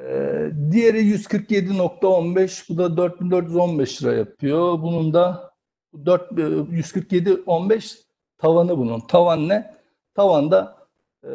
diğeri 0.70 0.98
147.15 0.98 2.68
bu 2.68 2.78
da 2.78 2.96
4415 2.96 4.02
lira 4.02 4.14
yapıyor. 4.14 4.82
Bunun 4.82 5.14
da 5.14 5.47
4 6.04 6.32
147.15 6.32 7.98
tavanı 8.38 8.78
bunun. 8.78 9.00
Tavan 9.00 9.48
ne? 9.48 9.74
Tavanda 10.14 10.76
e, 11.24 11.30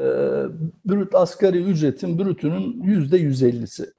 brüt 0.85 1.15
asgari 1.15 1.57
ücretin 1.57 2.19
brütünün 2.19 2.83
%150'si. 2.83 3.93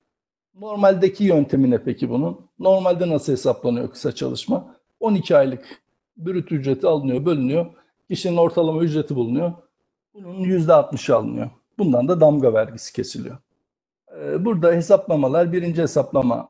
Normaldeki 0.54 1.24
yöntemi 1.24 1.70
ne 1.70 1.78
peki 1.78 2.10
bunun? 2.10 2.40
Normalde 2.58 3.08
nasıl 3.08 3.32
hesaplanıyor 3.32 3.90
kısa 3.90 4.12
çalışma? 4.12 4.76
12 5.00 5.36
aylık 5.36 5.82
brüt 6.16 6.52
ücreti 6.52 6.86
alınıyor, 6.86 7.24
bölünüyor. 7.24 7.66
Kişinin 8.10 8.36
ortalama 8.36 8.82
ücreti 8.82 9.16
bulunuyor. 9.16 9.52
Bunun 10.14 10.44
%60'ı 10.44 11.16
alınıyor. 11.16 11.50
Bundan 11.78 12.08
da 12.08 12.20
damga 12.20 12.54
vergisi 12.54 12.92
kesiliyor. 12.92 13.38
Ee, 14.16 14.44
Burada 14.44 14.72
hesaplamalar 14.72 15.52
birinci 15.52 15.82
hesaplama 15.82 16.48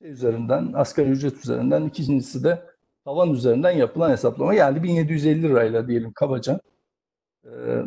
üzerinden, 0.00 0.72
asgari 0.72 1.10
ücret 1.10 1.36
üzerinden, 1.36 1.82
ikincisi 1.84 2.44
de 2.44 2.62
tavan 3.04 3.30
üzerinden 3.30 3.70
yapılan 3.70 4.10
hesaplama. 4.10 4.54
Yani 4.54 4.82
1750 4.82 5.42
lirayla 5.42 5.88
diyelim 5.88 6.12
kabaca. 6.12 6.60
Ee, 7.44 7.82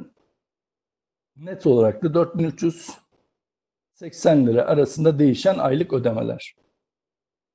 Net 1.38 1.68
olarak 1.68 2.04
da 2.04 2.14
4380 2.14 4.48
lira 4.48 4.66
arasında 4.66 5.20
değişen 5.20 5.58
aylık 5.58 5.94
ödemeler. 5.94 6.56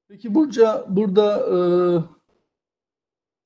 Peki 0.09 0.35
burada, 0.35 0.87
burada 0.89 1.39
e, 1.39 1.57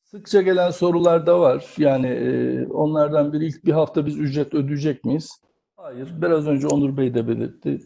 sıkça 0.03 0.43
gelen 0.43 0.71
sorular 0.71 1.27
da 1.27 1.41
var. 1.41 1.75
Yani 1.79 2.07
e, 2.07 2.67
onlardan 2.67 3.33
biri 3.33 3.47
ilk 3.47 3.65
bir 3.65 3.73
hafta 3.73 4.07
biz 4.07 4.19
ücret 4.19 4.55
ödeyecek 4.55 5.05
miyiz? 5.05 5.31
Hayır. 5.77 6.23
Biraz 6.23 6.47
önce 6.47 6.67
Onur 6.67 6.97
Bey 6.97 7.15
de 7.15 7.29
belirtti. 7.29 7.81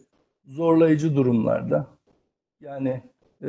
Zorlayıcı 0.45 1.17
durumlarda 1.17 1.87
yani 2.61 3.10
e, 3.43 3.49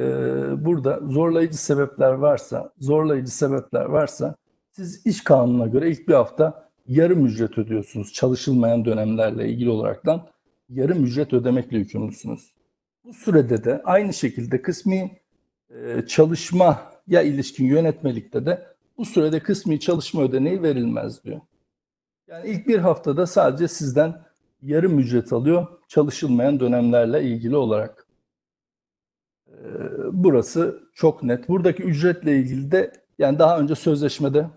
burada 0.65 0.99
zorlayıcı 1.09 1.57
sebepler 1.57 2.11
varsa, 2.11 2.73
zorlayıcı 2.79 3.31
sebepler 3.31 3.85
varsa 3.85 4.35
siz 4.71 5.05
iş 5.05 5.23
kanununa 5.23 5.67
göre 5.67 5.89
ilk 5.89 6.07
bir 6.07 6.13
hafta 6.13 6.69
yarım 6.87 7.25
ücret 7.25 7.57
ödüyorsunuz. 7.57 8.13
Çalışılmayan 8.13 8.85
dönemlerle 8.85 9.49
ilgili 9.49 9.69
olaraktan 9.69 10.27
yarım 10.69 11.03
ücret 11.03 11.33
ödemekle 11.33 11.77
yükümlüsünüz. 11.77 12.53
Bu 13.05 13.13
sürede 13.13 13.63
de 13.63 13.81
aynı 13.83 14.13
şekilde 14.13 14.61
kısmi 14.61 15.21
e, 15.69 16.05
çalışmaya 16.07 17.21
ilişkin 17.23 17.65
yönetmelikte 17.65 18.45
de 18.45 18.67
bu 18.97 19.05
sürede 19.05 19.39
kısmi 19.39 19.79
çalışma 19.79 20.21
ödeneği 20.21 20.63
verilmez 20.63 21.23
diyor. 21.23 21.41
Yani 22.27 22.49
ilk 22.49 22.67
bir 22.67 22.77
haftada 22.77 23.27
sadece 23.27 23.67
sizden 23.67 24.21
yarım 24.61 24.99
ücret 24.99 25.33
alıyor 25.33 25.67
çalışılmayan 25.87 26.59
dönemlerle 26.59 27.23
ilgili 27.23 27.55
olarak. 27.55 28.07
Burası 30.11 30.83
çok 30.93 31.23
net. 31.23 31.49
Buradaki 31.49 31.83
ücretle 31.83 32.37
ilgili 32.37 32.71
de 32.71 32.91
Yani 33.21 33.39
daha 33.39 33.59
önce 33.59 33.75
sözleşmede 33.75 34.49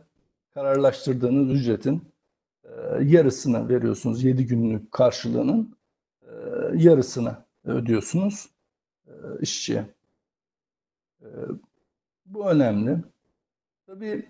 kararlaştırdığınız 0.54 1.60
ücretin 1.60 2.12
e, 2.64 2.70
yarısını 3.02 3.68
veriyorsunuz. 3.68 4.24
7 4.24 4.46
günlük 4.46 4.92
karşılığının 4.92 5.76
e, 6.22 6.30
yarısını 6.74 7.36
ödüyorsunuz 7.64 8.50
e, 9.06 9.12
işçiye. 9.40 9.86
E, 11.22 11.28
bu 12.26 12.50
önemli. 12.50 12.98
Tabii 13.86 14.28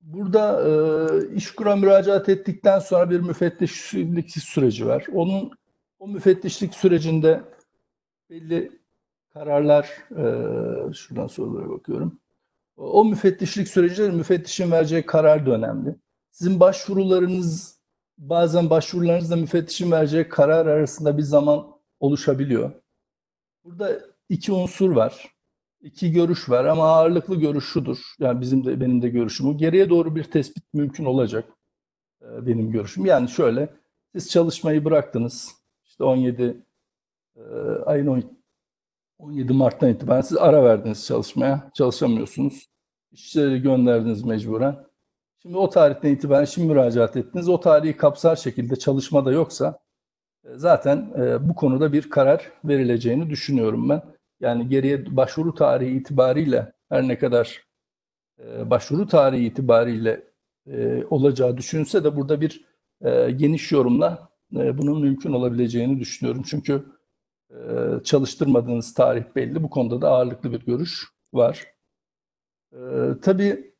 burada 0.00 0.68
e, 0.68 1.34
işkura 1.34 1.76
müracaat 1.76 2.28
ettikten 2.28 2.78
sonra 2.78 3.10
bir 3.10 3.20
müfettişlik 3.20 4.30
süreci 4.30 4.86
var. 4.86 5.06
Onun 5.12 5.50
o 5.98 6.08
müfettişlik 6.08 6.74
sürecinde 6.74 7.40
belli 8.30 8.79
kararlar, 9.44 9.84
e, 10.10 10.92
şuradan 10.92 11.26
sorulara 11.26 11.70
bakıyorum. 11.70 12.20
O 12.76 13.04
müfettişlik 13.04 13.68
sürecinde 13.68 14.10
müfettişin 14.10 14.70
vereceği 14.70 15.06
karar 15.06 15.46
da 15.46 15.50
önemli. 15.50 15.96
Sizin 16.30 16.60
başvurularınız, 16.60 17.80
bazen 18.18 18.70
başvurularınızla 18.70 19.36
müfettişin 19.36 19.90
vereceği 19.90 20.28
karar 20.28 20.66
arasında 20.66 21.18
bir 21.18 21.22
zaman 21.22 21.66
oluşabiliyor. 22.00 22.72
Burada 23.64 24.00
iki 24.28 24.52
unsur 24.52 24.90
var. 24.90 25.28
iki 25.82 26.12
görüş 26.12 26.50
var 26.50 26.64
ama 26.64 26.84
ağırlıklı 26.84 27.40
görüş 27.40 27.64
şudur. 27.64 27.98
Yani 28.18 28.40
bizim 28.40 28.64
de 28.64 28.80
benim 28.80 29.02
de 29.02 29.08
görüşüm. 29.08 29.58
Geriye 29.58 29.90
doğru 29.90 30.16
bir 30.16 30.24
tespit 30.24 30.64
mümkün 30.74 31.04
olacak. 31.04 31.44
e, 32.22 32.46
Benim 32.46 32.72
görüşüm. 32.72 33.06
Yani 33.06 33.28
şöyle, 33.28 33.68
siz 34.12 34.30
çalışmayı 34.30 34.84
bıraktınız. 34.84 35.54
İşte 35.84 36.04
17 36.04 36.56
e, 37.36 37.40
ayın 37.86 38.06
10 38.06 38.39
17 39.20 39.52
Mart'tan 39.52 39.90
itibaren 39.90 40.20
siz 40.20 40.36
ara 40.36 40.64
verdiniz 40.64 41.06
çalışmaya. 41.06 41.70
Çalışamıyorsunuz. 41.74 42.70
İşçileri 43.12 43.62
gönderdiniz 43.62 44.24
mecburen. 44.24 44.76
Şimdi 45.42 45.56
o 45.56 45.70
tarihten 45.70 46.10
itibaren 46.10 46.44
şimdi 46.44 46.68
müracaat 46.68 47.16
ettiniz. 47.16 47.48
O 47.48 47.60
tarihi 47.60 47.96
kapsar 47.96 48.36
şekilde 48.36 48.76
çalışma 48.76 49.24
da 49.24 49.32
yoksa 49.32 49.78
e, 50.44 50.48
zaten 50.54 51.12
e, 51.18 51.48
bu 51.48 51.54
konuda 51.54 51.92
bir 51.92 52.10
karar 52.10 52.52
verileceğini 52.64 53.30
düşünüyorum 53.30 53.88
ben. 53.88 54.02
Yani 54.40 54.68
geriye 54.68 55.16
başvuru 55.16 55.54
tarihi 55.54 55.96
itibariyle 55.96 56.72
her 56.88 57.08
ne 57.08 57.18
kadar 57.18 57.64
e, 58.38 58.70
başvuru 58.70 59.06
tarihi 59.06 59.46
itibariyle 59.46 60.30
olacağı 61.10 61.56
düşünse 61.56 62.04
de 62.04 62.16
burada 62.16 62.40
bir 62.40 62.64
geniş 63.36 63.72
yorumla 63.72 64.28
bunun 64.52 65.00
mümkün 65.00 65.32
olabileceğini 65.32 66.00
düşünüyorum. 66.00 66.42
Çünkü 66.46 66.84
çalıştırmadığınız 68.04 68.94
tarih 68.94 69.24
belli. 69.36 69.62
Bu 69.62 69.70
konuda 69.70 70.02
da 70.02 70.10
ağırlıklı 70.10 70.52
bir 70.52 70.60
görüş 70.60 71.06
var. 71.32 71.66
E, 72.72 72.78
tabii 73.22 73.74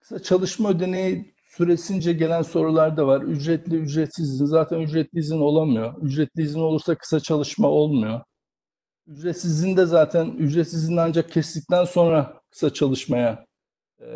kısa 0.00 0.22
çalışma 0.22 0.70
ödeneği 0.70 1.34
süresince 1.56 2.12
gelen 2.12 2.42
sorular 2.42 2.96
da 2.96 3.06
var. 3.06 3.22
Ücretli, 3.22 3.76
ücretsiz 3.76 4.34
izin. 4.34 4.46
Zaten 4.46 4.80
ücretli 4.80 5.18
izin 5.18 5.40
olamıyor. 5.40 6.02
Ücretli 6.02 6.42
izin 6.42 6.60
olursa 6.60 6.94
kısa 6.94 7.20
çalışma 7.20 7.68
olmuyor. 7.68 8.20
Ücretsiz 9.06 9.50
izin 9.50 9.76
de 9.76 9.86
zaten 9.86 10.26
ücretsiz 10.26 10.84
izin 10.84 10.96
ancak 10.96 11.32
kestikten 11.32 11.84
sonra 11.84 12.40
kısa 12.50 12.72
çalışmaya 12.72 13.46
e, 14.00 14.06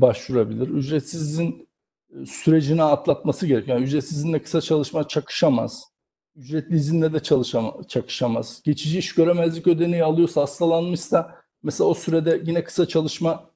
başvurabilir. 0.00 0.68
Ücretsiz 0.68 1.22
izin 1.22 1.68
e, 2.10 2.26
sürecini 2.26 2.82
atlatması 2.82 3.46
gerekiyor. 3.46 3.76
Yani 3.78 3.86
ücretsiz 3.86 4.18
izinle 4.18 4.42
kısa 4.42 4.60
çalışma 4.60 5.08
çakışamaz. 5.08 5.93
Ücretli 6.36 6.76
izinle 6.76 7.12
de 7.12 7.20
çalışama, 7.20 7.74
çakışamaz. 7.88 8.62
Geçici 8.64 8.98
iş 8.98 9.14
göremezlik 9.14 9.66
ödeneği 9.66 10.04
alıyorsa, 10.04 10.42
hastalanmışsa 10.42 11.34
mesela 11.62 11.88
o 11.88 11.94
sürede 11.94 12.42
yine 12.44 12.64
kısa 12.64 12.88
çalışma 12.88 13.50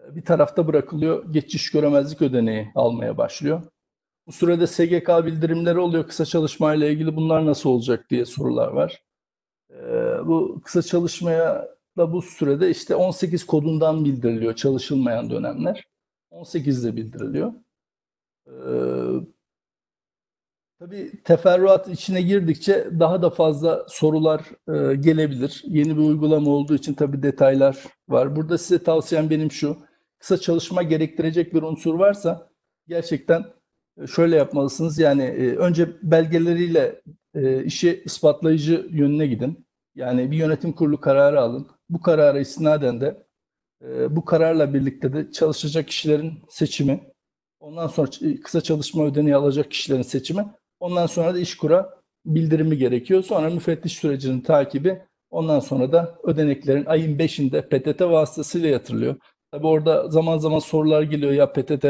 e, 0.00 0.16
bir 0.16 0.24
tarafta 0.24 0.66
bırakılıyor. 0.66 1.32
Geçici 1.32 1.56
iş 1.56 1.70
göremezlik 1.70 2.22
ödeneği 2.22 2.68
almaya 2.74 3.16
başlıyor. 3.16 3.62
Bu 4.26 4.32
sürede 4.32 4.66
SGK 4.66 5.08
bildirimleri 5.26 5.78
oluyor 5.78 6.06
kısa 6.08 6.24
çalışmayla 6.24 6.88
ilgili. 6.88 7.16
Bunlar 7.16 7.46
nasıl 7.46 7.70
olacak 7.70 8.10
diye 8.10 8.24
sorular 8.24 8.68
var. 8.68 9.02
Ee, 9.70 9.76
bu 10.26 10.60
kısa 10.64 10.82
çalışmaya 10.82 11.68
da 11.96 12.12
bu 12.12 12.22
sürede 12.22 12.70
işte 12.70 12.94
18 12.94 13.46
kodundan 13.46 14.04
bildiriliyor 14.04 14.54
çalışılmayan 14.54 15.30
dönemler. 15.30 15.84
18'de 16.32 16.96
bildiriliyor. 16.96 17.52
Tabii 20.78 21.22
teferruat 21.24 21.88
içine 21.88 22.22
girdikçe 22.22 22.86
daha 23.00 23.22
da 23.22 23.30
fazla 23.30 23.86
sorular 23.88 24.40
e, 24.68 24.94
gelebilir. 24.96 25.62
Yeni 25.66 25.96
bir 25.96 26.02
uygulama 26.02 26.50
olduğu 26.50 26.74
için 26.74 26.94
tabii 26.94 27.22
detaylar 27.22 27.84
var. 28.08 28.36
Burada 28.36 28.58
size 28.58 28.82
tavsiyem 28.82 29.30
benim 29.30 29.50
şu. 29.50 29.76
Kısa 30.18 30.38
çalışma 30.38 30.82
gerektirecek 30.82 31.54
bir 31.54 31.62
unsur 31.62 31.94
varsa 31.94 32.50
gerçekten 32.88 33.44
e, 34.02 34.06
şöyle 34.06 34.36
yapmalısınız. 34.36 34.98
Yani 34.98 35.22
e, 35.22 35.56
önce 35.56 35.88
belgeleriyle 36.02 37.02
e, 37.34 37.64
işi 37.64 38.02
ispatlayıcı 38.04 38.86
yönüne 38.90 39.26
gidin. 39.26 39.66
Yani 39.94 40.30
bir 40.30 40.36
yönetim 40.36 40.72
kurulu 40.72 41.00
kararı 41.00 41.40
alın. 41.40 41.68
Bu 41.90 42.00
karara 42.00 42.40
istinaden 42.40 43.00
de 43.00 43.26
e, 43.84 44.16
bu 44.16 44.24
kararla 44.24 44.74
birlikte 44.74 45.12
de 45.12 45.32
çalışacak 45.32 45.88
kişilerin 45.88 46.32
seçimi, 46.48 47.00
ondan 47.60 47.86
sonra 47.86 48.08
ç- 48.08 48.40
kısa 48.40 48.60
çalışma 48.60 49.04
ödeneği 49.06 49.36
alacak 49.36 49.70
kişilerin 49.70 50.02
seçimi, 50.02 50.46
ondan 50.80 51.06
sonra 51.06 51.34
da 51.34 51.38
işkura 51.38 51.98
bildirimi 52.26 52.78
gerekiyor. 52.78 53.22
Sonra 53.22 53.50
müfettiş 53.50 53.92
sürecinin 53.92 54.40
takibi, 54.40 55.02
ondan 55.30 55.60
sonra 55.60 55.92
da 55.92 56.18
ödeneklerin 56.24 56.84
ayın 56.84 57.18
5'inde 57.18 57.62
PTT 57.68 58.00
vasıtasıyla 58.00 58.68
yatırılıyor. 58.68 59.16
Tabii 59.52 59.66
orada 59.66 60.08
zaman 60.10 60.38
zaman 60.38 60.58
sorular 60.58 61.02
geliyor 61.02 61.32
ya 61.32 61.52
PTT 61.52 61.86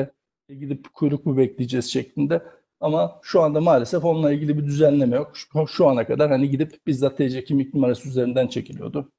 gidip 0.49 0.95
kuyruk 0.95 1.27
mu 1.27 1.37
bekleyeceğiz 1.37 1.93
şeklinde. 1.93 2.43
Ama 2.81 3.21
şu 3.23 3.43
anda 3.43 3.61
maalesef 3.61 4.05
onunla 4.05 4.33
ilgili 4.33 4.59
bir 4.59 4.65
düzenleme 4.65 5.17
yok. 5.17 5.33
Şu, 5.35 5.67
şu 5.67 5.89
ana 5.89 6.07
kadar 6.07 6.31
hani 6.31 6.51
gidip 6.51 6.87
bizzat 6.87 7.17
TC 7.17 7.45
kimlik 7.45 7.75
numarası 7.75 8.09
üzerinden 8.09 8.47
çekiliyordu. 8.47 9.13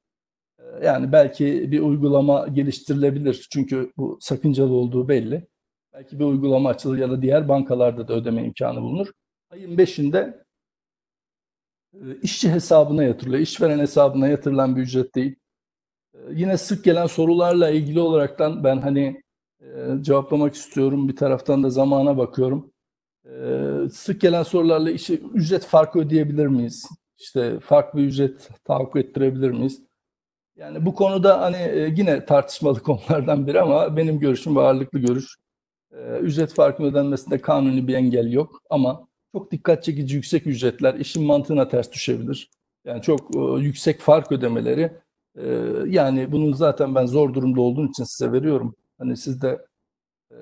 Ee, 0.59 0.85
Yani 0.85 1.11
belki 1.11 1.71
bir 1.71 1.79
uygulama 1.79 2.47
geliştirilebilir. 2.47 3.47
Çünkü 3.51 3.91
bu 3.97 4.17
sakıncalı 4.21 4.73
olduğu 4.73 5.07
belli. 5.07 5.47
Belki 5.93 6.19
bir 6.19 6.25
uygulama 6.25 6.69
açılır 6.69 6.97
ya 6.97 7.09
da 7.11 7.21
diğer 7.21 7.47
bankalarda 7.47 8.07
da 8.07 8.13
ödeme 8.13 8.43
imkanı 8.45 8.81
bulunur. 8.81 9.07
Ayın 9.49 9.77
5'inde 9.77 10.43
e, 11.93 11.99
işçi 12.21 12.51
hesabına 12.51 13.03
yatırılıyor. 13.03 13.41
İşveren 13.41 13.79
hesabına 13.79 14.27
yatırılan 14.27 14.75
bir 14.75 14.81
ücret 14.81 15.15
değil. 15.15 15.35
Ee, 16.15 16.17
Yine 16.31 16.57
sık 16.57 16.83
gelen 16.85 17.07
sorularla 17.07 17.69
ilgili 17.69 17.99
olaraktan 17.99 18.63
ben 18.63 18.77
hani 18.81 19.23
e, 19.61 19.67
cevaplamak 20.01 20.55
istiyorum. 20.55 21.09
Bir 21.09 21.15
taraftan 21.15 21.63
da 21.63 21.69
zamana 21.69 22.17
bakıyorum. 22.17 22.71
Sık 23.93 24.21
gelen 24.21 24.43
sorularla 24.43 24.91
işe 24.91 25.13
ücret 25.13 25.65
farkı 25.65 25.99
ödeyebilir 25.99 26.47
miyiz? 26.47 26.89
İşte 27.17 27.59
farklı 27.59 28.01
ücret 28.01 28.49
tahakkuk 28.65 28.95
ettirebilir 28.95 29.51
miyiz? 29.51 29.81
Yani 30.57 30.85
bu 30.85 30.95
konuda 30.95 31.41
hani 31.41 31.57
e, 31.57 31.93
yine 31.97 32.25
tartışmalı 32.25 32.79
konulardan 32.83 33.47
biri 33.47 33.61
ama 33.61 33.97
benim 33.97 34.19
görüşüm 34.19 34.55
ve 34.55 34.61
ağırlıklı 34.61 34.99
görüş. 34.99 35.35
e, 35.93 36.19
Ücret 36.19 36.53
farkının 36.53 36.87
ödenmesinde 36.91 37.41
kanuni 37.41 37.87
bir 37.87 37.93
engel 37.95 38.31
yok 38.33 38.61
ama 38.69 39.08
çok 39.31 39.51
dikkat 39.51 39.83
çekici 39.83 40.15
yüksek 40.15 40.47
ücretler 40.47 40.93
işin 40.93 41.23
mantığına 41.23 41.67
ters 41.67 41.91
düşebilir. 41.91 42.49
Yani 42.85 43.01
çok 43.01 43.35
e, 43.35 43.39
yüksek 43.39 43.99
fark 43.99 44.31
ödemeleri 44.31 44.91
e, 45.37 45.47
yani 45.87 46.31
bunun 46.31 46.53
zaten 46.53 46.95
ben 46.95 47.05
zor 47.05 47.33
durumda 47.33 47.61
olduğum 47.61 47.89
için 47.89 48.03
size 48.03 48.31
veriyorum. 48.31 48.75
Hani 48.97 49.17
siz 49.17 49.41
de 49.41 49.65
e, 50.31 50.37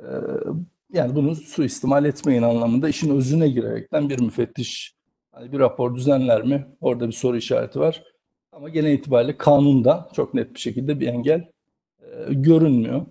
yani 0.93 1.15
bunu 1.15 1.35
suistimal 1.35 2.05
etmeyin 2.05 2.41
anlamında 2.41 2.89
işin 2.89 3.15
özüne 3.15 3.49
girerekten 3.49 4.09
bir 4.09 4.19
müfettiş 4.19 4.95
hani 5.31 5.51
bir 5.51 5.59
rapor 5.59 5.95
düzenler 5.95 6.43
mi? 6.43 6.67
Orada 6.81 7.07
bir 7.07 7.13
soru 7.13 7.37
işareti 7.37 7.79
var. 7.79 8.03
Ama 8.51 8.69
genel 8.69 8.93
itibariyle 8.93 9.37
kanunda 9.37 10.09
çok 10.15 10.33
net 10.33 10.53
bir 10.53 10.59
şekilde 10.59 10.99
bir 10.99 11.07
engel 11.07 11.51
e, 11.99 12.33
görünmüyor. 12.33 13.05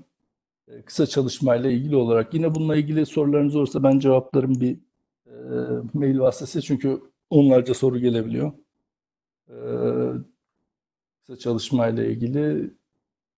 E, 0.68 0.82
kısa 0.82 1.06
çalışmayla 1.06 1.70
ilgili 1.70 1.96
olarak 1.96 2.34
yine 2.34 2.54
bununla 2.54 2.76
ilgili 2.76 3.06
sorularınız 3.06 3.56
olursa 3.56 3.82
ben 3.82 3.98
cevaplarım 3.98 4.60
bir 4.60 4.78
e, 5.26 5.32
mail 5.94 6.18
vasıtasıyla 6.18 6.62
çünkü 6.62 7.00
onlarca 7.30 7.74
soru 7.74 7.98
gelebiliyor. 7.98 8.52
E, 9.48 9.56
kısa 11.20 11.38
çalışmayla 11.38 12.04
ilgili 12.04 12.70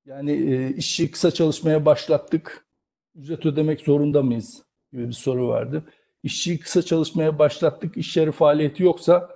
yani 0.05 0.32
e, 0.32 0.74
işi 0.74 1.10
kısa 1.10 1.31
çalışmaya 1.31 1.86
başlattık 1.86 2.66
ücret 3.15 3.47
ödemek 3.47 3.81
zorunda 3.81 4.23
mıyız 4.23 4.62
gibi 4.93 5.09
bir 5.09 5.12
soru 5.12 5.48
vardı. 5.48 5.85
İşçiyi 6.23 6.59
kısa 6.59 6.82
çalışmaya 6.82 7.39
başlattık, 7.39 7.97
iş 7.97 8.16
yeri 8.16 8.32
faaliyeti 8.32 8.82
yoksa 8.82 9.31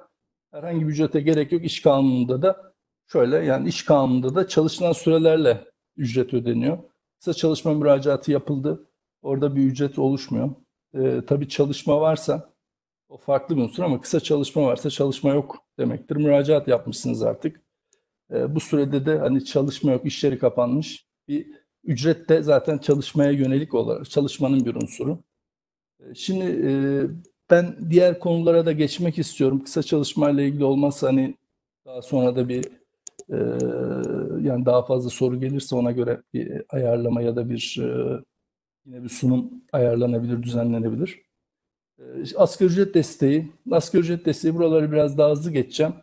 herhangi 0.50 0.86
bir 0.86 0.92
ücrete 0.92 1.20
gerek 1.20 1.52
yok. 1.52 1.64
İş 1.64 1.82
kanununda 1.82 2.42
da 2.42 2.72
şöyle 3.06 3.36
yani 3.36 3.68
iş 3.68 3.84
kanununda 3.84 4.34
da 4.34 4.48
çalışılan 4.48 4.92
sürelerle 4.92 5.64
ücret 5.96 6.34
ödeniyor. 6.34 6.78
Kısa 7.18 7.34
çalışma 7.34 7.74
müracaatı 7.74 8.32
yapıldı. 8.32 8.88
Orada 9.22 9.56
bir 9.56 9.62
ücret 9.62 9.98
oluşmuyor. 9.98 10.50
Ee, 10.94 11.22
tabii 11.26 11.48
çalışma 11.48 12.00
varsa 12.00 12.52
o 13.08 13.16
farklı 13.16 13.56
bir 13.56 13.62
unsur 13.62 13.82
ama 13.82 14.00
kısa 14.00 14.20
çalışma 14.20 14.62
varsa 14.62 14.90
çalışma 14.90 15.30
yok 15.30 15.58
demektir. 15.78 16.16
Müracaat 16.16 16.68
yapmışsınız 16.68 17.22
artık. 17.22 17.60
E, 18.32 18.54
bu 18.54 18.60
sürede 18.60 19.06
de 19.06 19.18
hani 19.18 19.44
çalışma 19.44 19.92
yok, 19.92 20.06
iş 20.06 20.24
yeri 20.24 20.38
kapanmış. 20.38 21.06
Bir 21.28 21.46
ücret 21.84 22.28
de 22.28 22.42
zaten 22.42 22.78
çalışmaya 22.78 23.30
yönelik 23.30 23.74
olarak 23.74 24.10
çalışmanın 24.10 24.64
bir 24.64 24.74
unsuru. 24.74 25.18
E, 26.00 26.14
Şimdi 26.14 26.44
e, 26.44 26.72
ben 27.50 27.76
diğer 27.90 28.18
konulara 28.20 28.66
da 28.66 28.72
geçmek 28.72 29.18
istiyorum. 29.18 29.64
Kısa 29.64 29.82
çalışmayla 29.82 30.42
ilgili 30.42 30.64
olmazsa 30.64 31.08
hani 31.08 31.34
daha 31.86 32.02
sonra 32.02 32.36
da 32.36 32.48
bir 32.48 32.64
e, 33.30 33.36
yani 34.48 34.66
daha 34.66 34.82
fazla 34.82 35.10
soru 35.10 35.40
gelirse 35.40 35.76
ona 35.76 35.92
göre 35.92 36.22
bir 36.34 36.62
ayarlama 36.68 37.22
ya 37.22 37.36
da 37.36 37.50
bir 37.50 37.78
e, 37.82 38.20
yine 38.86 39.02
bir 39.02 39.08
sunum 39.08 39.50
ayarlanabilir, 39.72 40.42
düzenlenebilir. 40.42 41.22
E, 41.98 42.02
Asgari 42.36 42.70
ücret 42.70 42.94
desteği, 42.94 43.52
asgari 43.70 44.02
ücret 44.02 44.26
desteği 44.26 44.54
buraları 44.54 44.92
biraz 44.92 45.18
daha 45.18 45.30
hızlı 45.30 45.52
geçeceğim. 45.52 45.94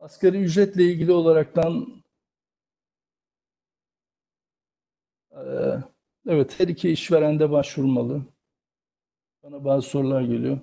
Asgari 0.00 0.38
ücretle 0.42 0.84
ilgili 0.84 1.12
olaraktan 1.12 2.02
e, 5.32 5.42
evet 6.28 6.60
her 6.60 6.68
iki 6.68 6.90
işveren 6.90 7.38
de 7.38 7.50
başvurmalı. 7.50 8.22
Bana 9.42 9.64
bazı 9.64 9.88
sorular 9.88 10.22
geliyor. 10.22 10.60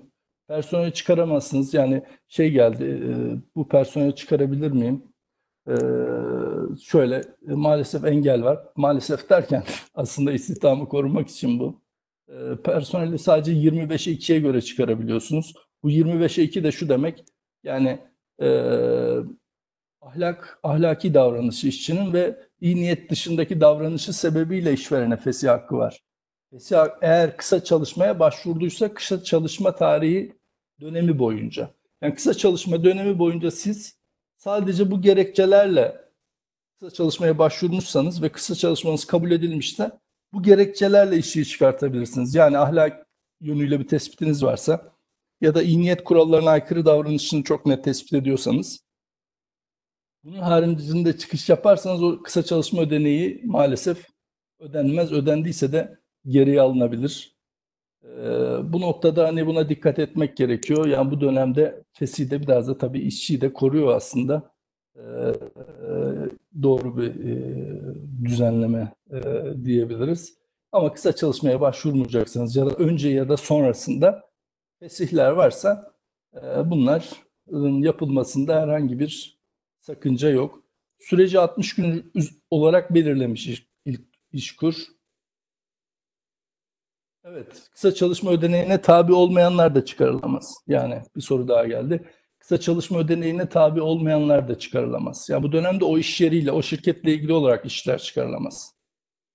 Personel 0.48 0.92
çıkaramazsınız. 0.92 1.74
Yani 1.74 2.02
şey 2.28 2.50
geldi, 2.50 2.84
e, 2.84 3.12
bu 3.56 3.68
personeli 3.68 4.14
çıkarabilir 4.14 4.70
miyim? 4.70 5.15
E, 5.68 5.74
şöyle, 6.82 7.16
e, 7.16 7.52
maalesef 7.52 8.04
engel 8.04 8.44
var. 8.44 8.58
Maalesef 8.76 9.30
derken 9.30 9.64
aslında 9.94 10.32
istihdamı 10.32 10.88
korumak 10.88 11.28
için 11.28 11.58
bu. 11.58 11.80
E, 12.28 12.56
personeli 12.64 13.18
sadece 13.18 13.52
25'e 13.52 14.12
2'ye 14.12 14.40
göre 14.40 14.60
çıkarabiliyorsunuz. 14.62 15.54
Bu 15.82 15.90
25'e 15.90 16.44
2 16.44 16.64
de 16.64 16.72
şu 16.72 16.88
demek, 16.88 17.24
yani 17.64 17.98
e, 18.42 18.48
ahlak 20.00 20.58
ahlaki 20.62 21.14
davranışı 21.14 21.68
işçinin 21.68 22.12
ve 22.12 22.38
iyi 22.60 22.76
niyet 22.76 23.10
dışındaki 23.10 23.60
davranışı 23.60 24.12
sebebiyle 24.12 24.72
işverene 24.72 25.16
fesih 25.16 25.48
hakkı 25.48 25.76
var. 25.76 26.02
Fesih 26.50 26.76
hak- 26.76 26.98
eğer 27.02 27.36
kısa 27.36 27.64
çalışmaya 27.64 28.18
başvurduysa 28.20 28.94
kısa 28.94 29.22
çalışma 29.22 29.74
tarihi 29.74 30.32
dönemi 30.80 31.18
boyunca. 31.18 31.70
Yani 32.02 32.14
kısa 32.14 32.34
çalışma 32.34 32.84
dönemi 32.84 33.18
boyunca 33.18 33.50
siz 33.50 33.98
sadece 34.36 34.90
bu 34.90 35.02
gerekçelerle 35.02 36.06
kısa 36.78 36.94
çalışmaya 36.94 37.38
başvurmuşsanız 37.38 38.22
ve 38.22 38.28
kısa 38.28 38.54
çalışmanız 38.54 39.04
kabul 39.04 39.30
edilmişse 39.30 39.90
bu 40.32 40.42
gerekçelerle 40.42 41.16
işçiyi 41.16 41.44
çıkartabilirsiniz. 41.44 42.34
Yani 42.34 42.58
ahlak 42.58 43.06
yönüyle 43.40 43.80
bir 43.80 43.88
tespitiniz 43.88 44.42
varsa 44.42 44.92
ya 45.40 45.54
da 45.54 45.62
iyi 45.62 45.80
niyet 45.80 46.04
kurallarına 46.04 46.50
aykırı 46.50 46.86
davranışını 46.86 47.42
çok 47.42 47.66
net 47.66 47.84
tespit 47.84 48.12
ediyorsanız 48.12 48.86
bunun 50.24 50.38
haricinde 50.38 51.18
çıkış 51.18 51.48
yaparsanız 51.48 52.02
o 52.02 52.22
kısa 52.22 52.42
çalışma 52.42 52.82
ödeneği 52.82 53.42
maalesef 53.44 54.06
ödenmez. 54.58 55.12
Ödendiyse 55.12 55.72
de 55.72 55.98
geriye 56.26 56.60
alınabilir. 56.60 57.35
Ee, 58.06 58.72
bu 58.72 58.80
noktada 58.80 59.28
hani 59.28 59.46
buna 59.46 59.68
dikkat 59.68 59.98
etmek 59.98 60.36
gerekiyor. 60.36 60.86
Yani 60.86 61.10
bu 61.10 61.20
dönemde 61.20 61.82
fesih 61.92 62.30
de 62.30 62.42
biraz 62.42 62.68
da 62.68 62.78
tabii 62.78 63.00
işçiyi 63.00 63.40
de 63.40 63.52
koruyor 63.52 63.88
aslında. 63.96 64.50
Ee, 64.96 65.00
e, 65.00 65.32
doğru 66.62 66.96
bir 66.96 67.10
e, 67.10 67.36
düzenleme 68.24 68.92
e, 69.10 69.20
diyebiliriz. 69.64 70.38
Ama 70.72 70.92
kısa 70.92 71.12
çalışmaya 71.16 71.60
başvurmayacaksınız 71.60 72.56
ya 72.56 72.66
da 72.66 72.70
önce 72.70 73.08
ya 73.08 73.28
da 73.28 73.36
sonrasında 73.36 74.22
fesihler 74.80 75.30
varsa 75.30 75.92
bunların 76.64 77.82
yapılmasında 77.82 78.60
herhangi 78.60 78.98
bir 78.98 79.38
sakınca 79.80 80.30
yok. 80.30 80.62
Süreci 80.98 81.40
60 81.40 81.74
gün 81.74 82.12
olarak 82.50 82.94
belirlemiş 82.94 83.66
İşkur. 84.32 84.95
Evet, 87.28 87.68
kısa 87.72 87.94
çalışma 87.94 88.30
ödeneğine 88.30 88.80
tabi 88.82 89.12
olmayanlar 89.12 89.74
da 89.74 89.84
çıkarılamaz. 89.84 90.54
Yani 90.66 91.02
bir 91.16 91.20
soru 91.20 91.48
daha 91.48 91.66
geldi. 91.66 92.10
Kısa 92.38 92.60
çalışma 92.60 92.98
ödeneğine 92.98 93.48
tabi 93.48 93.80
olmayanlar 93.80 94.48
da 94.48 94.58
çıkarılamaz. 94.58 95.28
Yani 95.30 95.42
bu 95.42 95.52
dönemde 95.52 95.84
o 95.84 95.98
iş 95.98 96.20
yeriyle, 96.20 96.52
o 96.52 96.62
şirketle 96.62 97.12
ilgili 97.14 97.32
olarak 97.32 97.64
işler 97.64 97.98
çıkarılamaz. 97.98 98.74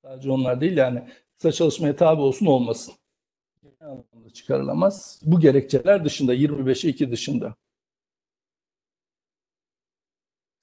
Sadece 0.01 0.31
onlar 0.31 0.61
değil 0.61 0.77
yani 0.77 1.07
kısa 1.37 1.51
çalışmaya 1.51 1.95
tabi 1.95 2.21
olsun 2.21 2.45
olmasın. 2.45 2.93
Genel 3.63 3.91
anlamda 3.91 4.29
çıkarılamaz. 4.33 5.21
Bu 5.25 5.39
gerekçeler 5.39 6.05
dışında, 6.05 6.35
25'e 6.35 6.89
2 6.89 7.11
dışında. 7.11 7.55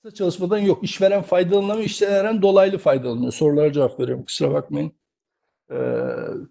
Kısa 0.03 0.15
çalışmadan 0.15 0.59
yok. 0.59 0.85
İşveren 0.85 1.23
faydalanamıyor, 1.23 1.87
işveren 1.87 2.43
dolaylı 2.43 2.79
faydalanıyor. 2.79 3.33
Sorulara 3.33 3.73
cevap 3.73 4.01
veriyorum, 4.01 4.25
kusura 4.25 4.55
bakmayın. 4.55 4.93
Ee, 5.73 6.03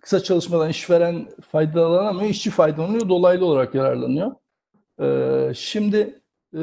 kısa 0.01 0.23
çalışmadan 0.23 0.69
işveren 0.69 1.29
faydalanamıyor, 1.51 2.29
işçi 2.29 2.49
faydalanıyor, 2.49 3.09
dolaylı 3.09 3.45
olarak 3.45 3.75
yararlanıyor. 3.75 4.31
Ee, 5.01 5.53
şimdi 5.55 6.21
e, 6.53 6.59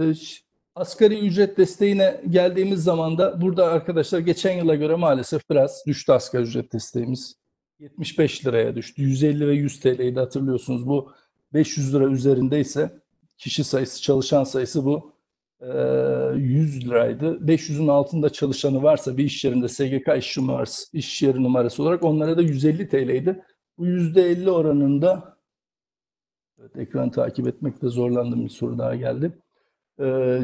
asgari 0.74 1.18
ücret 1.18 1.58
desteğine 1.58 2.20
geldiğimiz 2.30 2.84
zaman 2.84 3.18
da 3.18 3.40
burada 3.40 3.66
arkadaşlar 3.66 4.18
geçen 4.18 4.58
yıla 4.58 4.74
göre 4.74 4.94
maalesef 4.94 5.50
biraz 5.50 5.82
düştü 5.86 6.12
asgari 6.12 6.42
ücret 6.42 6.72
desteğimiz. 6.72 7.36
75 7.78 8.46
liraya 8.46 8.76
düştü. 8.76 9.02
150 9.02 9.48
ve 9.48 9.54
100 9.54 9.80
TL'yi 9.80 10.16
de 10.16 10.20
hatırlıyorsunuz. 10.20 10.86
Bu 10.86 11.12
500 11.52 11.94
lira 11.94 12.04
üzerindeyse 12.04 12.90
kişi 13.38 13.64
sayısı, 13.64 14.02
çalışan 14.02 14.44
sayısı 14.44 14.84
bu 14.84 14.96
e, 14.96 15.13
100 16.36 16.86
liraydı. 16.86 17.38
500'ün 17.46 17.88
altında 17.88 18.30
çalışanı 18.30 18.82
varsa 18.82 19.16
bir 19.16 19.24
iş 19.24 19.44
yerinde 19.44 19.68
SGK 19.68 20.08
iş 20.18 20.36
numarası, 20.36 20.96
iş 20.96 21.22
yeri 21.22 21.42
numarası 21.42 21.82
olarak 21.82 22.04
onlara 22.04 22.36
da 22.36 22.42
150 22.42 22.88
TL'ydi. 22.88 23.44
Bu 23.78 23.86
%50 23.86 24.50
oranında 24.50 25.38
evet, 26.60 26.76
ekranı 26.76 27.10
takip 27.10 27.48
etmekte 27.48 27.88
zorlandığım 27.88 28.44
bir 28.44 28.50
soru 28.50 28.78
daha 28.78 28.94
geldi. 28.94 29.38
Ee, 30.00 30.40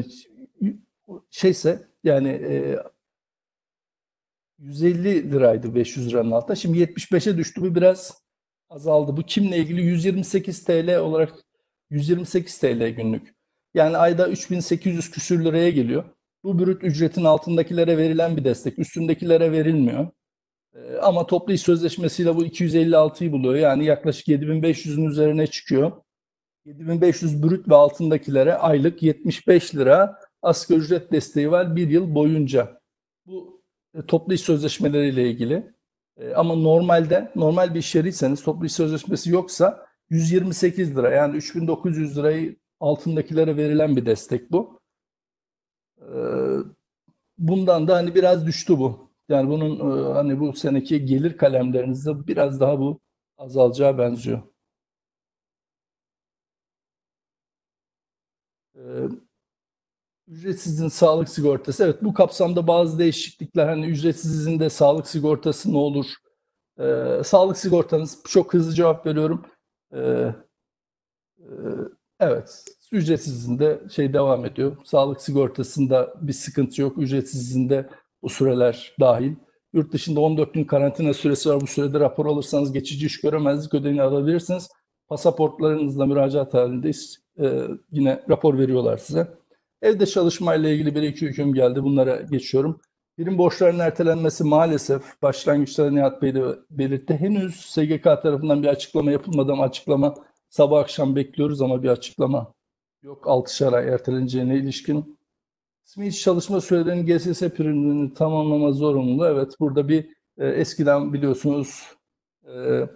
şeyse 1.29 1.87
yani 2.03 2.29
e, 2.29 2.79
150 4.59 5.31
liraydı 5.31 5.75
500 5.75 6.09
liranın 6.09 6.31
altında. 6.31 6.55
Şimdi 6.55 6.79
75'e 6.79 7.37
düştü. 7.37 7.61
Bu 7.61 7.75
biraz 7.75 8.21
azaldı. 8.69 9.17
Bu 9.17 9.23
kimle 9.23 9.57
ilgili? 9.57 9.81
128 9.81 10.63
TL 10.63 10.97
olarak 10.97 11.33
128 11.89 12.57
TL 12.59 12.89
günlük. 12.89 13.40
Yani 13.73 13.97
ayda 13.97 14.29
3800 14.29 15.11
küsür 15.11 15.45
liraya 15.45 15.69
geliyor. 15.69 16.03
Bu 16.43 16.59
brüt 16.59 16.83
ücretin 16.83 17.23
altındakilere 17.23 17.97
verilen 17.97 18.37
bir 18.37 18.43
destek. 18.43 18.79
Üstündekilere 18.79 19.51
verilmiyor. 19.51 20.07
Ee, 20.75 20.97
ama 20.97 21.27
toplu 21.27 21.53
iş 21.53 21.61
sözleşmesiyle 21.61 22.35
bu 22.35 22.45
256'yı 22.45 23.31
buluyor. 23.31 23.55
Yani 23.55 23.85
yaklaşık 23.85 24.27
7500'ün 24.27 25.05
üzerine 25.05 25.47
çıkıyor. 25.47 25.91
7500 26.65 27.43
brüt 27.43 27.69
ve 27.69 27.75
altındakilere 27.75 28.53
aylık 28.53 29.03
75 29.03 29.75
lira 29.75 30.19
asgari 30.41 30.79
ücret 30.79 31.11
desteği 31.11 31.51
var 31.51 31.75
bir 31.75 31.89
yıl 31.89 32.15
boyunca. 32.15 32.81
Bu 33.25 33.61
e, 33.95 34.05
toplu 34.05 34.33
iş 34.33 34.41
sözleşmeleriyle 34.41 35.29
ilgili. 35.29 35.73
E, 36.17 36.33
ama 36.33 36.55
normalde 36.55 37.31
normal 37.35 37.73
bir 37.73 37.79
iş 37.79 37.95
yeriyseniz 37.95 38.43
toplu 38.43 38.65
iş 38.65 38.73
sözleşmesi 38.73 39.31
yoksa 39.31 39.85
128 40.09 40.97
lira 40.97 41.11
yani 41.11 41.37
3900 41.37 42.17
lirayı 42.17 42.60
altındakilere 42.81 43.57
verilen 43.57 43.97
bir 43.97 44.07
destek 44.07 44.53
bu. 44.53 44.81
E, 46.01 46.71
bundan 47.37 47.87
da 47.87 47.95
hani 47.95 48.15
biraz 48.15 48.45
düştü 48.45 48.77
bu. 48.79 49.11
Yani 49.29 49.49
bunun 49.49 49.79
e, 50.09 50.13
hani 50.13 50.39
bu 50.39 50.53
seneki 50.53 51.05
gelir 51.05 51.37
kalemlerinizde 51.37 52.27
biraz 52.27 52.59
daha 52.59 52.79
bu 52.79 52.99
azalacağı 53.37 53.97
benziyor. 53.97 54.41
E, 58.75 59.21
Ücretsizin 60.27 60.87
sağlık 60.87 61.29
sigortası. 61.29 61.83
Evet 61.83 62.03
bu 62.03 62.13
kapsamda 62.13 62.67
bazı 62.67 62.99
değişiklikler 62.99 63.67
hani 63.67 63.85
ücretsizin 63.85 64.59
de 64.59 64.69
sağlık 64.69 65.07
sigortası 65.07 65.73
ne 65.73 65.77
olur? 65.77 66.05
Ee, 66.79 67.21
sağlık 67.25 67.57
sigortanız 67.57 68.19
çok 68.27 68.53
hızlı 68.53 68.73
cevap 68.73 69.05
veriyorum. 69.05 69.45
Ee, 69.95 70.35
e, 71.39 72.00
evet 72.21 72.65
ücretsizin 72.91 73.59
de 73.59 73.81
şey 73.95 74.13
devam 74.13 74.45
ediyor. 74.45 74.77
Sağlık 74.83 75.21
sigortasında 75.21 76.13
bir 76.21 76.33
sıkıntı 76.33 76.81
yok. 76.81 76.97
Ücretsizin 76.97 77.69
de 77.69 77.89
bu 78.21 78.29
süreler 78.29 78.93
dahil. 78.99 79.35
Yurt 79.73 79.93
dışında 79.93 80.19
14 80.19 80.53
gün 80.53 80.63
karantina 80.63 81.13
süresi 81.13 81.49
var. 81.49 81.61
Bu 81.61 81.67
sürede 81.67 81.99
rapor 81.99 82.25
alırsanız 82.25 82.73
geçici 82.73 83.05
iş 83.05 83.21
göremezlik 83.21 83.73
ödeneğini 83.73 84.01
alabilirsiniz. 84.01 84.69
Pasaportlarınızla 85.07 86.05
müracaat 86.05 86.53
halindeyiz. 86.53 87.21
Ee, 87.39 87.63
yine 87.91 88.23
rapor 88.29 88.57
veriyorlar 88.57 88.97
size. 88.97 89.27
Evde 89.81 90.05
çalışmayla 90.05 90.69
ilgili 90.69 90.95
bir 90.95 91.01
iki 91.01 91.25
hüküm 91.25 91.53
geldi. 91.53 91.83
Bunlara 91.83 92.21
geçiyorum. 92.21 92.81
Birim 93.17 93.37
borçlarının 93.37 93.79
ertelenmesi 93.79 94.43
maalesef 94.43 95.21
başlangıçta 95.21 95.91
Nihat 95.91 96.21
Bey 96.21 96.35
de 96.35 96.43
belirtti. 96.69 97.13
Henüz 97.13 97.55
SGK 97.55 98.03
tarafından 98.03 98.63
bir 98.63 98.67
açıklama 98.67 99.11
yapılmadı 99.11 99.51
ama 99.51 99.63
açıklama 99.63 100.15
sabah 100.51 100.79
akşam 100.79 101.15
bekliyoruz 101.15 101.61
ama 101.61 101.83
bir 101.83 101.89
açıklama 101.89 102.53
yok. 103.03 103.25
6'şer 103.25 103.75
ay 103.75 103.87
erteleneceğine 103.89 104.57
ilişkin. 104.57 105.19
Kısmi 105.83 106.07
iş 106.07 106.21
çalışma 106.21 106.61
sürelerinin 106.61 107.05
GSS 107.05 107.39
primlerini 107.49 108.13
tamamlama 108.13 108.71
zorunluluğu. 108.71 109.27
Evet 109.27 109.53
burada 109.59 109.89
bir 109.89 110.09
e, 110.37 110.47
eskiden 110.47 111.13
biliyorsunuz 111.13 111.83
e, 112.43 112.87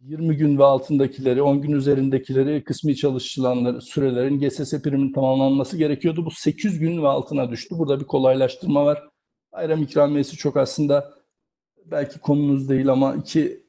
20 0.00 0.36
gün 0.36 0.58
ve 0.58 0.64
altındakileri, 0.64 1.42
10 1.42 1.62
gün 1.62 1.72
üzerindekileri 1.72 2.64
kısmi 2.64 2.96
çalışılanlar 2.96 3.80
sürelerin 3.80 4.40
GSS 4.40 4.82
priminin 4.82 5.12
tamamlanması 5.12 5.76
gerekiyordu. 5.76 6.24
Bu 6.24 6.30
8 6.30 6.78
gün 6.78 7.02
ve 7.02 7.08
altına 7.08 7.50
düştü. 7.50 7.78
Burada 7.78 8.00
bir 8.00 8.04
kolaylaştırma 8.04 8.84
var. 8.84 9.08
Bayram 9.52 9.82
ikramiyesi 9.82 10.36
çok 10.36 10.56
aslında 10.56 11.14
belki 11.84 12.18
konunuz 12.18 12.68
değil 12.68 12.88
ama 12.88 13.14
iki 13.14 13.63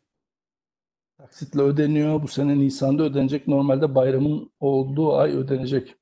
taksitle 1.25 1.61
ödeniyor. 1.61 2.23
Bu 2.23 2.27
sene 2.27 2.59
Nisan'da 2.59 3.03
ödenecek. 3.03 3.47
Normalde 3.47 3.95
bayramın 3.95 4.51
olduğu 4.59 5.15
ay 5.15 5.31
ödenecek. 5.31 5.95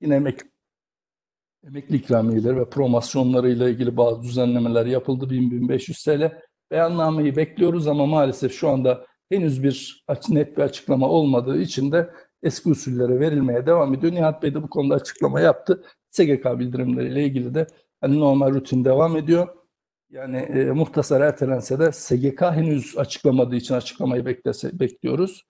Yine 0.00 0.14
emek, 0.14 0.40
emekli 1.66 1.96
ikramiyeleri 1.96 2.56
ve 2.56 2.70
promosyonlarıyla 2.70 3.68
ilgili 3.68 3.96
bazı 3.96 4.22
düzenlemeler 4.22 4.86
yapıldı. 4.86 5.24
1000-1500 5.24 6.04
TL. 6.04 6.42
Beyannameyi 6.70 7.36
bekliyoruz 7.36 7.86
ama 7.86 8.06
maalesef 8.06 8.52
şu 8.52 8.68
anda 8.68 9.06
henüz 9.30 9.62
bir 9.62 10.04
net 10.28 10.56
bir 10.56 10.62
açıklama 10.62 11.08
olmadığı 11.08 11.60
için 11.60 11.92
de 11.92 12.10
eski 12.42 12.68
usullere 12.68 13.20
verilmeye 13.20 13.66
devam 13.66 13.94
ediyor. 13.94 14.12
Nihat 14.12 14.42
Bey 14.42 14.54
de 14.54 14.62
bu 14.62 14.70
konuda 14.70 14.94
açıklama 14.94 15.40
yaptı. 15.40 15.84
SGK 16.10 16.44
bildirimleriyle 16.58 17.24
ilgili 17.24 17.54
de 17.54 17.66
hani 18.00 18.20
normal 18.20 18.54
rutin 18.54 18.84
devam 18.84 19.16
ediyor. 19.16 19.48
Yani 20.10 20.36
e, 20.36 20.70
muhtasar 20.70 21.20
ertelense 21.20 21.78
de 21.78 21.92
SGK 21.92 22.42
henüz 22.42 22.98
açıklamadığı 22.98 23.56
için 23.56 23.74
açıklamayı 23.74 24.26
beklese, 24.26 24.80
bekliyoruz. 24.80 25.44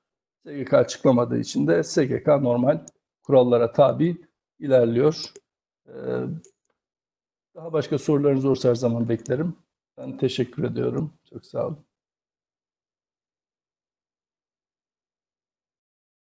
SGK 0.46 0.74
açıklamadığı 0.74 1.38
için 1.38 1.66
de 1.66 1.82
SGK 1.82 2.26
normal 2.26 2.86
kurallara 3.22 3.72
tabi 3.72 4.16
ilerliyor. 4.58 5.32
Ee, 5.88 5.92
daha 7.54 7.72
başka 7.72 7.98
sorularınız 7.98 8.44
olursa 8.44 8.68
her 8.68 8.74
zaman 8.74 9.08
beklerim. 9.08 9.56
Ben 9.98 10.18
teşekkür 10.18 10.64
ediyorum. 10.64 11.14
Çok 11.30 11.46
sağ 11.46 11.66
olun. 11.66 11.87